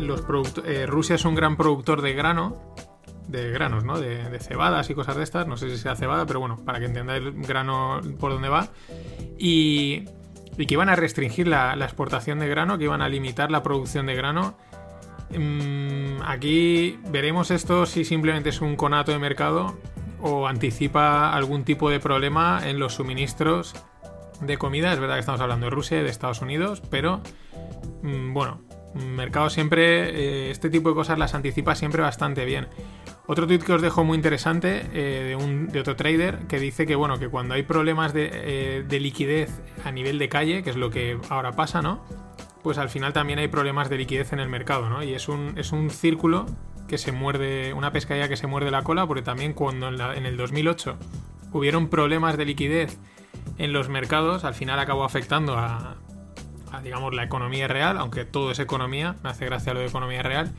los 0.00 0.24
eh, 0.64 0.86
Rusia 0.86 1.16
es 1.16 1.24
un 1.24 1.34
gran 1.34 1.56
productor 1.56 2.02
de 2.02 2.14
grano, 2.14 2.74
de 3.28 3.50
granos, 3.50 3.84
¿no? 3.84 3.98
De, 3.98 4.38
cebadas 4.40 4.90
y 4.90 4.94
cosas 4.94 5.16
de 5.16 5.22
estas. 5.22 5.46
No 5.46 5.56
sé 5.56 5.70
si 5.70 5.78
sea 5.78 5.96
cebada, 5.96 6.26
pero 6.26 6.40
bueno, 6.40 6.56
para 6.64 6.78
que 6.78 6.86
entendáis 6.86 7.24
el 7.24 7.32
grano 7.42 8.00
por 8.18 8.32
dónde 8.32 8.48
va. 8.48 8.68
Y, 9.38 10.04
y 10.56 10.66
que 10.66 10.74
iban 10.74 10.88
a 10.88 10.96
restringir 10.96 11.46
la, 11.46 11.76
la 11.76 11.84
exportación 11.84 12.38
de 12.38 12.48
grano, 12.48 12.78
que 12.78 12.84
iban 12.84 13.02
a 13.02 13.08
limitar 13.08 13.50
la 13.50 13.62
producción 13.62 14.06
de 14.06 14.14
grano. 14.14 14.56
Mm, 15.36 16.22
aquí 16.24 16.98
veremos 17.08 17.50
esto 17.50 17.86
si 17.86 18.04
simplemente 18.04 18.48
es 18.48 18.60
un 18.60 18.74
conato 18.74 19.12
de 19.12 19.18
mercado 19.18 19.76
o 20.20 20.48
anticipa 20.48 21.32
algún 21.32 21.64
tipo 21.64 21.88
de 21.88 22.00
problema 22.00 22.60
en 22.64 22.78
los 22.78 22.94
suministros 22.94 23.74
de 24.40 24.58
comida. 24.58 24.92
Es 24.92 25.00
verdad 25.00 25.14
que 25.14 25.20
estamos 25.20 25.40
hablando 25.40 25.66
de 25.66 25.70
Rusia 25.70 26.00
y 26.00 26.02
de 26.02 26.10
Estados 26.10 26.42
Unidos, 26.42 26.82
pero 26.90 27.20
mm, 28.02 28.32
bueno, 28.34 28.60
mercado 28.94 29.50
siempre, 29.50 30.10
eh, 30.10 30.50
este 30.50 30.70
tipo 30.70 30.88
de 30.88 30.94
cosas 30.94 31.18
las 31.18 31.34
anticipa 31.34 31.74
siempre 31.74 32.02
bastante 32.02 32.44
bien. 32.44 32.68
Otro 33.26 33.46
tweet 33.46 33.60
que 33.60 33.72
os 33.72 33.82
dejo 33.82 34.04
muy 34.04 34.16
interesante 34.16 34.82
eh, 34.92 35.24
de, 35.28 35.36
un, 35.36 35.68
de 35.68 35.80
otro 35.80 35.94
trader 35.94 36.38
que 36.48 36.58
dice 36.58 36.86
que 36.86 36.96
bueno, 36.96 37.18
que 37.18 37.28
cuando 37.28 37.54
hay 37.54 37.62
problemas 37.62 38.12
de, 38.12 38.30
eh, 38.32 38.84
de 38.86 39.00
liquidez 39.00 39.62
a 39.84 39.92
nivel 39.92 40.18
de 40.18 40.28
calle, 40.28 40.62
que 40.62 40.70
es 40.70 40.76
lo 40.76 40.90
que 40.90 41.18
ahora 41.28 41.52
pasa, 41.52 41.82
¿no? 41.82 42.04
Pues 42.62 42.78
al 42.78 42.90
final 42.90 43.12
también 43.12 43.38
hay 43.38 43.48
problemas 43.48 43.88
de 43.88 43.98
liquidez 43.98 44.32
en 44.32 44.40
el 44.40 44.48
mercado, 44.48 44.90
¿no? 44.90 45.02
Y 45.02 45.14
es 45.14 45.28
un, 45.28 45.54
es 45.56 45.72
un 45.72 45.90
círculo 45.90 46.46
que 46.88 46.98
se 46.98 47.12
muerde, 47.12 47.72
una 47.72 47.92
pescadilla 47.92 48.28
que 48.28 48.36
se 48.36 48.48
muerde 48.48 48.72
la 48.72 48.82
cola, 48.82 49.06
porque 49.06 49.22
también 49.22 49.54
cuando 49.54 49.88
en, 49.88 50.00
en 50.00 50.26
el 50.26 50.36
2008 50.36 50.96
hubieron 51.52 51.88
problemas 51.88 52.36
de 52.36 52.44
liquidez 52.44 52.98
en 53.58 53.72
los 53.72 53.88
mercados, 53.88 54.44
al 54.44 54.54
final 54.54 54.78
acabó 54.80 55.04
afectando 55.04 55.56
a, 55.56 55.96
a, 56.72 56.80
digamos, 56.80 57.14
la 57.14 57.24
economía 57.24 57.68
real, 57.68 57.98
aunque 57.98 58.24
todo 58.24 58.50
es 58.50 58.58
economía, 58.58 59.16
me 59.22 59.30
hace 59.30 59.46
gracia 59.46 59.74
lo 59.74 59.80
de 59.80 59.86
economía 59.86 60.22
real. 60.22 60.52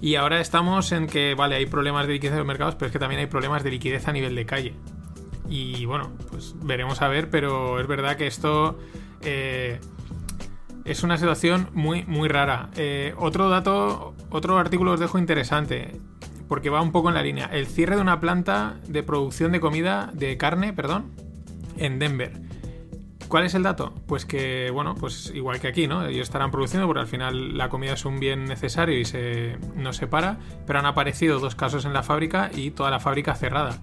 Y 0.00 0.14
ahora 0.14 0.40
estamos 0.40 0.92
en 0.92 1.06
que, 1.06 1.34
vale, 1.34 1.56
hay 1.56 1.66
problemas 1.66 2.06
de 2.06 2.14
liquidez 2.14 2.32
en 2.32 2.38
los 2.38 2.46
mercados, 2.46 2.74
pero 2.76 2.86
es 2.86 2.92
que 2.92 2.98
también 2.98 3.20
hay 3.20 3.26
problemas 3.26 3.64
de 3.64 3.70
liquidez 3.70 4.06
a 4.06 4.12
nivel 4.12 4.34
de 4.34 4.46
calle. 4.46 4.74
Y 5.48 5.86
bueno, 5.86 6.10
pues 6.30 6.54
veremos 6.62 7.02
a 7.02 7.08
ver, 7.08 7.30
pero 7.30 7.80
es 7.80 7.86
verdad 7.86 8.16
que 8.16 8.26
esto 8.26 8.78
eh, 9.22 9.80
es 10.84 11.02
una 11.02 11.16
situación 11.16 11.68
muy, 11.72 12.04
muy 12.04 12.28
rara. 12.28 12.70
Eh, 12.76 13.14
otro 13.16 13.48
dato, 13.48 14.14
otro 14.30 14.58
artículo 14.58 14.92
os 14.92 15.00
dejo 15.00 15.18
interesante, 15.18 16.00
porque 16.48 16.70
va 16.70 16.80
un 16.80 16.92
poco 16.92 17.08
en 17.08 17.14
la 17.14 17.22
línea. 17.22 17.46
El 17.46 17.66
cierre 17.66 17.96
de 17.96 18.02
una 18.02 18.20
planta 18.20 18.76
de 18.86 19.02
producción 19.02 19.52
de 19.52 19.60
comida, 19.60 20.10
de 20.12 20.36
carne, 20.36 20.72
perdón, 20.72 21.12
en 21.76 21.98
Denver. 21.98 22.47
¿Cuál 23.28 23.44
es 23.44 23.54
el 23.54 23.62
dato? 23.62 23.92
Pues 24.06 24.24
que, 24.24 24.70
bueno, 24.72 24.94
pues 24.94 25.30
igual 25.34 25.60
que 25.60 25.68
aquí, 25.68 25.86
¿no? 25.86 26.06
Ellos 26.06 26.22
estarán 26.22 26.50
produciendo 26.50 26.86
porque 26.86 27.00
al 27.00 27.06
final 27.06 27.58
la 27.58 27.68
comida 27.68 27.92
es 27.92 28.04
un 28.06 28.18
bien 28.18 28.46
necesario 28.46 28.98
y 28.98 29.04
se, 29.04 29.58
no 29.76 29.92
se 29.92 30.06
para, 30.06 30.38
pero 30.66 30.78
han 30.78 30.86
aparecido 30.86 31.38
dos 31.38 31.54
casos 31.54 31.84
en 31.84 31.92
la 31.92 32.02
fábrica 32.02 32.50
y 32.54 32.70
toda 32.70 32.90
la 32.90 33.00
fábrica 33.00 33.34
cerrada. 33.34 33.78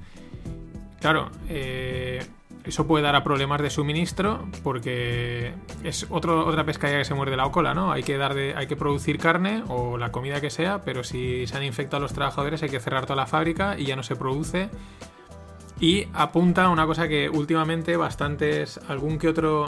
Claro, 0.99 1.29
eh, 1.47 2.25
eso 2.63 2.87
puede 2.87 3.03
dar 3.03 3.15
a 3.15 3.23
problemas 3.23 3.61
de 3.61 3.69
suministro 3.69 4.47
porque 4.63 5.53
es 5.83 6.07
otra 6.09 6.65
pescadilla 6.65 6.97
que 6.97 7.05
se 7.05 7.13
muerde 7.13 7.37
la 7.37 7.47
cola, 7.51 7.75
¿no? 7.75 7.91
Hay 7.91 8.01
que, 8.01 8.17
dar 8.17 8.33
de, 8.33 8.55
hay 8.55 8.65
que 8.65 8.75
producir 8.75 9.19
carne 9.19 9.63
o 9.67 9.99
la 9.99 10.11
comida 10.11 10.41
que 10.41 10.49
sea, 10.49 10.83
pero 10.83 11.03
si 11.03 11.45
se 11.45 11.55
han 11.55 11.63
infectado 11.63 12.01
los 12.01 12.13
trabajadores 12.13 12.63
hay 12.63 12.69
que 12.69 12.79
cerrar 12.79 13.05
toda 13.05 13.17
la 13.17 13.27
fábrica 13.27 13.77
y 13.77 13.85
ya 13.85 13.95
no 13.95 14.01
se 14.01 14.15
produce. 14.15 14.69
Y 15.79 16.07
apunta 16.13 16.65
a 16.65 16.69
una 16.69 16.85
cosa 16.85 17.07
que 17.07 17.29
últimamente 17.29 17.97
bastantes, 17.97 18.79
algún 18.87 19.17
que 19.17 19.27
otro 19.27 19.65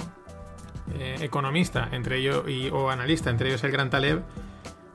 eh, 0.93 1.18
economista, 1.22 1.89
entre 1.91 2.20
ellos, 2.20 2.47
y, 2.47 2.70
o 2.70 2.89
analista, 2.89 3.30
entre 3.30 3.49
ellos 3.49 3.64
el 3.64 3.72
Gran 3.72 3.89
Taleb, 3.89 4.24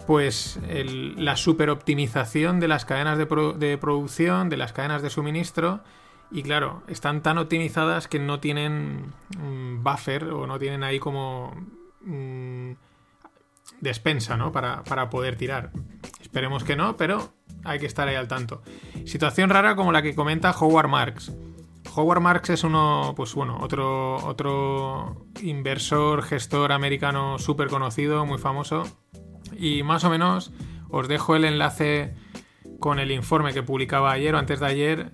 pues 0.07 0.59
la 0.69 1.37
superoptimización 1.37 2.61
de 2.61 2.69
las 2.69 2.85
cadenas 2.85 3.19
de 3.19 3.79
producción, 3.79 4.49
de 4.49 4.57
las 4.57 4.73
cadenas 4.73 5.03
de 5.03 5.11
suministro, 5.11 5.81
y 6.33 6.43
claro, 6.43 6.83
están 6.89 7.23
tan 7.23 7.37
optimizadas 7.37 8.09
que 8.09 8.19
no 8.19 8.41
tienen 8.41 9.13
mm, 9.39 9.83
buffer 9.83 10.25
o 10.25 10.47
no 10.47 10.59
tienen 10.59 10.83
ahí 10.83 10.99
como 10.99 11.55
mm, 12.01 12.73
despensa, 13.81 14.37
¿no? 14.37 14.51
Para, 14.51 14.83
para 14.83 15.11
poder 15.11 15.37
tirar. 15.37 15.71
Esperemos 16.21 16.65
que 16.65 16.75
no, 16.75 16.97
pero 16.97 17.35
hay 17.65 17.79
que 17.79 17.87
estar 17.87 18.09
ahí 18.09 18.15
al 18.17 18.29
tanto. 18.29 18.63
Situación 19.05 19.51
rara 19.51 19.77
como 19.77 19.93
la 19.93 20.03
que 20.03 20.15
comenta 20.15 20.51
Howard 20.53 20.89
Marks. 20.89 21.33
Howard 21.95 22.21
Marks 22.21 22.51
es 22.51 22.65
uno, 22.65 23.13
pues 23.17 23.35
bueno, 23.35 23.59
otro, 23.61 24.17
otro 24.25 25.27
inversor, 25.43 26.23
gestor 26.23 26.73
americano 26.73 27.39
súper 27.39 27.69
conocido, 27.69 28.25
muy 28.25 28.39
famoso. 28.39 28.85
Y 29.59 29.83
más 29.83 30.05
o 30.05 30.11
menos 30.11 30.53
os 30.89 31.09
dejo 31.09 31.37
el 31.37 31.45
enlace 31.45 32.15
con 32.79 32.99
el 32.99 33.11
informe 33.11 33.53
que 33.53 33.63
publicaba 33.63 34.13
ayer 34.13 34.35
o 34.35 34.39
antes 34.39 34.61
de 34.61 34.67
ayer. 34.67 35.11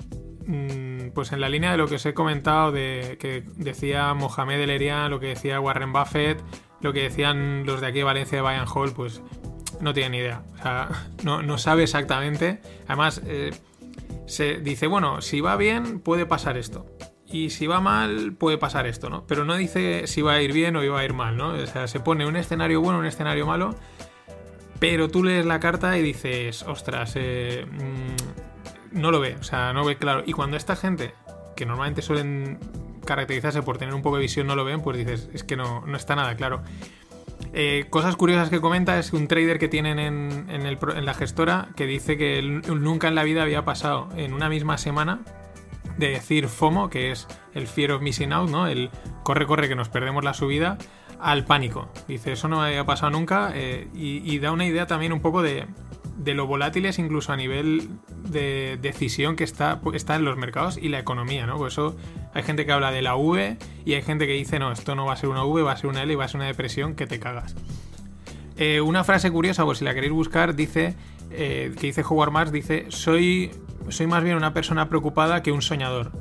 mm, 0.46 1.10
Pues 1.14 1.32
en 1.32 1.40
la 1.40 1.48
línea 1.48 1.72
de 1.72 1.78
lo 1.78 1.88
que 1.88 1.96
os 1.96 2.06
he 2.06 2.14
comentado, 2.14 2.70
de 2.70 3.16
que 3.18 3.42
decía 3.56 4.14
Mohamed 4.14 4.60
El 4.60 4.70
Erian, 4.70 5.10
lo 5.10 5.18
que 5.18 5.28
decía 5.28 5.60
Warren 5.60 5.92
Buffett, 5.92 6.40
lo 6.80 6.92
que 6.92 7.02
decían 7.02 7.64
los 7.66 7.80
de 7.80 7.88
aquí 7.88 7.98
de 7.98 8.04
Valencia 8.04 8.38
de 8.38 8.42
Bayern 8.42 8.68
Hall, 8.72 8.92
pues 8.92 9.20
no 9.80 9.94
tiene 9.94 10.10
ni 10.10 10.18
idea. 10.18 10.42
O 10.58 10.62
sea, 10.62 10.88
no, 11.22 11.42
no 11.42 11.58
sabe 11.58 11.84
exactamente. 11.84 12.60
Además, 12.86 13.22
eh, 13.26 13.52
se 14.26 14.58
dice, 14.58 14.86
bueno, 14.86 15.20
si 15.22 15.40
va 15.40 15.56
bien, 15.56 16.00
puede 16.00 16.26
pasar 16.26 16.56
esto. 16.56 16.86
Y 17.30 17.50
si 17.50 17.66
va 17.66 17.80
mal, 17.80 18.32
puede 18.32 18.56
pasar 18.56 18.86
esto, 18.86 19.10
¿no? 19.10 19.26
Pero 19.26 19.44
no 19.44 19.56
dice 19.56 20.06
si 20.06 20.22
va 20.22 20.34
a 20.34 20.42
ir 20.42 20.52
bien 20.52 20.76
o 20.76 20.84
iba 20.84 20.98
a 20.98 21.04
ir 21.04 21.12
mal, 21.12 21.36
¿no? 21.36 21.50
O 21.50 21.66
sea, 21.66 21.86
se 21.86 22.00
pone 22.00 22.26
un 22.26 22.36
escenario 22.36 22.80
bueno, 22.80 22.98
un 22.98 23.06
escenario 23.06 23.46
malo, 23.46 23.74
pero 24.78 25.08
tú 25.08 25.22
lees 25.24 25.44
la 25.44 25.60
carta 25.60 25.98
y 25.98 26.02
dices, 26.02 26.62
ostras, 26.62 27.12
eh, 27.16 27.66
mm, 27.70 28.98
no 28.98 29.10
lo 29.10 29.20
ve, 29.20 29.36
o 29.38 29.42
sea, 29.42 29.74
no 29.74 29.84
ve 29.84 29.96
claro. 29.98 30.22
Y 30.24 30.32
cuando 30.32 30.56
esta 30.56 30.74
gente, 30.74 31.14
que 31.54 31.66
normalmente 31.66 32.00
suelen 32.00 32.58
caracterizarse 33.04 33.62
por 33.62 33.76
tener 33.76 33.94
un 33.94 34.02
poco 34.02 34.16
de 34.16 34.22
visión, 34.22 34.46
no 34.46 34.56
lo 34.56 34.64
ven, 34.64 34.80
pues 34.80 34.96
dices, 34.96 35.28
es 35.34 35.44
que 35.44 35.56
no, 35.56 35.84
no 35.86 35.96
está 35.96 36.16
nada 36.16 36.34
claro. 36.36 36.62
Eh, 37.52 37.86
cosas 37.90 38.16
curiosas 38.16 38.50
que 38.50 38.60
comenta 38.60 38.98
es 38.98 39.12
un 39.12 39.26
trader 39.26 39.58
que 39.58 39.68
tienen 39.68 39.98
en, 39.98 40.46
en 40.50 41.04
la 41.04 41.14
gestora 41.14 41.68
que 41.76 41.86
dice 41.86 42.16
que 42.16 42.42
nunca 42.42 43.08
en 43.08 43.14
la 43.14 43.24
vida 43.24 43.42
había 43.42 43.64
pasado 43.64 44.08
en 44.16 44.34
una 44.34 44.48
misma 44.48 44.78
semana 44.78 45.20
de 45.96 46.10
decir 46.10 46.48
FOMO, 46.48 46.90
que 46.90 47.10
es 47.10 47.26
el 47.54 47.66
Fear 47.66 47.92
of 47.92 48.02
Missing 48.02 48.32
Out, 48.32 48.50
¿no? 48.50 48.66
El 48.66 48.90
corre, 49.24 49.46
corre, 49.46 49.68
que 49.68 49.74
nos 49.74 49.88
perdemos 49.88 50.24
la 50.24 50.34
subida, 50.34 50.78
al 51.18 51.44
pánico. 51.44 51.90
Dice, 52.06 52.32
eso 52.32 52.48
no 52.48 52.62
había 52.62 52.84
pasado 52.84 53.10
nunca 53.10 53.50
eh, 53.54 53.88
y 53.92 54.38
da 54.38 54.52
una 54.52 54.64
idea 54.64 54.86
también 54.86 55.12
un 55.12 55.20
poco 55.20 55.42
de, 55.42 55.66
de 56.18 56.34
lo 56.34 56.46
volátiles 56.46 56.98
incluso 56.98 57.32
a 57.32 57.36
nivel 57.36 57.88
de 58.28 58.78
decisión 58.82 59.36
que 59.36 59.44
está, 59.44 59.80
está 59.94 60.16
en 60.16 60.24
los 60.24 60.36
mercados 60.36 60.76
y 60.76 60.88
la 60.88 60.98
economía, 60.98 61.46
¿no? 61.46 61.56
Por 61.56 61.68
eso 61.68 61.96
hay 62.34 62.42
gente 62.42 62.66
que 62.66 62.72
habla 62.72 62.90
de 62.90 63.02
la 63.02 63.16
V 63.16 63.56
y 63.84 63.94
hay 63.94 64.02
gente 64.02 64.26
que 64.26 64.32
dice, 64.32 64.58
no, 64.58 64.72
esto 64.72 64.94
no 64.94 65.06
va 65.06 65.14
a 65.14 65.16
ser 65.16 65.30
una 65.30 65.44
V, 65.44 65.62
va 65.62 65.72
a 65.72 65.76
ser 65.76 65.88
una 65.88 66.02
L 66.02 66.12
y 66.12 66.16
va 66.16 66.24
a 66.24 66.28
ser 66.28 66.38
una 66.38 66.46
depresión 66.46 66.94
que 66.94 67.06
te 67.06 67.18
cagas. 67.20 67.54
Eh, 68.56 68.80
una 68.80 69.04
frase 69.04 69.30
curiosa, 69.30 69.64
por 69.64 69.76
si 69.76 69.84
la 69.84 69.94
queréis 69.94 70.12
buscar, 70.12 70.56
dice 70.56 70.96
eh, 71.30 71.74
que 71.78 71.86
dice 71.88 72.02
Howard 72.08 72.32
Marks, 72.32 72.52
dice, 72.52 72.86
soy, 72.88 73.50
soy 73.88 74.06
más 74.06 74.24
bien 74.24 74.36
una 74.36 74.54
persona 74.54 74.88
preocupada 74.88 75.42
que 75.42 75.52
un 75.52 75.62
soñador. 75.62 76.12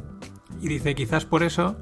Y 0.62 0.68
dice, 0.68 0.96
quizás 0.96 1.26
por 1.26 1.44
eso 1.44 1.78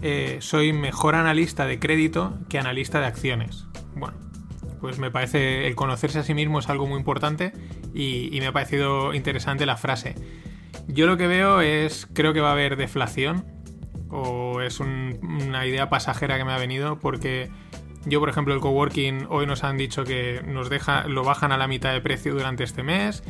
eh, 0.00 0.38
soy 0.40 0.72
mejor 0.72 1.14
analista 1.14 1.66
de 1.66 1.78
crédito 1.78 2.34
que 2.48 2.58
analista 2.58 3.00
de 3.00 3.06
acciones. 3.06 3.66
Bueno, 3.94 4.16
pues 4.80 4.98
me 4.98 5.10
parece 5.10 5.66
el 5.66 5.74
conocerse 5.74 6.18
a 6.18 6.22
sí 6.22 6.34
mismo 6.34 6.58
es 6.58 6.68
algo 6.68 6.86
muy 6.86 6.98
importante 6.98 7.52
y, 7.94 8.36
me 8.40 8.46
ha 8.46 8.52
parecido 8.52 9.14
interesante 9.14 9.66
la 9.66 9.76
frase. 9.76 10.14
Yo 10.86 11.06
lo 11.06 11.16
que 11.16 11.26
veo 11.26 11.60
es, 11.60 12.08
creo 12.12 12.32
que 12.32 12.40
va 12.40 12.50
a 12.50 12.52
haber 12.52 12.76
deflación 12.76 13.44
o 14.10 14.60
es 14.60 14.80
un- 14.80 15.18
una 15.22 15.66
idea 15.66 15.88
pasajera 15.88 16.38
que 16.38 16.44
me 16.44 16.52
ha 16.52 16.58
venido 16.58 16.98
porque 16.98 17.50
yo, 18.04 18.20
por 18.20 18.28
ejemplo, 18.28 18.54
el 18.54 18.60
coworking 18.60 19.26
hoy 19.28 19.46
nos 19.46 19.64
han 19.64 19.76
dicho 19.76 20.04
que 20.04 20.42
nos 20.46 20.70
deja, 20.70 21.06
lo 21.06 21.24
bajan 21.24 21.52
a 21.52 21.56
la 21.58 21.66
mitad 21.68 21.92
de 21.92 22.00
precio 22.00 22.32
durante 22.32 22.64
este 22.64 22.82
mes. 22.82 23.22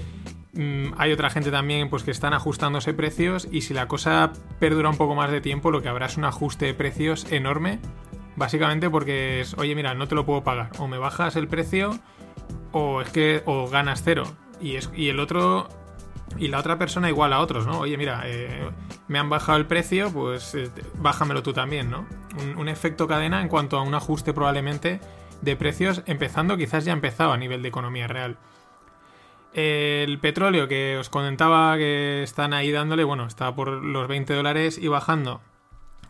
Mm, 0.53 0.93
hay 0.97 1.13
otra 1.13 1.31
gente 1.31 1.51
también 1.51 1.91
pues 1.91 2.03
que 2.05 2.11
están 2.11 2.33
ajustándose 2.33 2.95
precios 2.95 3.49
y 3.51 3.63
si 3.63 3.75
la 3.75 3.87
cosa 3.87 4.33
perdura 4.59 4.89
un 4.89 4.97
poco 4.97 5.15
más 5.15 5.31
de 5.31 5.41
tiempo 5.41 5.71
lo 5.71 5.83
que 5.83 5.89
habrá 5.89 6.07
es 6.07 6.17
un 6.17 6.25
ajuste 6.25 6.67
de 6.67 6.75
precios 6.75 7.31
enorme 7.31 7.79
básicamente 8.39 8.89
porque 8.89 9.41
es 9.41 9.55
oye 9.59 9.75
mira 9.75 9.95
no 9.95 10.09
te 10.09 10.15
lo 10.15 10.25
puedo 10.25 10.43
pagar 10.45 10.71
o 10.79 10.89
me 10.89 10.99
bajas 10.99 11.37
el 11.37 11.49
precio 11.49 11.99
o 12.73 13.03
es 13.03 13.11
que 13.11 13.43
o 13.45 13.69
ganas 13.69 14.03
cero 14.05 14.25
y, 14.61 14.77
es, 14.77 14.91
y 14.95 15.09
el 15.09 15.21
otro 15.21 15.69
y 16.37 16.49
la 16.49 16.59
otra 16.59 16.79
persona 16.79 17.09
igual 17.09 17.33
a 17.33 17.41
otros, 17.41 17.67
¿no? 17.67 17.81
Oye, 17.81 17.97
mira, 17.97 18.23
eh, 18.27 18.71
me 19.07 19.19
han 19.19 19.31
bajado 19.31 19.59
el 19.59 19.67
precio, 19.67 20.13
pues 20.13 20.55
eh, 20.55 20.71
bájamelo 20.97 21.43
tú 21.43 21.53
también, 21.53 21.91
¿no? 21.91 22.07
Un, 22.57 22.69
efecto 22.69 23.09
cadena 23.09 23.41
en 23.41 23.49
cuanto 23.49 23.79
a 23.79 23.83
un 23.83 23.95
ajuste 23.95 24.35
probablemente 24.35 25.01
de 25.41 25.57
precios, 25.57 26.03
empezando, 26.07 26.57
quizás 26.57 26.85
ya 26.85 26.93
empezado 26.93 27.33
a 27.33 27.39
nivel 27.39 27.63
de 27.63 27.69
economía 27.69 28.07
real. 28.07 28.37
El 29.55 30.19
petróleo 30.19 30.69
que 30.69 30.99
os 30.99 31.09
comentaba 31.09 31.77
que 31.79 32.23
están 32.23 32.53
ahí 32.53 32.71
dándole, 32.71 33.05
bueno, 33.05 33.27
está 33.27 33.55
por 33.55 33.69
los 33.69 34.07
20 34.07 34.35
dólares 34.35 34.79
y 34.79 34.89
bajando. 34.89 35.41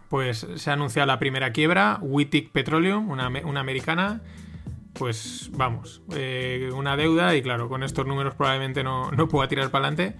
Pues 0.08 0.46
se 0.56 0.70
ha 0.70 0.72
anunciado 0.72 1.06
la 1.06 1.18
primera 1.18 1.52
quiebra, 1.52 1.98
Wittig 2.00 2.50
Petroleum, 2.50 3.10
una, 3.10 3.28
una 3.28 3.60
americana. 3.60 4.22
Pues 4.94 5.50
vamos, 5.52 6.02
eh, 6.16 6.70
una 6.74 6.96
deuda 6.96 7.36
y 7.36 7.42
claro, 7.42 7.68
con 7.68 7.84
estos 7.84 8.06
números 8.06 8.34
probablemente 8.34 8.82
no, 8.82 9.12
no 9.12 9.28
pueda 9.28 9.46
tirar 9.46 9.70
para 9.70 9.86
adelante. 9.86 10.16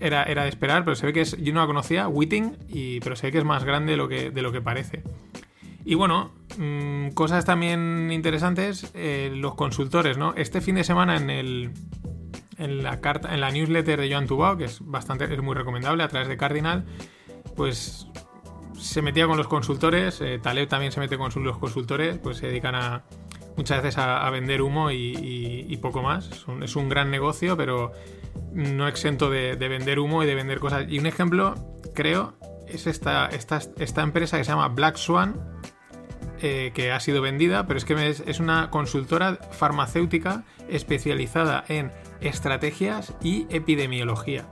Era, 0.00 0.24
era 0.24 0.42
de 0.42 0.50
esperar, 0.50 0.84
pero 0.84 0.94
se 0.94 1.06
ve 1.06 1.12
que 1.12 1.22
es. 1.22 1.36
Yo 1.38 1.54
no 1.54 1.60
la 1.60 1.66
conocía, 1.66 2.08
Witting, 2.08 2.58
y, 2.68 3.00
pero 3.00 3.16
se 3.16 3.28
ve 3.28 3.32
que 3.32 3.38
es 3.38 3.44
más 3.44 3.64
grande 3.64 3.92
de 3.92 3.96
lo 3.96 4.08
que, 4.08 4.30
de 4.30 4.42
lo 4.42 4.52
que 4.52 4.60
parece. 4.60 5.02
Y 5.84 5.94
bueno, 5.94 6.32
mm, 6.58 7.10
cosas 7.10 7.44
también 7.44 8.10
interesantes, 8.12 8.90
eh, 8.94 9.32
los 9.34 9.54
consultores, 9.54 10.18
¿no? 10.18 10.34
Este 10.36 10.60
fin 10.60 10.74
de 10.74 10.84
semana 10.84 11.16
en 11.16 11.30
el. 11.30 11.70
En 12.58 12.82
la 12.82 13.00
carta, 13.00 13.34
en 13.34 13.40
la 13.40 13.50
newsletter 13.50 13.98
de 13.98 14.12
Joan 14.12 14.26
Tubao, 14.26 14.56
que 14.56 14.64
es 14.64 14.80
bastante, 14.82 15.32
es 15.32 15.42
muy 15.42 15.54
recomendable, 15.54 16.02
a 16.02 16.08
través 16.08 16.28
de 16.28 16.36
Cardinal, 16.36 16.84
pues 17.56 18.06
se 18.82 19.02
metía 19.02 19.26
con 19.26 19.36
los 19.36 19.48
consultores. 19.48 20.20
eh, 20.20 20.38
Taleb 20.42 20.68
también 20.68 20.92
se 20.92 21.00
mete 21.00 21.16
con 21.16 21.30
los 21.42 21.58
consultores, 21.58 22.18
pues 22.18 22.38
se 22.38 22.48
dedican 22.48 22.74
a 22.74 23.04
muchas 23.56 23.82
veces 23.82 23.98
a, 23.98 24.28
vender 24.30 24.62
humo 24.62 24.90
y, 24.90 25.78
poco 25.80 26.02
más. 26.02 26.30
Es 26.62 26.76
un, 26.76 26.88
gran 26.88 27.10
negocio, 27.10 27.56
pero 27.56 27.92
no 28.52 28.88
exento 28.88 29.30
de, 29.30 29.56
de 29.56 29.68
vender 29.68 29.98
humo 29.98 30.22
y 30.22 30.26
de 30.26 30.34
vender 30.34 30.58
cosas. 30.58 30.86
Y 30.88 30.98
un 30.98 31.06
ejemplo, 31.06 31.54
creo, 31.94 32.34
es 32.66 32.86
esta, 32.86 33.26
esta, 33.26 33.60
esta 33.78 34.02
empresa 34.02 34.38
que 34.38 34.44
se 34.44 34.50
llama 34.50 34.68
Black 34.68 34.96
Swan, 34.96 35.40
eh, 36.40 36.72
que 36.74 36.90
ha 36.90 36.98
sido 36.98 37.22
vendida, 37.22 37.66
pero 37.66 37.78
es 37.78 37.84
que 37.84 38.08
es 38.08 38.40
una 38.40 38.70
consultora 38.70 39.36
farmacéutica 39.52 40.44
especializada 40.68 41.64
en 41.68 41.92
estrategias 42.20 43.14
y 43.22 43.46
epidemiología. 43.50 44.46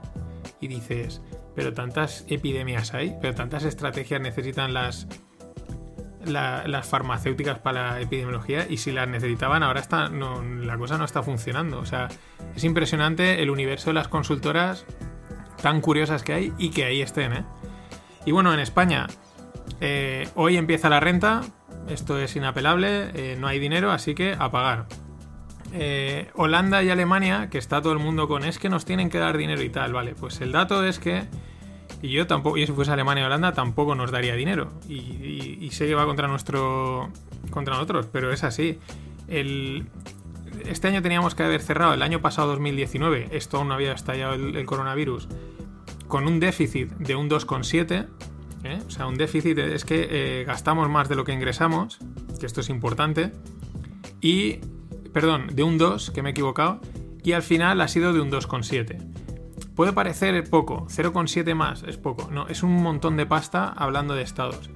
Y 0.59 0.67
dices, 0.67 1.21
pero 1.55 1.73
tantas 1.73 2.25
epidemias 2.27 2.93
hay, 2.93 3.15
pero 3.21 3.35
tantas 3.35 3.63
estrategias 3.63 4.21
necesitan 4.21 4.73
las, 4.73 5.07
la- 6.25 6.67
las 6.67 6.87
farmacéuticas 6.87 7.59
para 7.59 7.91
la 7.93 8.01
epidemiología 8.01 8.65
y 8.69 8.77
si 8.77 8.91
las 8.91 9.07
necesitaban 9.07 9.63
ahora 9.63 9.79
está, 9.79 10.09
la 10.09 10.77
cosa 10.77 10.97
no 10.97 11.05
está 11.05 11.23
funcionando. 11.23 11.79
O 11.79 11.85
sea, 11.85 12.07
es 12.55 12.63
impresionante 12.63 13.41
el 13.41 13.49
universo 13.49 13.89
de 13.89 13.95
las 13.95 14.07
consultoras 14.07 14.85
tan 15.61 15.81
curiosas 15.81 16.23
que 16.23 16.33
hay 16.33 16.53
y 16.57 16.69
que 16.71 16.85
ahí 16.85 17.01
estén. 17.01 17.33
¿eh? 17.33 17.43
Y 18.25 18.31
bueno, 18.31 18.53
en 18.53 18.59
España 18.59 19.07
eh, 19.79 20.27
hoy 20.35 20.57
empieza 20.57 20.89
la 20.89 20.99
renta, 20.99 21.41
esto 21.89 22.19
es 22.19 22.35
inapelable, 22.35 23.09
eh, 23.13 23.35
no 23.39 23.47
hay 23.47 23.59
dinero, 23.59 23.91
así 23.91 24.15
que 24.15 24.35
a 24.37 24.49
pagar. 24.51 24.85
Eh, 25.73 26.29
Holanda 26.35 26.83
y 26.83 26.89
Alemania, 26.89 27.49
que 27.49 27.57
está 27.57 27.81
todo 27.81 27.93
el 27.93 27.99
mundo 27.99 28.27
con 28.27 28.43
es 28.43 28.59
que 28.59 28.69
nos 28.69 28.85
tienen 28.85 29.09
que 29.09 29.19
dar 29.19 29.37
dinero 29.37 29.61
y 29.61 29.69
tal, 29.69 29.93
vale, 29.93 30.15
pues 30.15 30.41
el 30.41 30.51
dato 30.51 30.83
es 30.85 30.99
que, 30.99 31.23
y 32.01 32.09
yo 32.09 32.27
tampoco, 32.27 32.57
y 32.57 32.65
si 32.65 32.73
fuese 32.73 32.91
Alemania 32.91 33.23
y 33.23 33.25
Holanda, 33.25 33.53
tampoco 33.53 33.95
nos 33.95 34.11
daría 34.11 34.35
dinero. 34.35 34.71
Y, 34.89 35.69
sé 35.71 35.87
que 35.87 35.95
va 35.95 36.05
contra 36.05 36.27
nuestro, 36.27 37.09
contra 37.51 37.75
nosotros, 37.75 38.07
pero 38.11 38.31
es 38.31 38.43
así. 38.43 38.79
Este 39.27 40.87
año 40.87 41.01
teníamos 41.01 41.35
que 41.35 41.43
haber 41.43 41.61
cerrado, 41.61 41.93
el 41.93 42.01
año 42.01 42.21
pasado 42.21 42.49
2019, 42.49 43.29
esto 43.31 43.57
aún 43.57 43.69
no 43.69 43.73
había 43.75 43.93
estallado 43.93 44.33
el, 44.33 44.57
el 44.57 44.65
coronavirus, 44.65 45.29
con 46.07 46.27
un 46.27 46.41
déficit 46.41 46.91
de 46.91 47.15
un 47.15 47.29
2,7. 47.29 48.07
¿eh? 48.63 48.79
O 48.85 48.89
sea, 48.89 49.07
un 49.07 49.15
déficit 49.15 49.57
es 49.57 49.85
que 49.85 50.07
eh, 50.11 50.43
gastamos 50.43 50.89
más 50.89 51.09
de 51.09 51.15
lo 51.15 51.23
que 51.23 51.31
ingresamos, 51.31 51.99
que 52.39 52.45
esto 52.45 52.61
es 52.61 52.69
importante. 52.69 53.31
Y, 54.19 54.59
perdón, 55.13 55.47
de 55.53 55.63
un 55.63 55.77
2, 55.77 56.11
que 56.11 56.21
me 56.21 56.29
he 56.29 56.31
equivocado. 56.31 56.81
Y 57.23 57.33
al 57.33 57.43
final 57.43 57.81
ha 57.81 57.87
sido 57.87 58.13
de 58.13 58.21
un 58.21 58.31
2,7. 58.31 58.97
Puede 59.75 59.93
parecer 59.93 60.43
poco, 60.49 60.87
0,7 60.89 61.55
más 61.55 61.83
es 61.83 61.97
poco. 61.97 62.29
No, 62.31 62.47
es 62.47 62.63
un 62.63 62.81
montón 62.81 63.17
de 63.17 63.25
pasta 63.25 63.69
hablando 63.69 64.15
de 64.15 64.23
estados. 64.23 64.69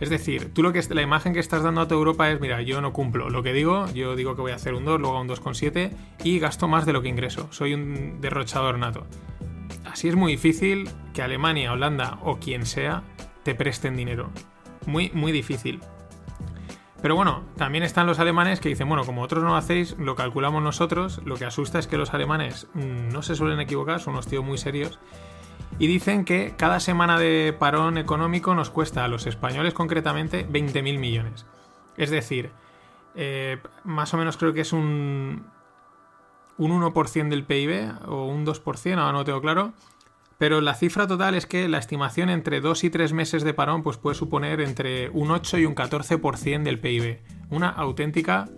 Es 0.00 0.08
decir, 0.08 0.52
tú 0.54 0.62
lo 0.62 0.72
que 0.72 0.82
la 0.90 1.02
imagen 1.02 1.34
que 1.34 1.40
estás 1.40 1.62
dando 1.62 1.82
a 1.82 1.88
toda 1.88 1.98
Europa 1.98 2.30
es, 2.30 2.40
mira, 2.40 2.62
yo 2.62 2.80
no 2.80 2.92
cumplo 2.92 3.28
lo 3.28 3.42
que 3.42 3.52
digo, 3.52 3.86
yo 3.92 4.16
digo 4.16 4.34
que 4.34 4.40
voy 4.40 4.52
a 4.52 4.54
hacer 4.54 4.72
un 4.72 4.86
2, 4.86 4.98
luego 4.98 5.20
un 5.20 5.28
2,7 5.28 5.90
y 6.24 6.38
gasto 6.38 6.68
más 6.68 6.86
de 6.86 6.94
lo 6.94 7.02
que 7.02 7.08
ingreso. 7.08 7.48
Soy 7.52 7.74
un 7.74 8.18
derrochador 8.20 8.78
nato. 8.78 9.06
Así 9.84 10.08
es 10.08 10.16
muy 10.16 10.32
difícil 10.32 10.88
que 11.12 11.22
Alemania, 11.22 11.72
Holanda 11.72 12.18
o 12.22 12.38
quien 12.38 12.64
sea 12.64 13.02
te 13.42 13.54
presten 13.54 13.94
dinero. 13.94 14.30
Muy, 14.86 15.10
muy 15.12 15.32
difícil. 15.32 15.80
Pero 17.02 17.16
bueno, 17.16 17.44
también 17.56 17.82
están 17.82 18.06
los 18.06 18.18
alemanes 18.18 18.60
que 18.60 18.68
dicen, 18.68 18.88
bueno, 18.88 19.04
como 19.04 19.22
otros 19.22 19.42
no 19.42 19.50
lo 19.50 19.56
hacéis, 19.56 19.96
lo 19.98 20.16
calculamos 20.16 20.62
nosotros. 20.62 21.20
Lo 21.24 21.36
que 21.36 21.46
asusta 21.46 21.78
es 21.78 21.86
que 21.86 21.96
los 21.96 22.12
alemanes 22.12 22.68
mm, 22.74 23.08
no 23.08 23.22
se 23.22 23.34
suelen 23.34 23.60
equivocar, 23.60 24.00
son 24.00 24.14
unos 24.14 24.26
tíos 24.26 24.44
muy 24.44 24.58
serios. 24.58 24.98
Y 25.78 25.86
dicen 25.86 26.26
que 26.26 26.54
cada 26.58 26.78
semana 26.78 27.18
de 27.18 27.54
parón 27.58 27.96
económico 27.96 28.54
nos 28.54 28.68
cuesta 28.68 29.04
a 29.04 29.08
los 29.08 29.26
españoles 29.26 29.72
concretamente 29.72 30.46
20.000 30.46 30.98
millones. 30.98 31.46
Es 31.96 32.10
decir, 32.10 32.50
eh, 33.14 33.58
más 33.84 34.12
o 34.12 34.18
menos 34.18 34.36
creo 34.36 34.52
que 34.52 34.60
es 34.60 34.74
un, 34.74 35.46
un 36.58 36.82
1% 36.82 37.28
del 37.28 37.44
PIB 37.44 38.08
o 38.08 38.26
un 38.26 38.44
2%, 38.44 38.90
ahora 38.98 39.12
no 39.12 39.18
lo 39.18 39.24
tengo 39.24 39.40
claro. 39.40 39.72
Pero 40.40 40.62
la 40.62 40.72
cifra 40.74 41.06
total 41.06 41.34
es 41.34 41.44
que 41.44 41.68
la 41.68 41.76
estimación 41.76 42.30
entre 42.30 42.62
2 42.62 42.84
y 42.84 42.88
3 42.88 43.12
meses 43.12 43.44
de 43.44 43.52
parón 43.52 43.82
pues 43.82 43.98
puede 43.98 44.14
suponer 44.16 44.62
entre 44.62 45.10
un 45.10 45.30
8 45.30 45.58
y 45.58 45.66
un 45.66 45.74
14% 45.74 46.62
del 46.62 46.78
PIB. 46.80 47.18
Una 47.50 47.68
auténtica 47.68 48.48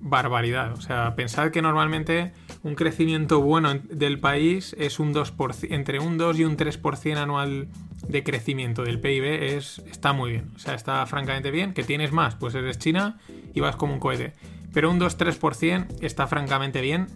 barbaridad. 0.00 0.72
O 0.74 0.82
sea, 0.82 1.14
pensad 1.16 1.50
que 1.50 1.62
normalmente 1.62 2.32
un 2.62 2.74
crecimiento 2.74 3.40
bueno 3.40 3.70
en- 3.70 3.88
del 3.90 4.20
país 4.20 4.76
es 4.78 5.00
un 5.00 5.14
2%, 5.14 5.74
entre 5.74 5.98
un 5.98 6.18
2 6.18 6.38
y 6.38 6.44
un 6.44 6.58
3% 6.58 7.16
anual 7.16 7.68
de 8.06 8.22
crecimiento 8.22 8.82
del 8.82 9.00
PIB 9.00 9.24
es, 9.56 9.78
está 9.90 10.12
muy 10.12 10.32
bien. 10.32 10.50
O 10.54 10.58
sea, 10.58 10.74
está 10.74 11.06
francamente 11.06 11.50
bien. 11.50 11.72
Que 11.72 11.84
tienes 11.84 12.12
más, 12.12 12.34
pues 12.34 12.54
eres 12.54 12.78
China 12.78 13.18
y 13.54 13.60
vas 13.60 13.76
como 13.76 13.94
un 13.94 13.98
cohete. 13.98 14.34
Pero 14.74 14.90
un 14.90 14.98
2-3% 15.00 15.86
está 16.02 16.26
francamente 16.26 16.82
bien 16.82 17.06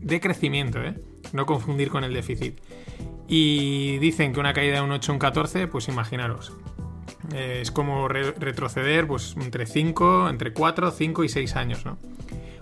de 0.00 0.20
crecimiento, 0.20 0.82
¿eh? 0.82 0.94
No 1.34 1.44
confundir 1.44 1.90
con 1.90 2.02
el 2.02 2.14
déficit. 2.14 2.60
Y 3.28 3.98
dicen 3.98 4.32
que 4.32 4.40
una 4.40 4.54
caída 4.54 4.76
de 4.76 4.80
un 4.82 4.90
8 4.90 5.12
un 5.12 5.18
14, 5.18 5.68
pues 5.68 5.88
imaginaros. 5.88 6.52
Eh, 7.34 7.58
es 7.60 7.70
como 7.70 8.08
re- 8.08 8.32
retroceder 8.32 9.06
pues 9.06 9.36
entre 9.38 9.66
5, 9.66 10.28
entre 10.30 10.52
4, 10.52 10.90
5 10.90 11.24
y 11.24 11.28
6 11.28 11.56
años, 11.56 11.84
¿no? 11.84 11.98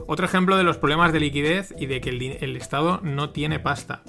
Otro 0.09 0.27
ejemplo 0.27 0.57
de 0.57 0.65
los 0.65 0.77
problemas 0.77 1.13
de 1.13 1.21
liquidez 1.21 1.73
y 1.79 1.87
de 1.87 2.01
que 2.01 2.11
el 2.11 2.57
Estado 2.57 3.01
no 3.03 3.31
tiene 3.31 3.59
pasta. 3.61 4.03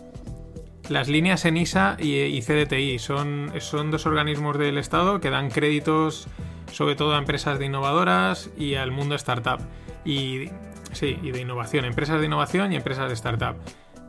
Las 0.90 1.10
líneas 1.10 1.44
ENISA 1.46 1.98
y, 2.00 2.16
y 2.22 2.42
CDTI 2.42 2.98
son, 3.00 3.52
son 3.60 3.92
dos 3.92 4.06
organismos 4.06 4.58
del 4.58 4.78
Estado 4.78 5.20
que 5.20 5.30
dan 5.30 5.50
créditos 5.50 6.28
sobre 6.72 6.96
todo 6.96 7.16
a 7.16 7.18
empresas 7.18 7.60
de 7.60 7.66
innovadoras 7.66 8.50
y 8.58 8.76
al 8.76 8.92
mundo 8.92 9.16
startup. 9.16 9.60
Y 10.06 10.50
sí, 10.92 11.18
y 11.22 11.32
de 11.32 11.42
innovación, 11.42 11.86
empresas 11.86 12.20
de 12.20 12.26
innovación 12.28 12.72
y 12.74 12.76
empresas 12.76 13.08
de 13.10 13.14
startup. 13.16 13.56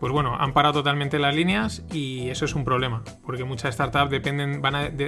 Pues 0.01 0.13
bueno, 0.13 0.37
han 0.39 0.53
parado 0.53 0.75
totalmente 0.75 1.19
las 1.19 1.35
líneas 1.35 1.85
y 1.93 2.29
eso 2.29 2.45
es 2.45 2.55
un 2.55 2.65
problema, 2.65 3.03
porque 3.25 3.45
muchas 3.45 3.75
startups 3.75 4.11
dependen, 4.11 4.63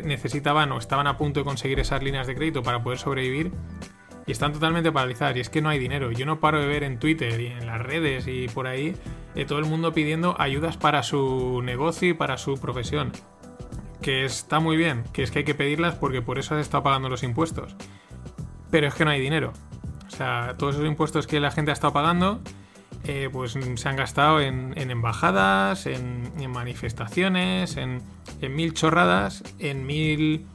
necesitaban 0.05 0.72
o 0.72 0.78
estaban 0.78 1.07
a 1.07 1.16
punto 1.16 1.41
de 1.41 1.45
conseguir 1.45 1.78
esas 1.78 2.03
líneas 2.03 2.26
de 2.26 2.34
crédito 2.34 2.62
para 2.62 2.82
poder 2.82 2.99
sobrevivir 2.99 3.53
y 4.26 4.32
están 4.32 4.53
totalmente 4.53 4.93
paralizadas. 4.93 5.36
Y 5.36 5.41
es 5.41 5.51
que 5.51 5.62
no 5.62 5.68
hay 5.68 5.78
dinero. 5.78 6.11
Yo 6.12 6.26
no 6.26 6.41
paro 6.41 6.61
de 6.61 6.66
ver 6.66 6.84
en 6.84 6.99
Twitter 6.99 7.41
y 7.41 7.47
en 7.49 7.66
las 7.66 7.80
redes 7.80 8.26
y 8.26 8.49
por 8.49 8.66
ahí 8.66 8.95
eh, 9.34 9.45
todo 9.45 9.59
el 9.59 9.66
mundo 9.66 9.93
pidiendo 9.93 10.34
ayudas 10.38 10.76
para 10.76 11.03
su 11.03 11.62
negocio 11.62 12.09
y 12.09 12.14
para 12.14 12.38
su 12.38 12.55
profesión. 12.59 13.12
Que 14.03 14.24
está 14.24 14.61
muy 14.61 14.76
bien, 14.76 15.05
que 15.12 15.22
es 15.22 15.30
que 15.30 15.41
hay 15.41 15.45
que 15.45 15.55
pedirlas 15.55 15.95
porque 15.95 16.22
por 16.22 16.38
eso 16.38 16.55
has 16.55 16.61
estado 16.61 16.82
pagando 16.82 17.09
los 17.09 17.22
impuestos. 17.22 17.76
Pero 18.70 18.86
es 18.86 18.95
que 18.95 19.05
no 19.05 19.11
hay 19.11 19.20
dinero. 19.20 19.53
O 20.07 20.11
sea, 20.11 20.55
todos 20.59 20.74
esos 20.74 20.86
impuestos 20.86 21.26
que 21.26 21.41
la 21.41 21.51
gente 21.51 21.70
ha 21.70 21.74
estado 21.74 21.93
pagando, 21.93 22.41
eh, 23.05 23.28
pues 23.32 23.57
se 23.74 23.88
han 23.88 23.96
gastado 23.96 24.40
en, 24.40 24.74
en 24.76 24.90
embajadas, 24.90 25.86
en, 25.86 26.30
manifestaciones, 26.51 27.76
en, 27.76 28.03
mil 28.55 28.74
chorradas, 28.74 29.42
en 29.59 29.86
mil 29.86 30.46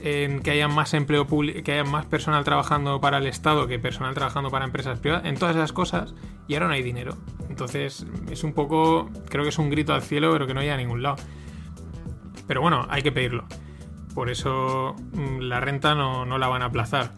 en 0.00 0.40
que 0.40 0.50
haya 0.50 0.66
más 0.68 0.94
empleo 0.94 1.26
público, 1.26 1.62
que 1.62 1.72
haya 1.72 1.84
más 1.84 2.06
personal 2.06 2.42
trabajando 2.44 3.00
para 3.00 3.18
el 3.18 3.26
Estado 3.26 3.68
que 3.68 3.78
personal 3.78 4.14
trabajando 4.14 4.50
para 4.50 4.64
empresas 4.64 4.98
privadas, 4.98 5.26
en 5.26 5.36
todas 5.36 5.54
esas 5.54 5.72
cosas, 5.72 6.14
y 6.48 6.54
ahora 6.54 6.66
no 6.68 6.72
hay 6.72 6.82
dinero. 6.82 7.16
Entonces, 7.48 8.06
es 8.30 8.42
un 8.42 8.52
poco, 8.52 9.10
creo 9.28 9.44
que 9.44 9.50
es 9.50 9.58
un 9.58 9.70
grito 9.70 9.92
al 9.92 10.02
cielo, 10.02 10.32
pero 10.32 10.46
que 10.46 10.54
no 10.54 10.60
hay 10.60 10.70
a 10.70 10.76
ningún 10.76 11.02
lado. 11.02 11.16
Pero 12.48 12.62
bueno, 12.62 12.86
hay 12.88 13.02
que 13.02 13.12
pedirlo. 13.12 13.44
Por 14.14 14.30
eso 14.30 14.96
mm, 15.12 15.40
la 15.40 15.60
renta 15.60 15.94
no, 15.94 16.26
no 16.26 16.38
la 16.38 16.48
van 16.48 16.62
a 16.62 16.66
aplazar. 16.66 17.12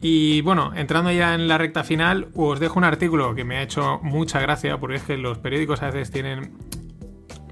Y 0.00 0.40
bueno, 0.42 0.72
entrando 0.74 1.10
ya 1.10 1.34
en 1.34 1.48
la 1.48 1.58
recta 1.58 1.82
final, 1.82 2.28
os 2.34 2.60
dejo 2.60 2.78
un 2.78 2.84
artículo 2.84 3.34
que 3.34 3.44
me 3.44 3.56
ha 3.56 3.62
hecho 3.62 3.98
mucha 4.02 4.40
gracia, 4.40 4.78
porque 4.78 4.96
es 4.96 5.02
que 5.02 5.16
los 5.16 5.38
periódicos 5.38 5.82
a 5.82 5.86
veces 5.90 6.10
tienen 6.10 6.52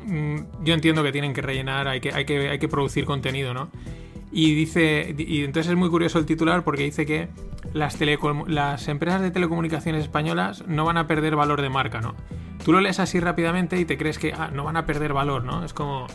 mm, 0.07 0.65
yo 0.65 0.75
entiendo 0.75 1.03
que 1.03 1.11
tienen 1.13 1.33
que 1.33 1.43
rellenar, 1.43 1.89
hay 1.89 2.01
que, 2.01 2.13
hay 2.13 2.25
que, 2.25 2.51
hay 2.51 2.59
que 2.59 2.69
producir 2.69 3.05
contenido, 3.07 3.55
¿no? 3.55 3.71
Y 4.31 4.55
dice, 4.55 5.15
y 5.17 5.45
entonces 5.45 5.71
es 5.71 5.79
muy 5.79 5.89
curioso 5.89 6.19
el 6.19 6.27
titular 6.27 6.65
porque 6.65 6.83
dice 6.83 7.07
que 7.07 7.29
las, 7.73 8.01
telecom- 8.01 8.47
las 8.49 8.89
empresas 8.89 9.21
de 9.23 9.31
telecomunicaciones 9.31 10.03
españolas 10.03 10.67
no 10.67 10.85
van 10.85 10.97
a 10.97 11.07
perder 11.07 11.37
valor 11.37 11.63
de 11.63 11.71
marca, 11.71 12.01
¿no? 12.01 12.15
Tú 12.65 12.73
lo 12.73 12.81
lees 12.81 12.99
así 12.99 13.21
rápidamente 13.21 13.79
y 13.79 13.85
te 13.85 13.97
crees 13.97 14.19
que 14.19 14.33
ah, 14.33 14.51
no 14.53 14.65
van 14.65 14.77
a 14.77 14.87
perder 14.87 15.13
valor, 15.13 15.45
¿no? 15.45 15.65
Es 15.65 15.73
como 15.73 16.07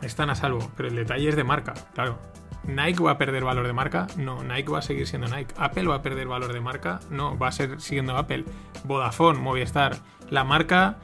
están 0.00 0.30
a 0.30 0.34
salvo, 0.34 0.70
pero 0.76 0.88
el 0.88 0.96
detalle 0.96 1.28
es 1.28 1.36
de 1.36 1.44
marca, 1.44 1.74
claro. 1.94 2.18
¿Nike 2.64 3.02
va 3.02 3.12
a 3.12 3.18
perder 3.18 3.44
valor 3.44 3.66
de 3.66 3.72
marca? 3.72 4.06
No, 4.16 4.42
Nike 4.42 4.70
va 4.70 4.78
a 4.80 4.82
seguir 4.82 5.06
siendo 5.06 5.28
Nike. 5.28 5.54
¿Apple 5.56 5.86
va 5.86 5.96
a 5.96 6.02
perder 6.02 6.26
valor 6.28 6.52
de 6.52 6.60
marca? 6.60 7.00
No, 7.10 7.38
va 7.38 7.48
a 7.48 7.52
ser 7.52 7.80
siguiendo 7.80 8.16
Apple. 8.16 8.44
Vodafone, 8.84 9.38
Movistar. 9.38 9.96
La 10.30 10.44
marca, 10.44 10.98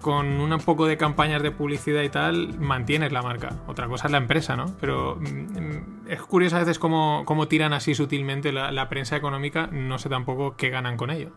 con 0.00 0.26
un 0.26 0.58
poco 0.60 0.86
de 0.86 0.96
campañas 0.96 1.42
de 1.42 1.50
publicidad 1.50 2.02
y 2.02 2.08
tal, 2.08 2.58
mantienes 2.60 3.10
la 3.12 3.22
marca. 3.22 3.56
Otra 3.66 3.88
cosa 3.88 4.06
es 4.06 4.12
la 4.12 4.18
empresa, 4.18 4.54
¿no? 4.56 4.66
Pero 4.80 5.16
mm, 5.20 6.08
es 6.08 6.22
curioso 6.22 6.56
a 6.56 6.60
veces 6.60 6.78
cómo, 6.78 7.22
cómo 7.24 7.48
tiran 7.48 7.72
así 7.72 7.94
sutilmente 7.94 8.52
la, 8.52 8.88
prensa 8.88 9.16
económica. 9.16 9.66
No 9.72 9.98
sé 9.98 10.08
tampoco 10.08 10.56
qué 10.56 10.70
ganan 10.70 10.96
con 10.96 11.10
ello. 11.10 11.30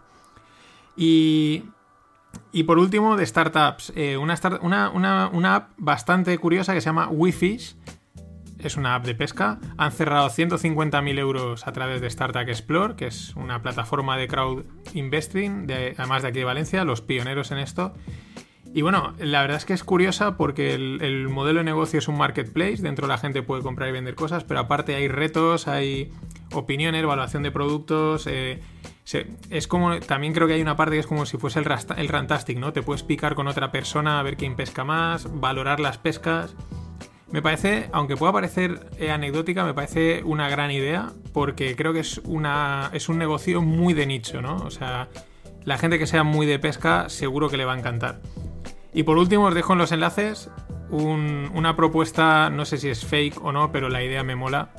Y 0.96 1.64
y 2.52 2.64
por 2.64 2.80
último, 2.80 3.16
de 3.16 3.26
startups, 3.26 3.94
eh, 3.96 4.18
una, 4.18 4.36
una- 4.62 5.30
una- 5.30 5.56
app 5.56 5.70
bastante 5.78 6.38
curiosa 6.38 6.74
que 6.74 6.82
se 6.82 6.86
llama 6.86 7.08
WeFish. 7.10 7.78
Es 8.60 8.78
una 8.78 8.96
app 8.96 9.06
de 9.06 9.16
pesca. 9.16 9.60
Han 9.78 9.92
cerrado 9.92 10.28
150.000 10.30 11.20
euros 11.20 11.68
a 11.68 11.72
través 11.74 12.02
de 12.02 12.08
Startup 12.08 12.48
Explore, 12.48 12.96
que 12.96 13.08
es 13.08 13.36
una 13.36 13.62
plataforma 13.62 14.18
de 14.18 14.28
crowd 14.28 14.64
investing, 14.94 15.68
de- 15.68 15.94
además 15.98 16.22
de 16.24 16.30
aquí 16.30 16.40
de 16.40 16.46
Valencia, 16.46 16.84
los 16.86 17.02
pioneros 17.02 17.52
en 17.52 17.58
esto. 17.60 17.94
Y 18.74 18.82
bueno, 18.82 19.14
la 19.20 19.42
verdad 19.42 19.58
es 19.58 19.66
que 19.66 19.74
es 19.74 19.84
curiosa 19.86 20.36
porque 20.36 20.74
el, 20.74 21.00
el 21.02 21.30
modelo 21.30 21.60
de 21.60 21.64
negocio 21.66 22.00
es 22.00 22.08
un 22.10 22.18
marketplace, 22.18 22.78
dentro 22.82 23.08
la 23.08 23.18
gente 23.18 23.42
puede 23.42 23.62
comprar 23.62 23.88
y 23.88 23.94
vender 23.94 24.16
cosas, 24.16 24.44
pero 24.44 24.60
aparte 24.62 24.96
hay 24.96 25.08
retos, 25.08 25.68
hay 25.70 26.12
opiniones, 26.52 27.02
evaluación 27.04 27.44
de 27.44 27.52
productos. 27.52 28.28
eh, 28.28 28.62
es 29.50 29.68
como, 29.68 30.00
también 30.00 30.34
creo 30.34 30.48
que 30.48 30.54
hay 30.56 30.62
una 30.62 30.76
parte 30.76 30.96
que 30.96 31.00
es 31.00 31.08
como 31.08 31.26
si 31.26 31.38
fuese 31.38 31.60
el, 31.60 31.68
el 31.98 32.08
Rantastic, 32.10 32.58
¿no? 32.58 32.74
Te 32.74 32.82
puedes 32.82 33.04
picar 33.04 33.36
con 33.36 33.48
otra 33.48 33.72
persona 33.72 34.20
a 34.20 34.24
ver 34.24 34.36
quién 34.36 34.56
pesca 34.56 34.84
más, 34.84 35.28
valorar 35.40 35.80
las 35.80 35.98
pescas. 35.98 36.56
Me 37.32 37.42
parece, 37.42 37.90
aunque 37.92 38.16
pueda 38.16 38.32
parecer 38.32 38.88
eh, 39.00 39.12
anecdótica, 39.12 39.66
me 39.66 39.74
parece 39.74 40.22
una 40.24 40.48
gran 40.48 40.72
idea 40.72 41.12
porque 41.34 41.76
creo 41.76 41.92
que 41.92 42.00
es, 42.02 42.20
una, 42.24 42.90
es 42.94 43.10
un 43.10 43.18
negocio 43.18 43.62
muy 43.62 43.94
de 43.94 44.06
nicho, 44.06 44.42
¿no? 44.42 44.58
O 44.58 44.70
sea, 44.72 45.10
la 45.64 45.78
gente 45.78 45.98
que 46.00 46.08
sea 46.08 46.24
muy 46.24 46.46
de 46.46 46.60
pesca 46.60 47.10
seguro 47.10 47.50
que 47.50 47.58
le 47.58 47.66
va 47.66 47.74
a 47.74 47.78
encantar. 47.80 48.22
Y 48.94 49.04
por 49.04 49.18
último 49.18 49.46
os 49.46 49.56
dejo 49.56 49.74
en 49.74 49.80
los 49.80 49.92
enlaces 49.92 50.50
un- 50.92 51.50
una 51.56 51.76
propuesta, 51.76 52.50
no 52.52 52.64
sé 52.64 52.78
si 52.78 52.90
es 52.90 53.04
fake 53.06 53.44
o 53.44 53.52
no, 53.52 53.72
pero 53.72 53.90
la 53.90 54.04
idea 54.04 54.24
me 54.24 54.36
mola, 54.36 54.70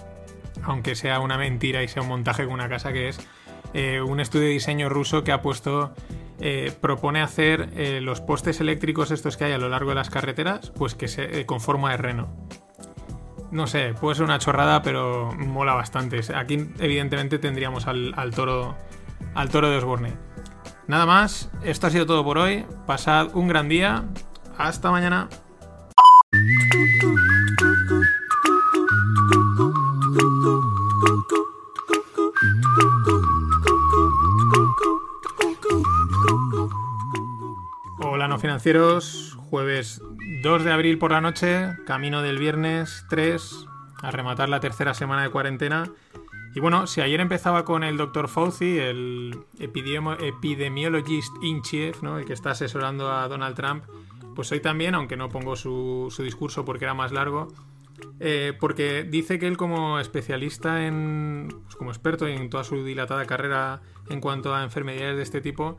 aunque 0.63 0.95
sea 0.95 1.19
una 1.21 1.37
mentira 1.37 1.83
y 1.83 1.89
sea 1.89 2.03
un 2.03 2.09
montaje 2.09 2.45
con 2.45 2.55
una 2.55 2.69
casa 2.69 2.93
que 2.93 3.09
es 3.09 3.19
eh, 3.75 4.01
un 4.01 4.21
estudio 4.21 4.47
de 4.47 4.53
diseño 4.53 4.89
ruso 4.89 5.25
que 5.25 5.33
ha 5.33 5.43
puesto, 5.43 5.93
eh, 6.41 6.73
propone 6.81 7.23
hacer 7.23 7.71
eh, 7.77 8.01
los 8.01 8.21
postes 8.21 8.61
eléctricos 8.61 9.11
estos 9.11 9.37
que 9.37 9.45
hay 9.45 9.53
a 9.53 9.59
lo 9.59 9.69
largo 9.69 9.91
de 9.91 9.97
las 9.97 10.11
carreteras, 10.11 10.71
pues 10.71 10.95
que 10.95 11.09
se, 11.09 11.41
eh, 11.41 11.47
con 11.47 11.61
forma 11.61 11.91
de 11.91 11.97
reno. 11.97 12.29
No 13.51 13.67
sé, 13.67 13.95
puede 13.95 14.17
ser 14.17 14.25
una 14.25 14.39
chorrada, 14.39 14.83
pero 14.83 15.33
mola 15.33 15.75
bastante. 15.75 16.21
Aquí 16.35 16.69
evidentemente 16.79 17.39
tendríamos 17.39 17.87
al, 17.87 18.13
al 18.17 18.33
toro, 18.33 18.77
al 19.35 19.49
toro 19.51 19.71
de 19.71 19.77
Osborne. 19.77 20.15
Nada 20.89 21.07
más, 21.07 21.51
esto 21.63 21.87
ha 21.87 21.91
sido 21.91 22.07
todo 22.07 22.25
por 22.25 22.39
hoy. 22.39 22.67
Pasad 22.87 23.35
un 23.35 23.49
gran 23.49 23.69
día. 23.69 24.05
Hasta 24.59 24.91
mañana. 24.91 25.29
Financieros, 38.39 39.37
jueves 39.51 40.01
2 40.43 40.65
de 40.65 40.73
abril 40.73 40.99
por 40.99 41.13
la 41.13 41.21
noche, 41.21 41.77
camino 41.87 42.23
del 42.23 42.39
viernes 42.39 43.05
3, 43.09 43.67
a 44.03 44.11
rematar 44.11 44.49
la 44.49 44.61
tercera 44.61 44.95
semana 44.95 45.23
de 45.23 45.31
cuarentena. 45.31 45.91
Y 46.55 46.61
bueno, 46.61 46.87
si 46.87 47.01
ayer 47.01 47.21
empezaba 47.21 47.65
con 47.65 47.85
el 47.85 47.97
Dr. 47.97 48.29
Fauci, 48.29 48.79
el 48.79 49.39
epidemiologist 49.59 51.33
in 51.43 51.63
chief, 51.63 52.03
¿no? 52.03 52.19
el 52.19 52.25
que 52.25 52.33
está 52.33 52.51
asesorando 52.53 53.13
a 53.13 53.29
Donald 53.29 53.57
Trump, 53.57 53.85
pues 54.35 54.51
hoy 54.53 54.61
también, 54.61 54.95
aunque 54.95 55.17
no 55.17 55.29
pongo 55.29 55.57
su, 55.57 56.09
su 56.11 56.23
discurso 56.23 56.65
porque 56.65 56.85
era 56.85 56.95
más 56.95 57.13
largo, 57.13 57.49
eh, 58.21 58.55
porque 58.59 59.05
dice 59.05 59.39
que 59.39 59.47
él 59.47 59.57
como 59.57 59.99
especialista 59.99 60.87
en, 60.87 61.49
pues 61.65 61.77
como 61.77 61.91
experto 61.91 62.27
en 62.27 62.49
toda 62.51 62.65
su 62.65 62.85
dilatada 62.85 63.25
carrera 63.27 63.81
en 64.09 64.21
cuanto 64.21 64.55
a 64.55 64.63
enfermedades 64.63 65.17
de 65.17 65.23
este 65.23 65.41
tipo, 65.41 65.79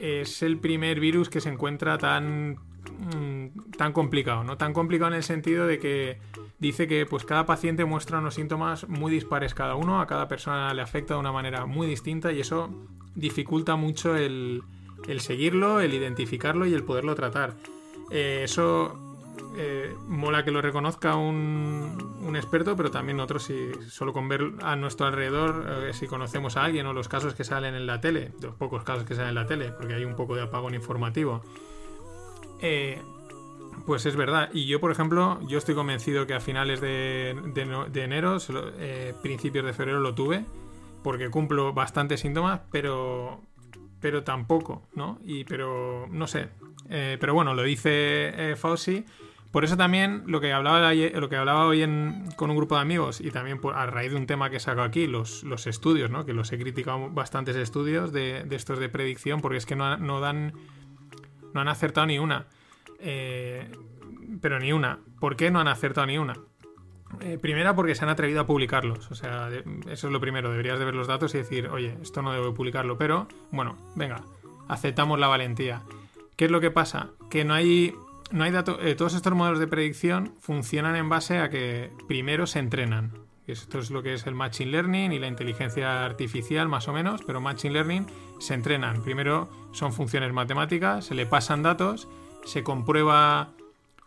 es 0.00 0.42
el 0.42 0.58
primer 0.58 1.00
virus 1.00 1.28
que 1.28 1.40
se 1.40 1.50
encuentra 1.50 1.98
tan 1.98 2.52
mm, 2.52 3.72
tan 3.76 3.92
complicado, 3.92 4.44
¿no? 4.44 4.56
Tan 4.56 4.72
complicado 4.72 5.10
en 5.10 5.16
el 5.16 5.22
sentido 5.22 5.66
de 5.66 5.78
que 5.78 6.18
dice 6.58 6.86
que 6.86 7.06
pues 7.06 7.24
cada 7.24 7.46
paciente 7.46 7.84
muestra 7.84 8.18
unos 8.18 8.34
síntomas 8.34 8.88
muy 8.88 9.12
dispares 9.12 9.54
cada 9.54 9.74
uno, 9.74 10.00
a 10.00 10.06
cada 10.06 10.28
persona 10.28 10.72
le 10.74 10.82
afecta 10.82 11.14
de 11.14 11.20
una 11.20 11.32
manera 11.32 11.66
muy 11.66 11.86
distinta 11.86 12.32
y 12.32 12.40
eso 12.40 12.70
dificulta 13.14 13.76
mucho 13.76 14.16
el, 14.16 14.62
el 15.08 15.20
seguirlo, 15.20 15.80
el 15.80 15.94
identificarlo 15.94 16.66
y 16.66 16.74
el 16.74 16.84
poderlo 16.84 17.14
tratar. 17.14 17.54
Eh, 18.10 18.42
eso 18.44 19.09
eh, 19.56 19.96
mola 20.06 20.44
que 20.44 20.50
lo 20.50 20.62
reconozca 20.62 21.16
un, 21.16 22.34
experto, 22.36 22.76
pero 22.76 22.90
también 22.90 23.16
nosotros, 23.16 23.42
si 23.44 23.72
solo 23.88 24.12
con 24.12 24.28
ver 24.28 24.52
a 24.62 24.76
nuestro 24.76 25.06
alrededor, 25.06 25.86
eh, 25.88 25.92
si 25.92 26.06
conocemos 26.06 26.56
a 26.56 26.64
alguien 26.64 26.86
o 26.86 26.92
los 26.92 27.08
casos 27.08 27.34
que 27.34 27.44
salen 27.44 27.74
en 27.74 27.86
la 27.86 28.00
tele, 28.00 28.32
los 28.40 28.54
pocos 28.54 28.84
casos 28.84 29.04
que 29.04 29.14
salen 29.14 29.30
en 29.30 29.34
la 29.34 29.46
tele, 29.46 29.72
porque 29.72 29.94
hay 29.94 30.04
un 30.04 30.14
poco 30.14 30.36
de 30.36 30.42
apagón 30.42 30.74
informativo, 30.74 31.42
eh, 32.60 33.02
pues 33.84 34.06
es 34.06 34.16
verdad. 34.16 34.50
Y 34.52 34.66
yo, 34.66 34.80
por 34.80 34.92
ejemplo, 34.92 35.40
yo 35.46 35.58
estoy 35.58 35.74
convencido 35.74 36.26
que 36.26 36.34
a 36.34 36.40
finales 36.40 36.80
de, 36.80 37.36
de 37.52 38.02
enero, 38.02 38.38
principios 39.22 39.64
de 39.64 39.72
febrero 39.72 40.00
lo 40.00 40.14
tuve, 40.14 40.44
porque 41.02 41.30
cumplo 41.30 41.72
bastantes 41.72 42.20
síntomas, 42.20 42.60
pero 42.70 43.40
pero 44.00 44.24
tampoco, 44.24 44.88
¿no? 44.94 45.18
Y 45.22 45.44
pero 45.44 46.06
no 46.10 46.26
sé. 46.26 46.48
Pero 46.88 47.34
bueno, 47.34 47.54
lo 47.54 47.62
dice 47.62 48.54
Fauci. 48.56 49.04
Por 49.50 49.64
eso 49.64 49.76
también 49.76 50.22
lo 50.26 50.40
que 50.40 50.52
hablaba, 50.52 50.94
lo 50.94 51.28
que 51.28 51.36
hablaba 51.36 51.66
hoy 51.66 51.80
con 52.36 52.50
un 52.50 52.56
grupo 52.56 52.76
de 52.76 52.82
amigos 52.82 53.20
y 53.20 53.30
también 53.32 53.60
por- 53.60 53.74
a 53.74 53.84
raíz 53.86 54.12
de 54.12 54.16
un 54.16 54.26
tema 54.26 54.48
que 54.48 54.60
saco 54.60 54.82
aquí, 54.82 55.08
los, 55.08 55.42
los 55.42 55.66
estudios, 55.66 56.08
¿no? 56.10 56.24
Que 56.24 56.32
los 56.34 56.52
he 56.52 56.58
criticado 56.58 57.10
bastantes 57.10 57.56
estudios 57.56 58.12
de, 58.12 58.46
estos 58.50 58.78
de 58.78 58.88
predicción 58.88 59.40
porque 59.40 59.58
es 59.58 59.66
que 59.66 59.74
no, 59.74 59.96
no 59.96 60.20
dan, 60.20 60.52
no 61.52 61.60
han 61.60 61.68
acertado 61.68 62.06
ni 62.06 62.18
una. 62.20 62.46
Eh, 63.00 63.68
pero 64.40 64.60
ni 64.60 64.72
una. 64.72 65.00
¿Por 65.18 65.34
qué 65.36 65.50
no 65.50 65.58
han 65.58 65.66
acertado 65.68 66.06
ni 66.06 66.16
una? 66.16 66.34
Eh, 67.20 67.36
primera 67.42 67.74
porque 67.74 67.96
se 67.96 68.04
han 68.04 68.10
atrevido 68.10 68.40
a 68.42 68.46
publicarlos. 68.46 69.10
O 69.10 69.16
sea, 69.16 69.48
eso 69.88 70.06
es 70.06 70.12
lo 70.12 70.20
primero. 70.20 70.50
Deberías 70.50 70.78
de 70.78 70.84
ver 70.84 70.94
los 70.94 71.08
datos 71.08 71.34
y 71.34 71.38
decir, 71.38 71.66
oye, 71.68 71.96
esto 72.02 72.22
no 72.22 72.32
debo 72.32 72.54
publicarlo. 72.54 72.96
Pero, 72.98 73.26
bueno, 73.50 73.76
venga, 73.96 74.22
aceptamos 74.68 75.18
la 75.18 75.26
valentía. 75.26 75.82
¿Qué 76.36 76.44
es 76.44 76.50
lo 76.52 76.60
que 76.60 76.70
pasa? 76.70 77.08
Que 77.28 77.44
no 77.44 77.52
hay, 77.54 77.94
no 78.30 78.44
hay 78.44 78.50
datos. 78.50 78.78
todos 78.96 79.14
estos 79.14 79.34
modelos 79.34 79.58
de 79.58 79.66
predicción 79.66 80.34
funcionan 80.40 80.96
en 80.96 81.08
base 81.08 81.38
a 81.38 81.50
que 81.50 81.90
primero 82.06 82.46
se 82.46 82.58
entrenan. 82.58 83.12
Esto 83.46 83.80
es 83.80 83.90
lo 83.90 84.02
que 84.02 84.14
es 84.14 84.26
el 84.26 84.34
Machine 84.34 84.70
Learning 84.70 85.12
y 85.12 85.18
la 85.18 85.26
inteligencia 85.26 86.04
artificial, 86.04 86.68
más 86.68 86.86
o 86.86 86.92
menos. 86.92 87.22
Pero 87.26 87.40
Machine 87.40 87.74
Learning 87.74 88.06
se 88.38 88.54
entrenan. 88.54 89.02
Primero 89.02 89.50
son 89.72 89.92
funciones 89.92 90.32
matemáticas, 90.32 91.06
se 91.06 91.14
le 91.14 91.26
pasan 91.26 91.62
datos, 91.62 92.06
se 92.44 92.62
comprueba 92.62 93.52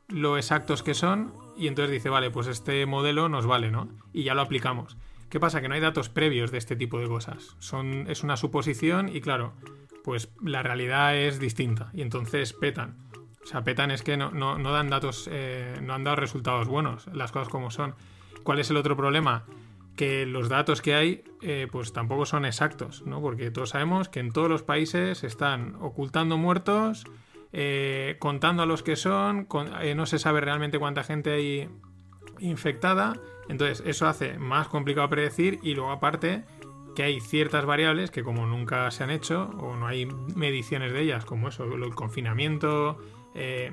lo 0.08 0.38
exactos 0.38 0.84
que 0.84 0.94
son 0.94 1.34
y 1.58 1.68
entonces 1.68 1.92
dice, 1.92 2.10
vale, 2.10 2.32
pues 2.32 2.48
este 2.48 2.86
modelo 2.86 3.30
nos 3.30 3.46
vale, 3.46 3.72
¿no? 3.72 3.90
Y 4.14 4.24
ya 4.24 4.34
lo 4.34 4.42
aplicamos. 4.42 4.98
¿Qué 5.30 5.40
pasa? 5.40 5.62
Que 5.62 5.68
no 5.68 5.76
hay 5.76 5.82
datos 5.82 6.10
previos 6.10 6.52
de 6.52 6.60
este 6.60 6.76
tipo 6.76 7.00
de 7.00 7.08
cosas. 7.08 7.56
Son, 7.60 8.06
es 8.10 8.24
una 8.24 8.38
suposición 8.38 9.10
y 9.10 9.20
claro, 9.20 9.54
pues 10.04 10.30
la 10.42 10.64
realidad 10.64 11.18
es 11.18 11.40
distinta 11.40 11.90
y 11.94 12.02
entonces 12.02 12.54
petan. 12.54 12.98
O 13.44 13.46
sea, 13.46 13.64
petan 13.64 13.92
es 13.92 14.04
que 14.04 14.16
no, 14.18 14.32
no- 14.32 14.58
no 14.58 14.72
dan 14.72 14.90
datos, 14.90 15.28
eh, 15.32 15.78
no 15.82 15.94
han 15.94 16.04
dado 16.04 16.16
resultados 16.16 16.68
buenos, 16.68 17.08
las 17.14 17.32
cosas 17.32 17.50
como 17.50 17.72
son. 17.72 17.94
¿Cuál 18.44 18.60
es 18.60 18.70
el 18.70 18.78
otro 18.78 18.96
problema? 18.96 19.44
Que 19.96 20.26
los 20.26 20.50
datos 20.50 20.82
que 20.82 20.96
hay, 20.96 21.24
eh, 21.42 21.68
pues 21.72 21.94
tampoco 21.94 22.26
son 22.26 22.46
exactos, 22.46 23.04
¿no? 23.06 23.22
Porque 23.22 23.52
todos 23.52 23.70
sabemos 23.70 24.10
que 24.10 24.20
en 24.22 24.32
todos 24.32 24.50
los 24.50 24.64
países 24.64 25.24
están 25.24 25.76
ocultando 25.82 26.38
muertos, 26.38 27.04
eh, 27.52 28.16
contando 28.20 28.64
a 28.64 28.66
los 28.66 28.82
que 28.82 28.96
son, 28.96 29.48
no 29.96 30.06
se 30.08 30.18
sabe 30.20 30.42
realmente 30.42 30.80
cuánta 30.80 31.04
gente 31.04 31.32
hay 31.34 31.70
infectada, 32.40 33.14
entonces 33.50 33.84
eso 33.86 34.08
hace 34.08 34.38
más 34.40 34.68
complicado 34.68 35.10
predecir 35.10 35.60
y 35.62 35.76
luego 35.76 35.92
aparte 35.92 36.46
que 36.96 37.04
hay 37.04 37.20
ciertas 37.22 37.66
variables 37.66 38.12
que 38.12 38.24
como 38.24 38.46
nunca 38.46 38.90
se 38.92 39.04
han 39.04 39.10
hecho 39.12 39.50
o 39.60 39.76
no 39.76 39.88
hay 39.88 40.06
mediciones 40.36 40.94
de 40.94 41.02
ellas, 41.02 41.26
como 41.26 41.50
eso, 41.50 41.66
el 41.66 41.94
confinamiento, 41.96 42.98
eh, 43.36 43.72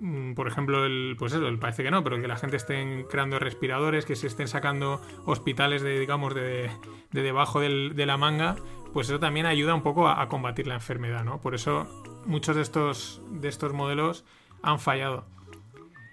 mm, 0.00 0.34
por 0.34 0.48
ejemplo, 0.48 0.84
el, 0.84 1.16
pues 1.18 1.32
eso, 1.32 1.46
el 1.46 1.58
parece 1.58 1.82
que 1.82 1.90
no, 1.90 2.02
pero 2.04 2.20
que 2.20 2.28
la 2.28 2.36
gente 2.36 2.56
esté 2.56 3.06
creando 3.10 3.38
respiradores, 3.38 4.04
que 4.04 4.16
se 4.16 4.26
estén 4.26 4.48
sacando 4.48 5.00
hospitales 5.24 5.82
de, 5.82 5.98
digamos, 5.98 6.34
de, 6.34 6.70
de 7.12 7.22
debajo 7.22 7.60
de 7.60 8.06
la 8.06 8.16
manga, 8.16 8.56
pues 8.96 9.10
eso 9.10 9.20
también 9.20 9.44
ayuda 9.44 9.74
un 9.74 9.82
poco 9.82 10.08
a, 10.08 10.26
combatir 10.28 10.66
la 10.66 10.74
enfermedad, 10.74 11.22
¿no? 11.22 11.38
Por 11.38 11.54
eso 11.54 11.86
muchos 12.24 12.56
de 12.56 12.62
estos, 12.62 13.20
de 13.30 13.48
estos 13.48 13.74
modelos 13.74 14.24
han 14.62 14.78
fallado. 14.78 15.26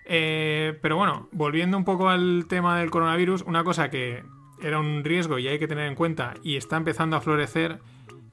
Eh, 0.05 0.77
pero 0.81 0.97
bueno, 0.97 1.29
volviendo 1.31 1.77
un 1.77 1.85
poco 1.85 2.09
al 2.09 2.45
tema 2.49 2.79
del 2.79 2.91
coronavirus, 2.91 3.43
una 3.43 3.63
cosa 3.63 3.89
que 3.89 4.25
era 4.61 4.79
un 4.79 5.05
riesgo 5.05 5.39
y 5.39 5.47
hay 5.47 5.59
que 5.59 5.67
tener 5.69 5.87
en 5.87 5.95
cuenta 5.95 6.33
y 6.43 6.57
está 6.57 6.75
empezando 6.75 7.15
a 7.15 7.21
florecer 7.21 7.79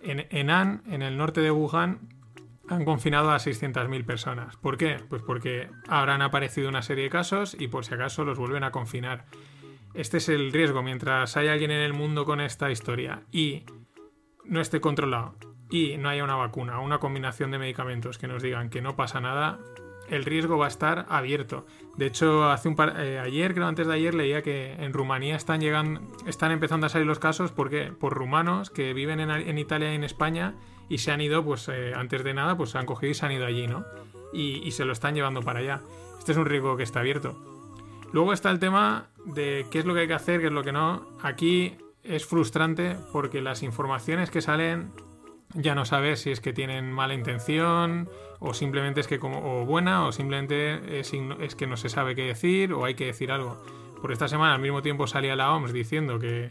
en, 0.02 0.26
en 0.30 0.50
An, 0.50 0.82
en 0.86 1.02
el 1.02 1.16
norte 1.16 1.40
de 1.40 1.52
Wuhan, 1.52 2.00
han 2.70 2.84
confinado 2.84 3.30
a 3.32 3.36
600.000 3.36 4.04
personas. 4.04 4.56
¿Por 4.56 4.78
qué? 4.78 4.98
Pues 5.08 5.22
porque 5.22 5.68
habrán 5.88 6.22
aparecido 6.22 6.68
una 6.68 6.82
serie 6.82 7.04
de 7.04 7.10
casos 7.10 7.56
y 7.58 7.68
por 7.68 7.84
si 7.84 7.94
acaso 7.94 8.24
los 8.24 8.38
vuelven 8.38 8.62
a 8.62 8.70
confinar. 8.70 9.26
Este 9.92 10.18
es 10.18 10.28
el 10.28 10.52
riesgo. 10.52 10.82
Mientras 10.82 11.36
haya 11.36 11.52
alguien 11.52 11.72
en 11.72 11.80
el 11.80 11.92
mundo 11.92 12.24
con 12.24 12.40
esta 12.40 12.70
historia 12.70 13.24
y 13.32 13.64
no 14.44 14.60
esté 14.60 14.80
controlado 14.80 15.34
y 15.68 15.96
no 15.98 16.08
haya 16.08 16.22
una 16.22 16.36
vacuna 16.36 16.80
o 16.80 16.84
una 16.84 16.98
combinación 16.98 17.50
de 17.50 17.58
medicamentos 17.58 18.18
que 18.18 18.28
nos 18.28 18.42
digan 18.42 18.70
que 18.70 18.82
no 18.82 18.94
pasa 18.94 19.20
nada, 19.20 19.58
el 20.08 20.24
riesgo 20.24 20.56
va 20.56 20.66
a 20.66 20.68
estar 20.68 21.06
abierto. 21.08 21.66
De 21.96 22.06
hecho, 22.06 22.48
hace 22.50 22.68
un 22.68 22.76
par, 22.76 23.00
eh, 23.00 23.18
ayer, 23.18 23.52
creo 23.52 23.66
antes 23.66 23.88
de 23.88 23.94
ayer, 23.94 24.14
leía 24.14 24.42
que 24.42 24.74
en 24.74 24.92
Rumanía 24.92 25.34
están 25.34 25.60
llegando, 25.60 26.00
están 26.24 26.52
empezando 26.52 26.86
a 26.86 26.88
salir 26.88 27.06
los 27.06 27.18
casos 27.18 27.50
porque 27.50 27.92
por 27.92 28.14
rumanos 28.14 28.70
que 28.70 28.94
viven 28.94 29.18
en, 29.18 29.30
en 29.30 29.58
Italia 29.58 29.92
y 29.92 29.96
en 29.96 30.04
España 30.04 30.54
y 30.90 30.98
se 30.98 31.12
han 31.12 31.22
ido, 31.22 31.42
pues 31.42 31.68
eh, 31.68 31.92
antes 31.94 32.22
de 32.24 32.34
nada, 32.34 32.56
pues 32.56 32.70
se 32.70 32.78
han 32.78 32.84
cogido 32.84 33.12
y 33.12 33.14
se 33.14 33.24
han 33.24 33.32
ido 33.32 33.46
allí, 33.46 33.66
¿no? 33.66 33.86
Y, 34.32 34.60
y 34.66 34.72
se 34.72 34.84
lo 34.84 34.92
están 34.92 35.14
llevando 35.14 35.40
para 35.40 35.60
allá. 35.60 35.80
Este 36.18 36.32
es 36.32 36.38
un 36.38 36.44
riesgo 36.44 36.76
que 36.76 36.82
está 36.82 37.00
abierto. 37.00 37.38
Luego 38.12 38.32
está 38.32 38.50
el 38.50 38.58
tema 38.58 39.06
de 39.24 39.66
qué 39.70 39.78
es 39.78 39.84
lo 39.86 39.94
que 39.94 40.00
hay 40.00 40.08
que 40.08 40.14
hacer, 40.14 40.40
qué 40.40 40.48
es 40.48 40.52
lo 40.52 40.64
que 40.64 40.72
no. 40.72 41.06
Aquí 41.22 41.76
es 42.02 42.26
frustrante 42.26 42.96
porque 43.12 43.40
las 43.40 43.62
informaciones 43.62 44.30
que 44.30 44.40
salen 44.40 44.90
ya 45.54 45.74
no 45.74 45.84
sabes 45.84 46.20
si 46.20 46.30
es 46.30 46.40
que 46.40 46.52
tienen 46.52 46.92
mala 46.92 47.14
intención 47.14 48.08
o 48.40 48.52
simplemente 48.52 49.00
es 49.00 49.06
que 49.06 49.18
como 49.20 49.62
o 49.62 49.64
buena 49.64 50.06
o 50.06 50.12
simplemente 50.12 50.98
es, 50.98 51.12
es 51.40 51.54
que 51.54 51.66
no 51.66 51.76
se 51.76 51.88
sabe 51.88 52.14
qué 52.16 52.22
decir 52.22 52.72
o 52.72 52.84
hay 52.84 52.94
que 52.94 53.06
decir 53.06 53.30
algo. 53.30 53.62
Por 54.00 54.10
esta 54.12 54.26
semana 54.26 54.54
al 54.54 54.60
mismo 54.60 54.82
tiempo 54.82 55.06
salía 55.06 55.36
la 55.36 55.52
OMS 55.52 55.72
diciendo 55.72 56.18
que, 56.18 56.50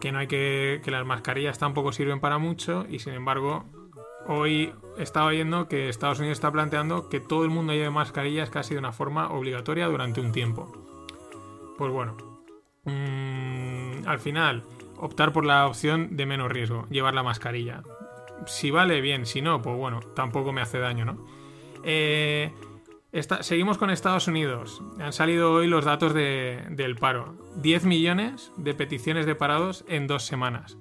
que 0.00 0.12
no 0.12 0.18
hay 0.18 0.26
que 0.26 0.80
que 0.84 0.90
las 0.90 1.06
mascarillas 1.06 1.58
tampoco 1.58 1.92
sirven 1.92 2.20
para 2.20 2.38
mucho 2.38 2.86
y 2.88 2.98
sin 2.98 3.14
embargo 3.14 3.64
hoy 4.26 4.72
estaba 4.98 5.26
oyendo 5.26 5.68
que 5.68 5.88
Estados 5.88 6.18
Unidos 6.18 6.38
está 6.38 6.50
planteando 6.50 7.08
que 7.08 7.20
todo 7.20 7.44
el 7.44 7.50
mundo 7.50 7.72
lleve 7.72 7.90
mascarillas 7.90 8.50
casi 8.50 8.74
de 8.74 8.80
una 8.80 8.92
forma 8.92 9.30
obligatoria 9.30 9.86
durante 9.86 10.20
un 10.20 10.32
tiempo. 10.32 10.72
Pues 11.78 11.92
bueno, 11.92 12.16
mm, 12.84 14.06
al 14.06 14.18
final 14.18 14.64
optar 14.98 15.32
por 15.32 15.44
la 15.44 15.66
opción 15.66 16.16
de 16.16 16.26
menos 16.26 16.50
riesgo, 16.50 16.86
llevar 16.90 17.14
la 17.14 17.22
mascarilla. 17.22 17.82
Si 18.46 18.70
vale, 18.70 19.00
bien, 19.00 19.26
si 19.26 19.42
no, 19.42 19.62
pues 19.62 19.76
bueno, 19.76 20.00
tampoco 20.14 20.52
me 20.52 20.60
hace 20.60 20.78
daño, 20.78 21.04
¿no? 21.04 21.26
Eh, 21.82 22.52
seguimos 23.40 23.78
con 23.78 23.90
Estados 23.90 24.28
Unidos. 24.28 24.82
Han 24.98 25.12
salido 25.12 25.52
hoy 25.52 25.66
los 25.66 25.84
datos 25.84 26.12
de- 26.14 26.64
del 26.70 26.96
paro. 26.96 27.34
10 27.56 27.84
millones 27.84 28.52
de 28.56 28.74
peticiones 28.74 29.26
de 29.26 29.34
parados 29.34 29.84
en 29.88 30.06
dos 30.06 30.24
semanas. 30.24 30.76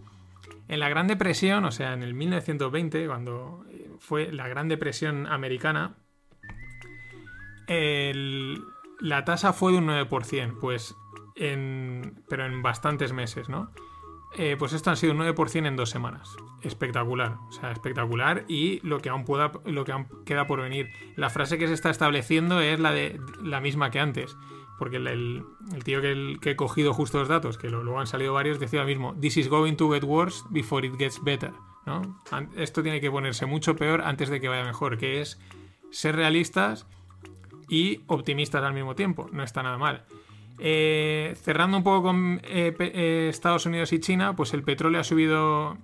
En 0.68 0.80
la 0.80 0.90
Gran 0.90 1.08
Depresión, 1.08 1.66
o 1.66 1.72
sea, 1.72 1.94
en 1.94 2.02
el 2.04 2.14
1920, 2.16 3.06
cuando 3.08 3.64
eh, 3.70 3.90
fue 4.00 4.32
la 4.32 4.48
Gran 4.48 4.68
Depresión 4.68 5.28
americana, 5.28 5.96
la 9.00 9.26
tasa 9.26 9.54
fue 9.54 9.72
de 9.74 9.78
un 9.80 9.88
9%, 9.88 10.58
pues 10.60 10.96
pero 11.38 12.46
en 12.46 12.62
bastantes 12.62 13.12
meses, 13.12 13.50
¿no? 13.50 13.72
Eh, 14.38 14.58
pues 14.60 14.74
esto 14.74 14.92
ha 14.92 14.96
sido 14.96 15.14
un 15.14 15.20
9% 15.20 15.66
en 15.66 15.76
dos 15.76 15.90
semanas. 15.90 16.36
Espectacular, 16.62 17.38
o 17.48 17.52
sea, 17.52 17.72
espectacular 17.72 18.44
y 18.48 18.80
lo 18.86 19.00
que 19.00 19.10
aún 19.10 19.24
pueda, 19.24 19.52
lo 19.66 19.86
que 19.86 19.94
queda 20.26 20.46
por 20.46 20.62
venir. 20.62 20.90
La 21.16 21.30
frase 21.30 21.58
que 21.58 21.68
se 21.68 21.74
está 21.74 21.90
estableciendo 21.90 22.60
es 22.60 22.80
la 22.80 22.92
de 22.92 23.20
la 23.42 23.62
misma 23.62 23.92
que 23.92 24.00
antes, 24.00 24.36
porque 24.78 24.98
el, 24.98 25.46
tío 25.86 26.02
que, 26.02 26.38
he 26.44 26.56
cogido 26.58 26.94
justo 26.94 27.20
los 27.20 27.30
datos, 27.30 27.58
que 27.58 27.70
luego 27.70 28.00
han 28.00 28.08
salido 28.08 28.34
varios, 28.34 28.60
decía 28.60 28.82
lo 28.82 28.88
mismo: 28.88 29.16
This 29.20 29.38
is 29.38 29.48
going 29.48 29.76
to 29.76 29.90
get 29.92 30.04
worse 30.04 30.44
before 30.50 30.86
it 30.86 30.98
gets 30.98 31.24
better, 31.24 31.54
Esto 32.58 32.84
tiene 32.84 33.00
que 33.00 33.10
ponerse 33.10 33.46
mucho 33.46 33.76
peor 33.78 34.02
antes 34.02 34.30
de 34.30 34.42
que 34.42 34.50
vaya 34.50 34.66
mejor, 34.66 34.98
que 34.98 35.22
es 35.22 35.40
ser 35.92 36.18
realistas 36.18 36.88
y 37.70 38.02
optimistas 38.08 38.64
al 38.64 38.74
mismo 38.74 38.96
tiempo. 38.96 39.30
No 39.32 39.44
está 39.44 39.64
nada 39.64 39.78
mal. 39.78 40.06
Eh, 40.60 41.36
cerrando 41.41 41.78
un 41.78 41.84
poco 41.84 42.03
con 42.03 42.41
eh, 42.45 42.74
eh, 42.80 43.28
Estados 43.30 43.66
Unidos 43.66 43.91
y 43.93 43.99
China, 43.99 44.36
pues 44.36 44.53
el 44.53 44.64
petróleo 44.64 45.01
ha 45.01 45.03
subido 45.03 45.78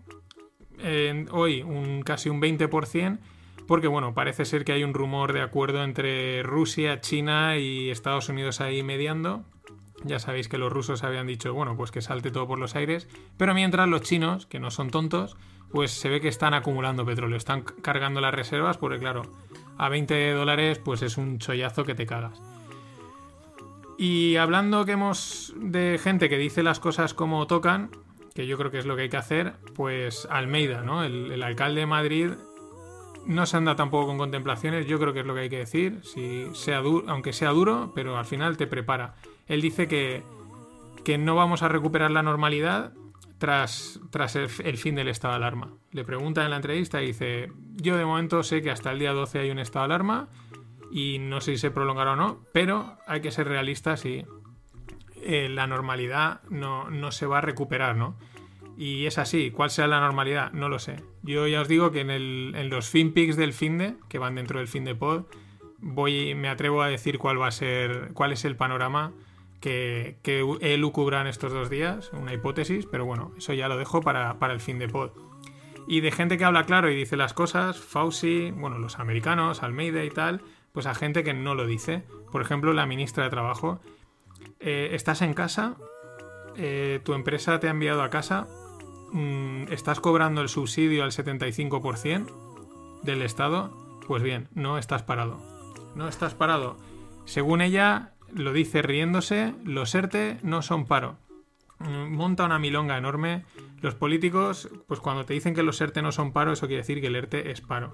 hoy 1.31 1.61
un 1.61 2.01
casi 2.01 2.29
un 2.29 2.41
20%, 2.41 3.19
porque 3.67 3.87
bueno, 3.87 4.15
parece 4.15 4.45
ser 4.45 4.65
que 4.65 4.71
hay 4.71 4.83
un 4.83 4.95
rumor 4.95 5.31
de 5.31 5.41
acuerdo 5.41 5.83
entre 5.83 6.41
Rusia, 6.41 7.01
China 7.01 7.57
y 7.57 7.91
Estados 7.91 8.29
Unidos 8.29 8.61
ahí 8.61 8.81
mediando. 8.81 9.43
Ya 10.03 10.17
sabéis 10.17 10.47
que 10.47 10.57
los 10.57 10.73
rusos 10.73 11.03
habían 11.03 11.27
dicho, 11.27 11.53
bueno, 11.53 11.77
pues 11.77 11.91
que 11.91 12.01
salte 12.01 12.31
todo 12.31 12.47
por 12.47 12.57
los 12.57 12.75
aires, 12.75 13.07
pero 13.37 13.53
mientras 13.53 13.87
los 13.87 14.01
chinos, 14.01 14.47
que 14.47 14.59
no 14.59 14.71
son 14.71 14.89
tontos, 14.89 15.37
pues 15.71 15.91
se 15.91 16.09
ve 16.09 16.19
que 16.19 16.27
están 16.27 16.55
acumulando 16.55 17.05
petróleo, 17.05 17.37
están 17.37 17.61
cargando 17.61 18.19
las 18.19 18.33
reservas, 18.33 18.77
porque 18.77 18.97
claro, 18.97 19.21
a 19.77 19.89
20 19.89 20.31
dólares 20.31 20.79
pues 20.79 21.03
es 21.03 21.17
un 21.17 21.37
chollazo 21.37 21.83
que 21.83 21.93
te 21.93 22.07
cagas. 22.07 22.41
Y 24.03 24.37
hablando 24.37 24.83
que 24.83 24.93
hemos 24.93 25.53
de 25.57 25.99
gente 26.01 26.27
que 26.27 26.39
dice 26.39 26.63
las 26.63 26.79
cosas 26.79 27.13
como 27.13 27.45
tocan, 27.45 27.91
que 28.33 28.47
yo 28.47 28.57
creo 28.57 28.71
que 28.71 28.79
es 28.79 28.87
lo 28.87 28.95
que 28.95 29.03
hay 29.03 29.09
que 29.09 29.17
hacer, 29.17 29.53
pues 29.75 30.27
Almeida, 30.31 30.81
¿no? 30.81 31.03
El, 31.03 31.43
alcalde 31.43 31.81
de 31.81 31.85
Madrid 31.85 32.29
no 33.27 33.45
se 33.45 33.57
anda 33.57 33.75
tampoco 33.75 34.07
con 34.07 34.17
contemplaciones, 34.17 34.87
yo 34.87 34.97
creo 34.97 35.13
que 35.13 35.19
es 35.19 35.25
lo 35.27 35.35
que 35.35 35.41
hay 35.41 35.49
que 35.51 35.59
decir, 35.59 35.99
si 36.01 36.47
sea 36.53 36.79
du- 36.81 37.03
aunque 37.07 37.31
sea 37.31 37.51
duro, 37.51 37.91
pero 37.93 38.17
al 38.17 38.25
final 38.25 38.57
te 38.57 38.65
prepara. 38.65 39.13
Él 39.45 39.61
dice 39.61 39.87
que, 39.87 40.23
que 41.03 41.19
no 41.19 41.35
vamos 41.35 41.61
a 41.61 41.67
recuperar 41.67 42.09
la 42.09 42.23
normalidad 42.23 42.93
tras, 43.37 43.99
tras 44.09 44.35
el, 44.35 44.47
el 44.63 44.77
fin 44.77 44.95
del 44.95 45.09
estado 45.09 45.33
de 45.33 45.37
alarma. 45.37 45.75
Le 45.91 46.03
pregunta 46.03 46.43
en 46.43 46.49
la 46.49 46.55
entrevista 46.55 47.03
y 47.03 47.07
dice, 47.07 47.51
yo 47.75 47.97
de 47.97 48.05
momento 48.05 48.41
sé 48.41 48.63
que 48.63 48.71
hasta 48.71 48.91
el 48.93 48.97
día 48.97 49.13
12 49.13 49.37
hay 49.37 49.51
un 49.51 49.59
estado 49.59 49.87
de 49.87 49.93
alarma 49.93 50.27
y 50.91 51.19
no 51.19 51.41
sé 51.41 51.53
si 51.53 51.57
se 51.57 51.71
prolongará 51.71 52.13
o 52.13 52.15
no, 52.15 52.39
pero 52.51 52.97
hay 53.07 53.21
que 53.21 53.31
ser 53.31 53.47
realistas 53.47 54.05
y 54.05 54.25
eh, 55.23 55.49
la 55.49 55.67
normalidad 55.67 56.41
no, 56.49 56.89
no 56.89 57.11
se 57.11 57.25
va 57.25 57.39
a 57.39 57.41
recuperar, 57.41 57.95
¿no? 57.95 58.15
Y 58.77 59.05
es 59.05 59.17
así, 59.17 59.51
¿cuál 59.51 59.69
será 59.69 59.87
la 59.87 59.99
normalidad? 59.99 60.51
No 60.53 60.69
lo 60.69 60.79
sé. 60.79 61.03
Yo 61.21 61.47
ya 61.47 61.61
os 61.61 61.67
digo 61.67 61.91
que 61.91 62.01
en, 62.01 62.09
el, 62.09 62.53
en 62.55 62.69
los 62.69 62.89
FinPix 62.89 63.35
del 63.35 63.53
Finde, 63.53 63.95
que 64.09 64.17
van 64.17 64.35
dentro 64.35 64.59
del 64.59 64.67
Finde 64.67 64.95
Pod, 64.95 65.25
voy, 65.77 66.35
me 66.35 66.49
atrevo 66.49 66.81
a 66.81 66.87
decir 66.87 67.19
cuál 67.19 67.39
va 67.39 67.47
a 67.47 67.51
ser, 67.51 68.11
cuál 68.13 68.31
es 68.31 68.45
el 68.45 68.55
panorama 68.55 69.13
que, 69.59 70.17
que 70.23 70.39
en 70.39 71.27
estos 71.27 71.53
dos 71.53 71.69
días, 71.69 72.11
una 72.13 72.33
hipótesis, 72.33 72.87
pero 72.87 73.05
bueno, 73.05 73.31
eso 73.37 73.53
ya 73.53 73.67
lo 73.67 73.77
dejo 73.77 74.01
para, 74.01 74.39
para 74.39 74.53
el 74.53 74.59
fin 74.59 74.79
de 74.79 74.87
pod. 74.87 75.11
Y 75.87 76.01
de 76.01 76.11
gente 76.11 76.37
que 76.37 76.45
habla 76.45 76.65
claro 76.65 76.89
y 76.89 76.95
dice 76.95 77.17
las 77.17 77.33
cosas, 77.33 77.79
Fauci, 77.79 78.51
bueno, 78.51 78.79
los 78.79 78.99
americanos, 78.99 79.61
Almeida 79.61 80.03
y 80.03 80.09
tal, 80.09 80.41
pues 80.73 80.85
a 80.85 80.95
gente 80.95 81.23
que 81.23 81.33
no 81.33 81.55
lo 81.55 81.65
dice. 81.65 82.03
Por 82.31 82.41
ejemplo, 82.41 82.73
la 82.73 82.85
ministra 82.85 83.23
de 83.23 83.29
Trabajo. 83.29 83.79
Eh, 84.59 84.89
estás 84.93 85.21
en 85.21 85.33
casa, 85.33 85.75
eh, 86.55 86.99
tu 87.03 87.13
empresa 87.13 87.59
te 87.59 87.67
ha 87.67 87.71
enviado 87.71 88.03
a 88.03 88.09
casa, 88.09 88.47
mm, 89.11 89.71
estás 89.71 89.99
cobrando 89.99 90.41
el 90.41 90.49
subsidio 90.49 91.03
al 91.03 91.11
75% 91.11 92.99
del 93.03 93.21
Estado, 93.21 93.71
pues 94.07 94.23
bien, 94.23 94.47
no 94.53 94.77
estás 94.77 95.03
parado. 95.03 95.39
No 95.95 96.07
estás 96.07 96.33
parado. 96.33 96.77
Según 97.25 97.61
ella, 97.61 98.13
lo 98.33 98.53
dice 98.53 98.81
riéndose, 98.81 99.53
los 99.63 99.93
ERTE 99.93 100.37
no 100.43 100.61
son 100.61 100.85
paro. 100.85 101.17
Mm, 101.79 102.15
Monta 102.15 102.45
una 102.45 102.59
milonga 102.59 102.97
enorme. 102.97 103.45
Los 103.81 103.95
políticos, 103.95 104.69
pues 104.87 104.99
cuando 104.99 105.25
te 105.25 105.33
dicen 105.33 105.55
que 105.55 105.63
los 105.63 105.81
ERTE 105.81 106.01
no 106.01 106.11
son 106.11 106.33
paro, 106.33 106.53
eso 106.53 106.67
quiere 106.67 106.83
decir 106.83 107.01
que 107.01 107.07
el 107.07 107.15
ERTE 107.15 107.51
es 107.51 107.61
paro. 107.61 107.91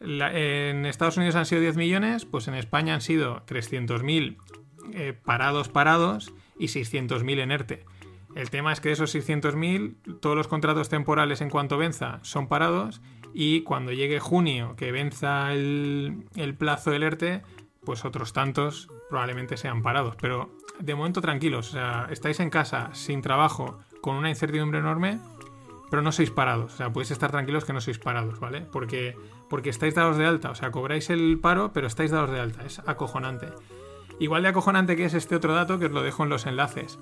En 0.00 0.86
Estados 0.86 1.16
Unidos 1.16 1.36
han 1.36 1.46
sido 1.46 1.60
10 1.60 1.76
millones, 1.76 2.24
pues 2.24 2.48
en 2.48 2.54
España 2.54 2.94
han 2.94 3.00
sido 3.00 3.44
300.000 3.46 4.36
eh, 4.94 5.12
parados 5.12 5.68
parados 5.68 6.32
y 6.58 6.66
600.000 6.66 7.40
en 7.40 7.50
ERTE. 7.52 7.84
El 8.34 8.50
tema 8.50 8.72
es 8.72 8.80
que 8.80 8.90
de 8.90 8.94
esos 8.94 9.14
600.000, 9.14 10.20
todos 10.20 10.36
los 10.36 10.48
contratos 10.48 10.88
temporales 10.88 11.40
en 11.40 11.50
cuanto 11.50 11.76
venza 11.76 12.20
son 12.22 12.48
parados 12.48 13.00
y 13.34 13.62
cuando 13.62 13.92
llegue 13.92 14.20
junio, 14.20 14.74
que 14.76 14.92
venza 14.92 15.52
el, 15.52 16.24
el 16.36 16.54
plazo 16.54 16.90
del 16.90 17.02
ERTE, 17.02 17.42
pues 17.84 18.04
otros 18.04 18.32
tantos 18.32 18.88
probablemente 19.08 19.56
sean 19.56 19.82
parados. 19.82 20.16
Pero 20.20 20.56
de 20.78 20.94
momento 20.94 21.20
tranquilos, 21.20 21.70
o 21.70 21.72
sea, 21.72 22.06
estáis 22.10 22.40
en 22.40 22.50
casa 22.50 22.90
sin 22.92 23.20
trabajo, 23.20 23.78
con 24.00 24.16
una 24.16 24.30
incertidumbre 24.30 24.78
enorme, 24.78 25.18
pero 25.90 26.02
no 26.02 26.12
sois 26.12 26.30
parados. 26.30 26.74
O 26.74 26.76
sea, 26.76 26.92
podéis 26.92 27.10
estar 27.10 27.30
tranquilos 27.30 27.64
que 27.64 27.72
no 27.72 27.80
sois 27.80 27.98
parados, 27.98 28.38
¿vale? 28.38 28.62
Porque, 28.62 29.16
porque 29.50 29.68
estáis 29.68 29.94
dados 29.94 30.16
de 30.16 30.24
alta. 30.24 30.50
O 30.50 30.54
sea, 30.54 30.70
cobráis 30.70 31.10
el 31.10 31.38
paro, 31.38 31.72
pero 31.74 31.88
estáis 31.88 32.12
dados 32.12 32.30
de 32.30 32.40
alta. 32.40 32.64
Es 32.64 32.78
acojonante. 32.86 33.48
Igual 34.20 34.44
de 34.44 34.48
acojonante 34.48 34.96
que 34.96 35.04
es 35.04 35.12
este 35.12 35.34
otro 35.34 35.54
dato, 35.54 35.78
que 35.78 35.86
os 35.86 35.92
lo 35.92 36.02
dejo 36.02 36.22
en 36.22 36.30
los 36.30 36.46
enlaces. 36.46 36.98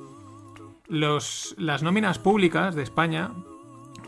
Las 0.88 1.82
nóminas 1.82 2.18
públicas 2.18 2.74
de 2.74 2.82
España 2.82 3.30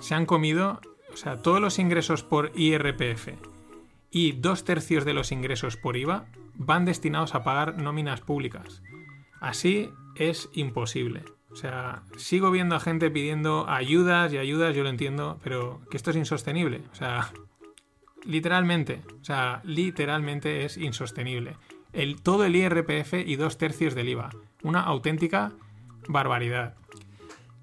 se 0.01 0.15
han 0.15 0.25
comido, 0.25 0.81
o 1.13 1.17
sea, 1.17 1.43
todos 1.43 1.61
los 1.61 1.79
ingresos 1.79 2.23
por 2.23 2.51
IRPF 2.55 3.29
y 4.11 4.33
dos 4.33 4.65
tercios 4.65 5.05
de 5.05 5.13
los 5.13 5.31
ingresos 5.31 5.77
por 5.77 5.97
IVA 5.99 6.25
van 6.55 6.87
destinados 6.87 7.35
a 7.35 7.45
pagar 7.45 7.77
nóminas 7.81 8.23
públicas. 8.23 8.83
Así 9.41 9.91
es 10.17 10.49
imposible. 10.55 11.25
O 11.51 11.57
sea, 11.57 12.05
sigo 12.17 12.51
viendo 12.51 12.77
a 12.77 12.81
gente 12.81 13.11
pidiendo 13.11 13.69
ayudas 13.69 14.33
y 14.33 14.39
ayudas, 14.39 14.75
yo 14.75 14.85
lo 14.85 14.89
entiendo, 14.89 15.39
pero 15.43 15.81
que 15.91 15.97
esto 15.97 16.11
es 16.11 16.17
insostenible. 16.17 16.85
O 16.93 16.95
sea, 16.95 17.33
literalmente, 18.25 19.03
o 19.21 19.25
sea, 19.25 19.61
literalmente 19.65 20.65
es 20.65 20.77
insostenible. 20.77 21.57
Todo 22.23 22.45
el 22.45 22.55
IRPF 22.57 23.15
y 23.15 23.37
dos 23.37 23.59
tercios 23.59 23.95
del 23.95 24.09
IVA. 24.09 24.31
Una 24.63 24.81
auténtica 24.81 25.53
barbaridad. 26.09 26.75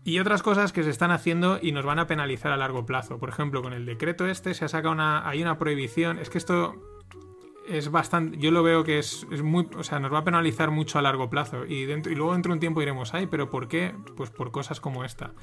Y 0.03 0.19
otras 0.19 0.41
cosas 0.41 0.71
que 0.71 0.83
se 0.83 0.89
están 0.89 1.11
haciendo 1.11 1.59
y 1.61 1.73
nos 1.73 1.85
van 1.85 1.99
a 1.99 2.07
penalizar 2.07 2.51
a 2.51 2.57
largo 2.57 2.85
plazo. 2.85 3.17
Por 3.19 3.29
ejemplo, 3.29 3.61
con 3.61 3.73
el 3.73 3.85
decreto 3.85 4.25
este 4.25 4.53
se 4.53 4.65
ha 4.65 4.69
sacado 4.69 4.93
una. 4.93 5.27
hay 5.27 5.41
una 5.41 5.57
prohibición. 5.57 6.17
Es 6.19 6.29
que 6.29 6.37
esto 6.37 6.75
es 7.67 7.91
bastante. 7.91 8.37
Yo 8.37 8.51
lo 8.51 8.63
veo 8.63 8.85
que 8.85 8.99
es, 8.99 9.25
muy. 9.43 9.67
O 9.77 9.83
sea, 9.83 9.99
nos 9.99 10.13
va 10.13 10.19
a 10.19 10.23
penalizar 10.23 10.71
mucho 10.71 10.97
a 10.97 11.01
largo 11.01 11.29
plazo. 11.29 11.65
Y, 11.65 11.83
y 11.83 12.15
luego 12.15 12.31
dentro 12.31 12.51
de 12.51 12.53
un 12.53 12.59
tiempo 12.61 12.79
diremos, 12.79 13.13
ay, 13.13 13.27
pero 13.27 13.49
¿por 13.49 13.67
qué? 13.67 13.93
Pues 14.15 14.29
por 14.29 14.51
cosas 14.51 14.79
como 14.79 15.03
esta. 15.03 15.33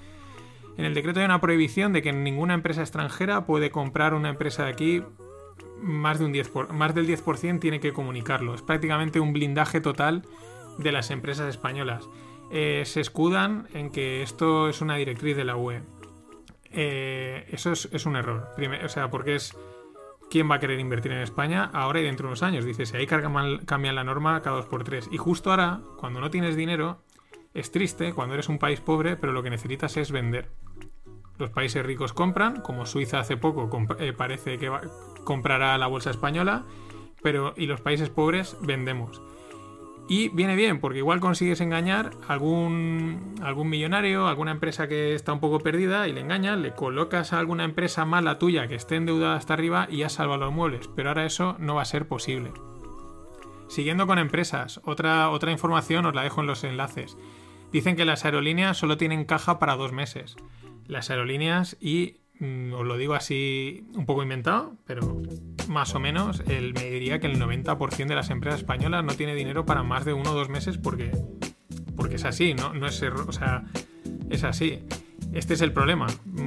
En 0.76 0.84
el 0.84 0.94
decreto 0.94 1.20
hay 1.20 1.26
una 1.26 1.40
prohibición 1.40 1.92
de 1.92 2.02
que 2.02 2.12
ninguna 2.12 2.54
empresa 2.54 2.80
extranjera 2.80 3.46
puede 3.46 3.70
comprar 3.70 4.14
una 4.14 4.30
empresa 4.30 4.64
de 4.64 4.70
aquí 4.70 5.02
más, 5.80 6.18
de 6.18 6.24
un 6.24 6.32
10 6.32 6.48
por, 6.48 6.72
más 6.72 6.94
del 6.94 7.06
10% 7.06 7.60
tiene 7.60 7.80
que 7.80 7.92
comunicarlo. 7.92 8.54
Es 8.54 8.62
prácticamente 8.62 9.20
un 9.20 9.32
blindaje 9.32 9.80
total 9.80 10.22
de 10.78 10.92
las 10.92 11.10
empresas 11.10 11.48
españolas. 11.48 12.08
Eh, 12.50 12.82
se 12.86 13.00
escudan 13.00 13.68
en 13.74 13.90
que 13.90 14.22
esto 14.22 14.68
es 14.68 14.80
una 14.80 14.96
directriz 14.96 15.36
de 15.36 15.44
la 15.44 15.56
UE. 15.56 15.82
Eh, 16.72 17.46
eso 17.50 17.72
es, 17.72 18.06
un 18.06 18.16
error. 18.16 18.48
O 18.84 18.88
sea, 18.88 19.10
porque 19.10 19.36
es 19.36 19.56
quién 20.30 20.50
va 20.50 20.56
a 20.56 20.60
querer 20.60 20.80
invertir 20.80 21.12
en 21.12 21.18
España 21.18 21.70
ahora 21.72 22.00
y 22.00 22.04
dentro 22.04 22.24
de 22.24 22.28
unos 22.30 22.42
años. 22.42 22.64
Dice, 22.64 22.86
si 22.86 22.96
ahí 22.96 23.06
cambian 23.06 23.94
la 23.94 24.04
norma 24.04 24.42
cada 24.42 24.56
dos 24.56 24.66
por 24.66 24.82
tres. 24.82 25.08
Y 25.12 25.16
justo 25.16 25.50
ahora, 25.50 25.80
cuando 25.98 26.20
no 26.20 26.30
tienes 26.30 26.56
dinero, 26.56 27.03
es 27.54 27.70
triste 27.70 28.12
cuando 28.12 28.34
eres 28.34 28.48
un 28.48 28.58
país 28.58 28.80
pobre, 28.80 29.16
pero 29.16 29.32
lo 29.32 29.42
que 29.42 29.50
necesitas 29.50 29.96
es 29.96 30.10
vender. 30.10 30.50
Los 31.38 31.50
países 31.50 31.84
ricos 31.84 32.12
compran, 32.12 32.60
como 32.60 32.84
Suiza 32.84 33.20
hace 33.20 33.36
poco 33.36 33.70
eh, 33.98 34.12
parece 34.12 34.58
que 34.58 34.68
va, 34.68 34.82
comprará 35.24 35.78
la 35.78 35.86
bolsa 35.86 36.10
española, 36.10 36.64
pero 37.22 37.54
y 37.56 37.66
los 37.66 37.80
países 37.80 38.10
pobres 38.10 38.56
vendemos. 38.60 39.22
Y 40.06 40.28
viene 40.28 40.54
bien, 40.54 40.80
porque 40.80 40.98
igual 40.98 41.20
consigues 41.20 41.62
engañar 41.62 42.10
a 42.28 42.34
algún, 42.34 43.36
algún 43.42 43.70
millonario, 43.70 44.26
alguna 44.26 44.50
empresa 44.50 44.86
que 44.86 45.14
está 45.14 45.32
un 45.32 45.40
poco 45.40 45.60
perdida 45.60 46.06
y 46.08 46.12
le 46.12 46.20
engañas, 46.20 46.58
le 46.58 46.74
colocas 46.74 47.32
a 47.32 47.38
alguna 47.38 47.64
empresa 47.64 48.04
mala 48.04 48.38
tuya 48.38 48.68
que 48.68 48.74
esté 48.74 48.96
endeudada 48.96 49.36
hasta 49.36 49.54
arriba 49.54 49.86
y 49.90 49.98
ya 49.98 50.10
salva 50.10 50.36
los 50.36 50.52
muebles. 50.52 50.88
Pero 50.94 51.08
ahora 51.08 51.24
eso 51.24 51.56
no 51.58 51.76
va 51.76 51.82
a 51.82 51.86
ser 51.86 52.06
posible. 52.06 52.52
Siguiendo 53.68 54.06
con 54.06 54.18
empresas, 54.18 54.80
otra, 54.84 55.30
otra 55.30 55.52
información 55.52 56.04
os 56.04 56.14
la 56.14 56.22
dejo 56.22 56.42
en 56.42 56.48
los 56.48 56.64
enlaces. 56.64 57.16
Dicen 57.74 57.94
que 57.94 58.06
las 58.06 58.24
aerolíneas 58.24 58.78
solo 58.78 58.96
tienen 58.96 59.26
caja 59.26 59.58
para 59.58 59.76
dos 59.76 59.92
meses. 59.92 60.36
Las 60.86 61.10
aerolíneas 61.10 61.76
y 61.78 62.24
Mm, 62.40 62.72
os 62.72 62.84
lo 62.84 62.96
digo 62.96 63.14
así 63.14 63.86
un 63.94 64.06
poco 64.06 64.22
inventado, 64.22 64.76
pero 64.86 65.22
más 65.68 65.94
o 65.94 66.00
menos 66.00 66.42
el, 66.48 66.74
me 66.74 66.90
diría 66.90 67.20
que 67.20 67.28
el 67.28 67.40
90% 67.40 68.06
de 68.06 68.14
las 68.14 68.30
empresas 68.30 68.60
españolas 68.60 69.04
no 69.04 69.14
tiene 69.14 69.34
dinero 69.34 69.64
para 69.64 69.84
más 69.84 70.04
de 70.04 70.14
uno 70.14 70.32
o 70.32 70.34
dos 70.34 70.48
meses 70.48 70.76
porque, 70.76 71.12
porque 71.96 72.16
es 72.16 72.24
así, 72.24 72.54
¿no? 72.54 72.74
no 72.74 72.88
es, 72.88 73.00
o 73.02 73.32
sea, 73.32 73.64
es 74.30 74.42
así. 74.42 74.80
Este 75.34 75.54
es 75.54 75.60
el 75.62 75.72
problema. 75.72 76.06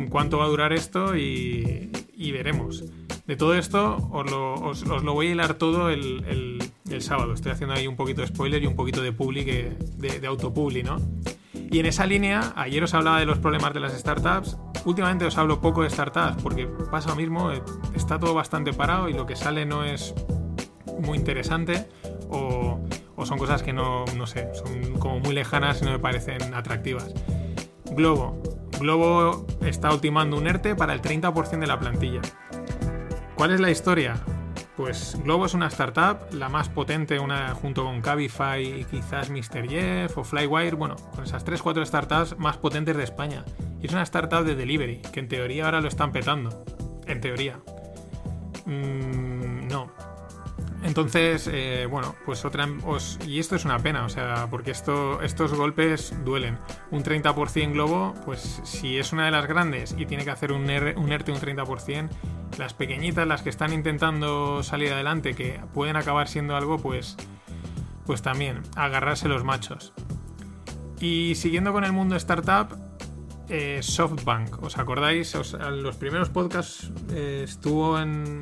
¿Cuánto 0.10 0.38
va 0.38 0.46
a 0.46 0.48
durar 0.48 0.72
esto? 0.72 1.16
Y, 1.16 1.92
veremos. 2.32 2.86
De 3.26 3.36
todo 3.36 3.56
esto 3.56 3.98
os 4.12 4.86
lo, 4.86 5.14
voy 5.14 5.28
a 5.28 5.32
hilar 5.32 5.56
todo 5.56 5.90
el, 5.90 6.62
sábado. 7.00 7.34
Estoy 7.34 7.52
haciendo 7.52 7.76
ahí 7.76 7.86
un 7.86 7.98
poquito 7.98 8.22
de 8.22 8.28
spoiler 8.28 8.64
y 8.64 8.66
un 8.66 8.76
poquito 8.76 9.02
de 9.02 9.12
publi, 9.12 9.44
de, 9.44 10.28
autopubli, 10.28 10.84
¿no? 10.84 10.98
Y 11.70 11.80
en 11.80 11.86
esa 11.86 12.06
línea, 12.06 12.54
ayer 12.56 12.82
os 12.82 12.94
hablaba 12.94 13.20
de 13.20 13.26
los 13.26 13.40
problemas 13.40 13.74
de 13.74 13.82
las 13.82 13.94
startups. 13.94 14.58
Últimamente 14.86 15.26
os 15.26 15.38
hablo 15.38 15.60
poco 15.60 15.84
de 15.84 15.90
startups 15.90 16.42
porque 16.42 16.66
pasa 16.90 17.10
lo 17.10 17.18
mismo, 17.18 17.52
está 17.94 18.18
todo 18.18 18.34
bastante 18.34 18.72
parado 18.72 19.10
y 19.10 19.14
lo 19.14 19.26
que 19.26 19.36
sale 19.36 19.66
no 19.66 19.84
es 19.84 20.16
muy 21.02 21.18
interesante 21.18 21.90
o, 22.30 22.80
o 23.18 23.26
son 23.26 23.38
cosas 23.38 23.64
que 23.64 23.74
no, 23.74 24.06
no 24.16 24.26
sé, 24.28 24.48
son 24.56 24.94
como 24.94 25.20
muy 25.20 25.34
lejanas 25.34 25.82
y 25.82 25.86
no 25.86 25.92
me 25.92 26.00
parecen 26.00 26.54
atractivas. 26.54 27.14
Globo. 27.92 28.42
Globo 28.80 29.46
está 29.66 29.92
ultimando 29.92 30.38
un 30.38 30.48
ERTE 30.48 30.76
para 30.76 30.94
el 30.94 31.02
30% 31.02 31.60
de 31.60 31.68
la 31.68 31.80
plantilla. 31.80 32.22
¿Cuál 33.36 33.52
es 33.52 33.60
la 33.60 33.72
historia? 33.72 34.16
Pues 34.76 35.18
Globo 35.24 35.48
es 35.48 35.56
una 35.56 35.68
startup, 35.68 36.32
la 36.32 36.50
más 36.50 36.70
potente, 36.70 37.20
una 37.20 37.56
junto 37.56 37.84
con 37.84 38.02
Cabify 38.02 38.86
quizás 38.90 39.32
Mr. 39.32 39.68
Jeff 39.68 40.18
o 40.18 40.24
Flywire, 40.24 40.76
bueno, 40.76 40.96
con 41.16 41.24
esas 41.24 41.44
3-4 41.46 41.84
startups 41.86 42.38
más 42.38 42.58
potentes 42.58 42.96
de 42.96 43.04
España. 43.04 43.44
Y 43.82 43.88
es 43.88 43.94
una 43.94 44.04
startup 44.04 44.44
de 44.44 44.56
delivery, 44.56 45.02
que 45.12 45.20
en 45.20 45.28
teoría 45.28 45.66
ahora 45.66 45.82
lo 45.82 45.88
están 45.88 46.12
petando. 46.12 46.64
En 47.08 47.22
teoría. 47.22 47.60
Mm. 48.66 49.57
Entonces, 50.84 51.50
eh, 51.52 51.88
bueno, 51.90 52.16
pues 52.26 52.46
otra... 52.46 52.68
Os, 52.86 53.20
y 53.26 53.40
esto 53.40 53.56
es 53.56 53.66
una 53.66 53.80
pena, 53.80 54.06
o 54.06 54.10
sea, 54.10 54.48
porque 54.50 54.72
esto, 54.72 55.22
estos 55.22 55.54
golpes 55.54 56.14
duelen. 56.24 56.60
Un 56.92 57.04
30% 57.04 57.74
Globo, 57.74 58.14
pues 58.26 58.62
si 58.64 58.98
es 58.98 59.12
una 59.12 59.26
de 59.26 59.32
las 59.32 59.48
grandes 59.48 59.96
y 59.98 60.06
tiene 60.06 60.24
que 60.24 60.32
hacer 60.32 60.52
un, 60.52 60.64
un 60.64 61.12
ERTE 61.12 61.32
un 61.32 61.40
30%, 61.40 62.10
las 62.58 62.74
pequeñitas, 62.74 63.28
las 63.28 63.42
que 63.42 63.50
están 63.50 63.74
intentando 63.74 64.64
salir 64.64 64.94
adelante, 64.94 65.34
que 65.34 65.60
pueden 65.74 65.96
acabar 65.96 66.28
siendo 66.28 66.56
algo, 66.56 66.78
pues, 66.78 67.18
pues 68.06 68.22
también, 68.22 68.62
agarrarse 68.76 69.28
los 69.28 69.44
machos. 69.44 69.94
Y 71.00 71.36
siguiendo 71.36 71.74
con 71.74 71.84
el 71.84 71.92
mundo 71.92 72.16
startup, 72.16 72.76
eh, 73.50 73.80
SoftBank, 73.82 74.62
¿os 74.64 74.78
acordáis? 74.78 75.36
Os, 75.36 75.54
los 75.54 75.96
primeros 75.96 76.30
podcasts 76.30 76.92
eh, 77.12 77.42
estuvo 77.44 78.00
en... 78.00 78.42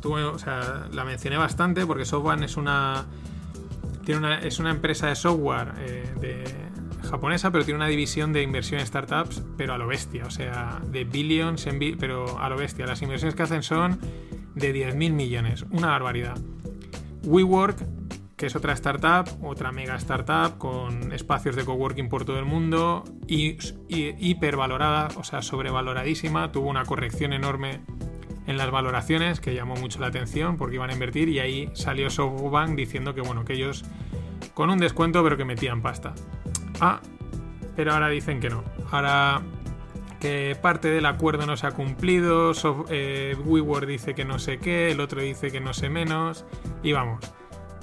Estuvo, 0.00 0.14
o 0.14 0.38
sea, 0.38 0.88
la 0.92 1.04
mencioné 1.04 1.36
bastante 1.36 1.84
porque 1.84 2.06
SoftBank 2.06 2.44
es 2.44 2.56
una... 2.56 3.04
Tiene 4.02 4.20
una, 4.20 4.38
es 4.38 4.58
una 4.58 4.70
empresa 4.70 5.08
de 5.08 5.14
software 5.14 5.74
eh, 5.78 6.44
japonesa, 7.10 7.50
pero 7.50 7.66
tiene 7.66 7.76
una 7.76 7.86
división 7.86 8.32
de 8.32 8.42
inversión 8.42 8.80
en 8.80 8.86
startups, 8.86 9.42
pero 9.58 9.74
a 9.74 9.78
lo 9.78 9.86
bestia, 9.86 10.24
o 10.24 10.30
sea, 10.30 10.80
de 10.86 11.04
billions, 11.04 11.66
en 11.66 11.78
bi 11.78 11.96
pero 11.96 12.40
a 12.40 12.48
lo 12.48 12.56
bestia. 12.56 12.86
Las 12.86 13.02
inversiones 13.02 13.34
que 13.34 13.42
hacen 13.42 13.62
son 13.62 14.00
de 14.54 14.74
10.000 14.74 15.12
millones, 15.12 15.66
una 15.70 15.88
barbaridad. 15.88 16.38
WeWork, 17.24 17.84
que 18.38 18.46
es 18.46 18.56
otra 18.56 18.72
startup, 18.72 19.28
otra 19.44 19.70
mega 19.70 19.96
startup 19.96 20.56
con 20.56 21.12
espacios 21.12 21.56
de 21.56 21.66
coworking 21.66 22.08
por 22.08 22.24
todo 22.24 22.38
el 22.38 22.46
mundo 22.46 23.04
y 23.26 23.58
hipervalorada, 23.98 25.08
o 25.16 25.24
sea, 25.24 25.42
sobrevaloradísima, 25.42 26.52
tuvo 26.52 26.70
una 26.70 26.86
corrección 26.86 27.34
enorme 27.34 27.82
en 28.50 28.56
las 28.56 28.70
valoraciones 28.70 29.40
que 29.40 29.54
llamó 29.54 29.76
mucho 29.76 30.00
la 30.00 30.08
atención 30.08 30.56
porque 30.56 30.74
iban 30.74 30.90
a 30.90 30.92
invertir 30.92 31.28
y 31.28 31.38
ahí 31.38 31.70
salió 31.72 32.10
SoftBank 32.10 32.74
diciendo 32.74 33.14
que 33.14 33.20
bueno, 33.20 33.44
que 33.44 33.52
ellos 33.54 33.84
con 34.54 34.70
un 34.70 34.78
descuento 34.78 35.22
pero 35.22 35.36
que 35.36 35.44
metían 35.44 35.82
pasta. 35.82 36.14
Ah, 36.80 37.00
pero 37.76 37.92
ahora 37.92 38.08
dicen 38.08 38.40
que 38.40 38.50
no. 38.50 38.64
Ahora 38.90 39.40
que 40.20 40.56
parte 40.60 40.88
del 40.88 41.06
acuerdo 41.06 41.46
no 41.46 41.56
se 41.56 41.66
ha 41.66 41.70
cumplido, 41.70 42.52
so, 42.52 42.84
eh, 42.90 43.36
WeWork 43.44 43.86
dice 43.86 44.14
que 44.14 44.24
no 44.24 44.38
sé 44.38 44.58
qué, 44.58 44.90
el 44.90 45.00
otro 45.00 45.22
dice 45.22 45.50
que 45.50 45.60
no 45.60 45.72
sé 45.72 45.88
menos, 45.88 46.44
y 46.82 46.92
vamos. 46.92 47.24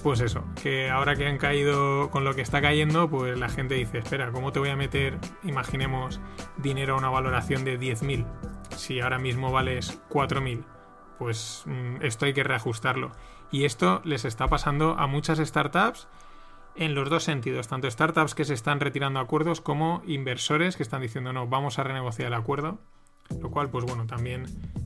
Pues 0.04 0.20
eso, 0.22 0.44
que 0.62 0.92
ahora 0.92 1.16
que 1.16 1.26
han 1.26 1.40
caído 1.40 2.12
con 2.12 2.24
lo 2.24 2.36
que 2.36 2.42
está 2.42 2.62
cayendo, 2.62 3.10
pues 3.10 3.40
la 3.40 3.50
gente 3.50 3.74
dice, 3.74 3.98
espera, 3.98 4.32
¿cómo 4.32 4.52
te 4.52 4.60
voy 4.60 4.70
a 4.70 4.76
meter, 4.76 5.18
imaginemos, 5.44 6.22
dinero 6.58 6.94
a 6.94 6.98
una 6.98 7.10
valoración 7.10 7.66
de 7.66 7.80
10.000? 7.80 8.26
Si 8.78 9.00
ahora 9.00 9.20
mismo 9.20 9.52
vales 9.52 10.00
4.000, 10.10 10.64
pues 11.18 11.64
mmm, 11.66 11.98
esto 12.02 12.26
hay 12.26 12.34
que 12.34 12.44
reajustarlo. 12.44 13.12
Y 13.52 13.66
esto 13.66 14.02
les 14.04 14.26
está 14.26 14.48
pasando 14.48 14.96
a 14.98 15.08
muchas 15.08 15.40
startups 15.40 16.08
en 16.78 16.94
los 16.94 17.10
dos 17.10 17.24
sentidos, 17.24 17.68
tanto 17.68 17.90
startups 17.90 18.36
que 18.36 18.46
se 18.46 18.54
están 18.54 18.80
retirando 18.80 19.20
acuerdos 19.20 19.62
como 19.62 20.04
inversores 20.06 20.78
que 20.78 20.84
están 20.84 21.02
diciendo 21.02 21.34
no, 21.34 21.48
vamos 21.48 21.80
a 21.80 21.84
renegociar 21.84 22.28
el 22.28 22.34
acuerdo, 22.36 22.80
lo 23.42 23.50
cual 23.50 23.70
pues 23.70 23.86
bueno, 23.86 24.06
también 24.06 24.46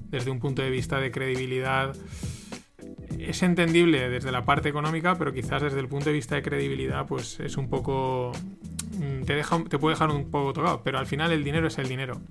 desde 0.09 0.31
un 0.31 0.39
punto 0.39 0.61
de 0.61 0.69
vista 0.69 0.99
de 0.99 1.11
credibilidad 1.11 1.93
es 3.19 3.43
entendible 3.43 4.09
desde 4.09 4.31
la 4.31 4.45
parte 4.45 4.69
económica, 4.69 5.17
pero 5.17 5.33
quizás 5.33 5.61
desde 5.61 5.79
el 5.79 5.87
punto 5.87 6.05
de 6.05 6.13
vista 6.13 6.35
de 6.35 6.41
credibilidad 6.41 7.05
pues 7.05 7.39
es 7.41 7.57
un 7.57 7.69
poco 7.69 8.31
mm, 8.97 9.23
te 9.23 9.35
deja 9.35 9.61
te 9.65 9.77
puede 9.77 9.95
dejar 9.95 10.11
un 10.11 10.31
poco 10.31 10.53
tocado, 10.53 10.81
pero 10.83 10.97
al 10.97 11.07
final 11.07 11.31
el 11.31 11.43
dinero 11.43 11.67
es 11.67 11.77
el 11.77 11.89
dinero. 11.89 12.21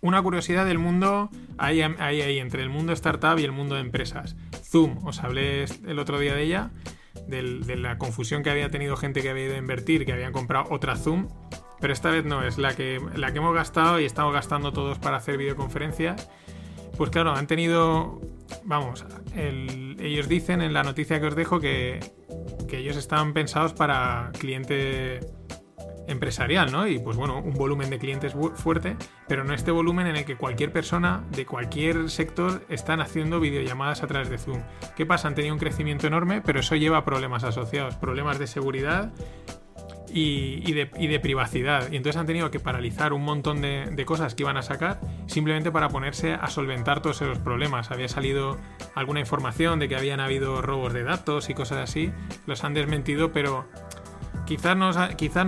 Una 0.00 0.22
curiosidad 0.22 0.64
del 0.66 0.78
mundo 0.78 1.30
ahí, 1.58 1.82
ahí, 1.82 2.38
entre 2.38 2.62
el 2.62 2.68
mundo 2.68 2.92
startup 2.92 3.38
y 3.38 3.44
el 3.44 3.52
mundo 3.52 3.74
de 3.74 3.80
empresas. 3.80 4.36
Zoom, 4.62 5.04
os 5.06 5.22
hablé 5.24 5.64
el 5.86 5.98
otro 5.98 6.18
día 6.18 6.34
de 6.34 6.42
ella 6.42 6.70
de 7.26 7.76
la 7.76 7.98
confusión 7.98 8.42
que 8.42 8.50
había 8.50 8.70
tenido 8.70 8.96
gente 8.96 9.20
que 9.22 9.28
había 9.28 9.46
ido 9.46 9.54
a 9.56 9.58
invertir, 9.58 10.06
que 10.06 10.12
habían 10.12 10.32
comprado 10.32 10.66
otra 10.70 10.96
Zoom, 10.96 11.28
pero 11.80 11.92
esta 11.92 12.10
vez 12.10 12.24
no, 12.24 12.42
es 12.46 12.58
la 12.58 12.74
que, 12.74 13.00
la 13.14 13.32
que 13.32 13.38
hemos 13.38 13.54
gastado 13.54 14.00
y 14.00 14.04
estamos 14.04 14.32
gastando 14.32 14.72
todos 14.72 14.98
para 14.98 15.16
hacer 15.18 15.36
videoconferencias. 15.36 16.30
Pues 16.96 17.10
claro, 17.10 17.32
han 17.32 17.46
tenido 17.46 18.20
vamos, 18.64 19.04
el- 19.34 19.96
ellos 20.00 20.28
dicen 20.28 20.62
en 20.62 20.72
la 20.72 20.82
noticia 20.82 21.20
que 21.20 21.26
os 21.26 21.34
dejo 21.36 21.60
que, 21.60 22.00
que 22.68 22.78
ellos 22.78 22.96
estaban 22.96 23.32
pensados 23.32 23.72
para 23.74 24.30
cliente 24.38 25.20
empresarial, 26.08 26.72
¿no? 26.72 26.88
Y 26.88 26.98
pues 26.98 27.16
bueno, 27.16 27.38
un 27.38 27.54
volumen 27.54 27.90
de 27.90 27.98
clientes 27.98 28.34
fuerte, 28.54 28.96
pero 29.28 29.44
no 29.44 29.54
este 29.54 29.70
volumen 29.70 30.06
en 30.06 30.16
el 30.16 30.24
que 30.24 30.36
cualquier 30.36 30.72
persona 30.72 31.22
de 31.30 31.46
cualquier 31.46 32.10
sector 32.10 32.64
están 32.68 33.00
haciendo 33.00 33.38
videollamadas 33.38 34.02
a 34.02 34.06
través 34.06 34.28
de 34.28 34.38
Zoom. 34.38 34.62
¿Qué 34.96 35.06
pasa? 35.06 35.28
Han 35.28 35.34
tenido 35.34 35.54
un 35.54 35.60
crecimiento 35.60 36.06
enorme, 36.06 36.40
pero 36.40 36.60
eso 36.60 36.74
lleva 36.74 37.04
problemas 37.04 37.44
asociados, 37.44 37.94
problemas 37.96 38.38
de 38.38 38.46
seguridad 38.46 39.12
y, 40.10 40.62
y 40.66 40.72
de, 40.72 40.90
y 40.98 41.06
de 41.06 41.20
privacidad. 41.20 41.92
Y 41.92 41.96
entonces 41.96 42.18
han 42.18 42.26
tenido 42.26 42.50
que 42.50 42.60
paralizar 42.60 43.12
un 43.12 43.22
montón 43.22 43.60
de, 43.60 43.90
de 43.92 44.04
cosas 44.04 44.34
que 44.34 44.42
iban 44.42 44.56
a 44.56 44.62
sacar 44.62 45.00
simplemente 45.26 45.70
para 45.70 45.88
ponerse 45.88 46.32
a 46.32 46.48
solventar 46.48 47.02
todos 47.02 47.20
esos 47.20 47.38
problemas. 47.38 47.90
Había 47.90 48.08
salido 48.08 48.58
alguna 48.94 49.20
información 49.20 49.78
de 49.78 49.88
que 49.88 49.96
habían 49.96 50.20
habido 50.20 50.62
robos 50.62 50.92
de 50.92 51.02
datos 51.04 51.50
y 51.50 51.54
cosas 51.54 51.78
así. 51.78 52.10
Los 52.46 52.64
han 52.64 52.74
desmentido, 52.74 53.32
pero 53.32 53.66
quizás 54.48 54.76
no, 54.76 54.86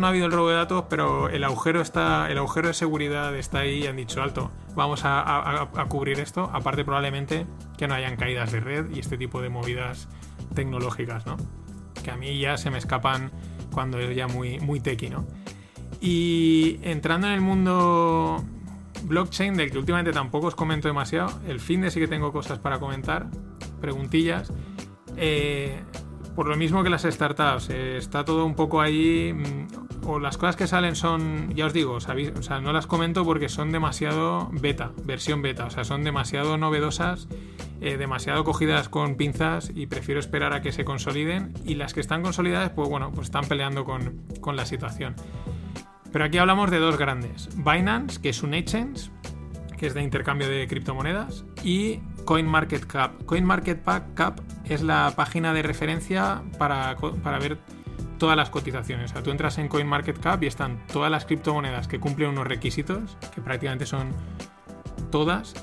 ha 0.06 0.08
habido 0.08 0.26
el 0.26 0.32
robo 0.32 0.50
de 0.50 0.56
datos, 0.56 0.84
pero 0.90 1.30
el 1.30 1.42
agujero 1.42 1.80
está, 1.80 2.30
el 2.30 2.36
agujero 2.36 2.68
de 2.68 2.74
seguridad 2.74 3.34
está 3.34 3.60
ahí 3.60 3.84
y 3.84 3.86
han 3.86 3.96
dicho 3.96 4.22
alto. 4.22 4.50
Vamos 4.74 5.00
a 5.04 5.86
cubrir 5.88 6.20
esto. 6.20 6.50
Aparte 6.52 6.84
probablemente 6.84 7.46
que 7.78 7.88
no 7.88 7.94
hayan 7.94 8.16
caídas 8.16 8.52
de 8.52 8.60
red 8.60 8.90
y 8.94 8.98
este 8.98 9.16
tipo 9.16 9.40
de 9.40 9.48
movidas 9.48 10.08
tecnológicas, 10.54 11.24
¿no? 11.24 11.36
Que 12.02 12.10
a 12.10 12.16
mí 12.16 12.38
ya 12.38 12.56
se 12.58 12.70
me 12.70 12.78
escapan 12.78 13.30
cuando 13.72 13.98
es 13.98 14.14
ya 14.14 14.28
muy, 14.28 14.60
muy 14.60 14.80
tequi, 14.80 15.08
¿no? 15.08 15.26
Y 16.00 16.78
entrando 16.82 17.26
en 17.26 17.32
el 17.32 17.40
mundo 17.40 18.44
blockchain, 19.04 19.54
del 19.54 19.70
que 19.70 19.78
últimamente 19.78 20.12
tampoco 20.12 20.48
os 20.48 20.54
comento 20.54 20.88
demasiado, 20.88 21.40
el 21.46 21.60
fin 21.60 21.80
de 21.80 21.90
sí 21.90 22.00
que 22.00 22.08
tengo 22.08 22.32
cosas 22.32 22.58
para 22.58 22.78
comentar, 22.78 23.28
preguntillas. 23.80 24.52
Eh, 25.16 25.82
por 26.34 26.48
lo 26.48 26.56
mismo 26.56 26.82
que 26.82 26.90
las 26.90 27.02
startups, 27.02 27.70
eh, 27.70 27.96
está 27.96 28.24
todo 28.24 28.44
un 28.44 28.54
poco 28.54 28.80
ahí, 28.80 29.32
mm, 29.32 30.06
o 30.06 30.18
las 30.18 30.36
cosas 30.38 30.56
que 30.56 30.66
salen 30.66 30.96
son, 30.96 31.54
ya 31.54 31.66
os 31.66 31.72
digo, 31.72 31.94
o 31.94 32.00
sea, 32.00 32.60
no 32.60 32.72
las 32.72 32.86
comento 32.86 33.24
porque 33.24 33.48
son 33.48 33.72
demasiado 33.72 34.48
beta, 34.52 34.92
versión 35.04 35.42
beta, 35.42 35.66
o 35.66 35.70
sea, 35.70 35.84
son 35.84 36.04
demasiado 36.04 36.56
novedosas, 36.56 37.28
eh, 37.80 37.96
demasiado 37.96 38.44
cogidas 38.44 38.88
con 38.88 39.16
pinzas 39.16 39.72
y 39.74 39.86
prefiero 39.86 40.20
esperar 40.20 40.52
a 40.52 40.62
que 40.62 40.72
se 40.72 40.84
consoliden 40.84 41.54
y 41.64 41.74
las 41.74 41.94
que 41.94 42.00
están 42.00 42.22
consolidadas, 42.22 42.70
pues 42.70 42.88
bueno, 42.88 43.10
pues 43.12 43.26
están 43.26 43.46
peleando 43.46 43.84
con, 43.84 44.22
con 44.40 44.56
la 44.56 44.66
situación. 44.66 45.14
Pero 46.12 46.24
aquí 46.24 46.38
hablamos 46.38 46.70
de 46.70 46.78
dos 46.78 46.98
grandes, 46.98 47.48
Binance, 47.56 48.20
que 48.20 48.30
es 48.30 48.42
un 48.42 48.54
exchange, 48.54 49.10
que 49.78 49.86
es 49.86 49.94
de 49.94 50.02
intercambio 50.02 50.48
de 50.48 50.66
criptomonedas, 50.66 51.44
y 51.64 52.00
CoinMarketCap. 52.30 53.24
CoinMarketCap 53.24 54.38
es 54.64 54.82
la 54.82 55.14
página 55.16 55.52
de 55.52 55.62
referencia 55.62 56.44
para, 56.58 56.96
para 57.24 57.40
ver 57.40 57.58
todas 58.18 58.36
las 58.36 58.50
cotizaciones. 58.50 59.10
O 59.10 59.14
sea, 59.14 59.22
tú 59.24 59.32
entras 59.32 59.58
en 59.58 59.66
CoinMarketCap 59.66 60.40
y 60.44 60.46
están 60.46 60.86
todas 60.92 61.10
las 61.10 61.24
criptomonedas 61.24 61.88
que 61.88 61.98
cumplen 61.98 62.30
unos 62.30 62.46
requisitos, 62.46 63.18
que 63.34 63.40
prácticamente 63.40 63.84
son 63.84 64.12
todas. 65.10 65.54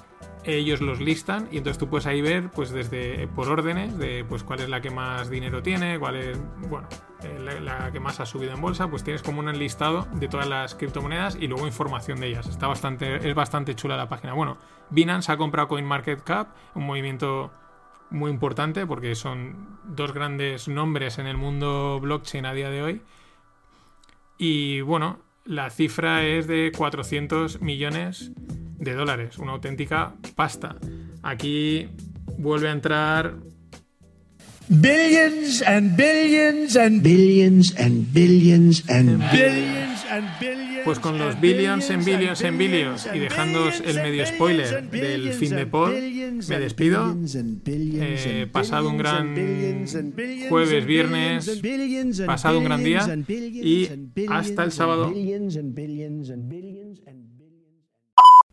Ellos 0.48 0.80
los 0.80 1.02
listan 1.02 1.50
y 1.52 1.58
entonces 1.58 1.78
tú 1.78 1.90
puedes 1.90 2.08
ahí 2.08 2.22
ver, 2.22 2.50
pues 2.50 2.72
desde 2.72 3.28
por 3.28 3.50
órdenes 3.50 3.98
de 3.98 4.24
pues 4.28 4.44
cuál 4.44 4.62
es 4.62 4.70
la 4.70 4.80
que 4.80 4.90
más 4.90 5.30
dinero 5.30 5.62
tiene, 5.62 6.00
cuál 6.00 6.16
es, 6.16 6.40
bueno, 6.70 6.88
eh, 7.22 7.38
la, 7.38 7.60
la 7.60 7.92
que 7.92 8.00
más 8.00 8.22
ha 8.22 8.26
subido 8.26 8.54
en 8.54 8.62
bolsa, 8.62 8.90
pues 8.90 9.04
tienes 9.04 9.22
como 9.22 9.42
un 9.42 9.60
listado 9.60 10.08
de 10.14 10.30
todas 10.30 10.48
las 10.48 10.74
criptomonedas 10.76 11.36
y 11.36 11.48
luego 11.48 11.68
información 11.68 12.22
de 12.22 12.28
ellas. 12.28 12.48
Está 12.48 12.68
bastante, 12.68 13.30
es 13.30 13.36
bastante 13.36 13.76
chula 13.76 13.98
la 13.98 14.08
página. 14.08 14.34
Bueno, 14.34 14.58
Binance 14.90 15.30
ha 15.34 15.38
comprado 15.38 15.68
CoinMarketCap, 15.68 16.56
un 16.76 16.86
movimiento 16.86 17.52
muy 18.10 18.32
importante 18.32 18.86
porque 18.86 19.16
son 19.16 19.80
dos 19.84 20.14
grandes 20.14 20.70
nombres 20.70 21.18
en 21.18 21.28
el 21.28 21.36
mundo 21.36 22.00
blockchain 22.00 22.46
a 22.46 22.54
día 22.54 22.70
de 22.70 22.84
hoy. 22.84 23.02
Y 24.38 24.82
bueno, 24.82 25.20
la 25.44 25.70
cifra 25.70 26.24
es 26.26 26.48
de 26.48 26.72
400 26.76 27.62
millones 27.62 28.32
de 28.78 28.94
dólares, 28.94 29.38
una 29.38 29.54
auténtica 29.54 30.16
pasta. 30.36 30.76
Aquí 31.24 31.90
vuelve 32.38 32.70
a 32.70 32.72
entrar 32.72 33.36
billions 34.70 35.62
and 35.62 35.96
billions 35.96 36.76
and 36.76 37.02
Billions 37.02 37.74
and 37.78 38.14
billions 38.14 38.84
and 38.90 39.20
billions 39.34 40.06
and 40.10 40.40
billions. 40.40 40.78
Pues 40.86 41.00
con 41.00 41.18
los 41.18 41.40
billions 41.42 41.90
en 41.90 42.06
billions 42.06 42.42
en 42.42 42.48
and 42.48 42.58
billions 42.58 43.10
y 43.14 43.20
dejándoos 43.20 43.82
el 43.82 43.96
medio 43.96 44.26
spoiler 44.26 44.90
del 44.90 45.34
fin 45.34 45.50
de 45.50 45.66
billions 45.66 46.48
me 46.50 46.60
despido. 46.60 47.16
Eh, 47.66 48.48
pasado 48.50 48.90
un 48.90 48.98
gran 48.98 49.36
jueves, 50.50 50.86
viernes, 50.86 51.62
pasado 52.26 52.60
un 52.60 52.64
gran 52.64 52.84
día 52.84 53.06
y 53.28 53.90
hasta 54.30 54.64
el 54.64 54.72
sábado. 54.72 55.14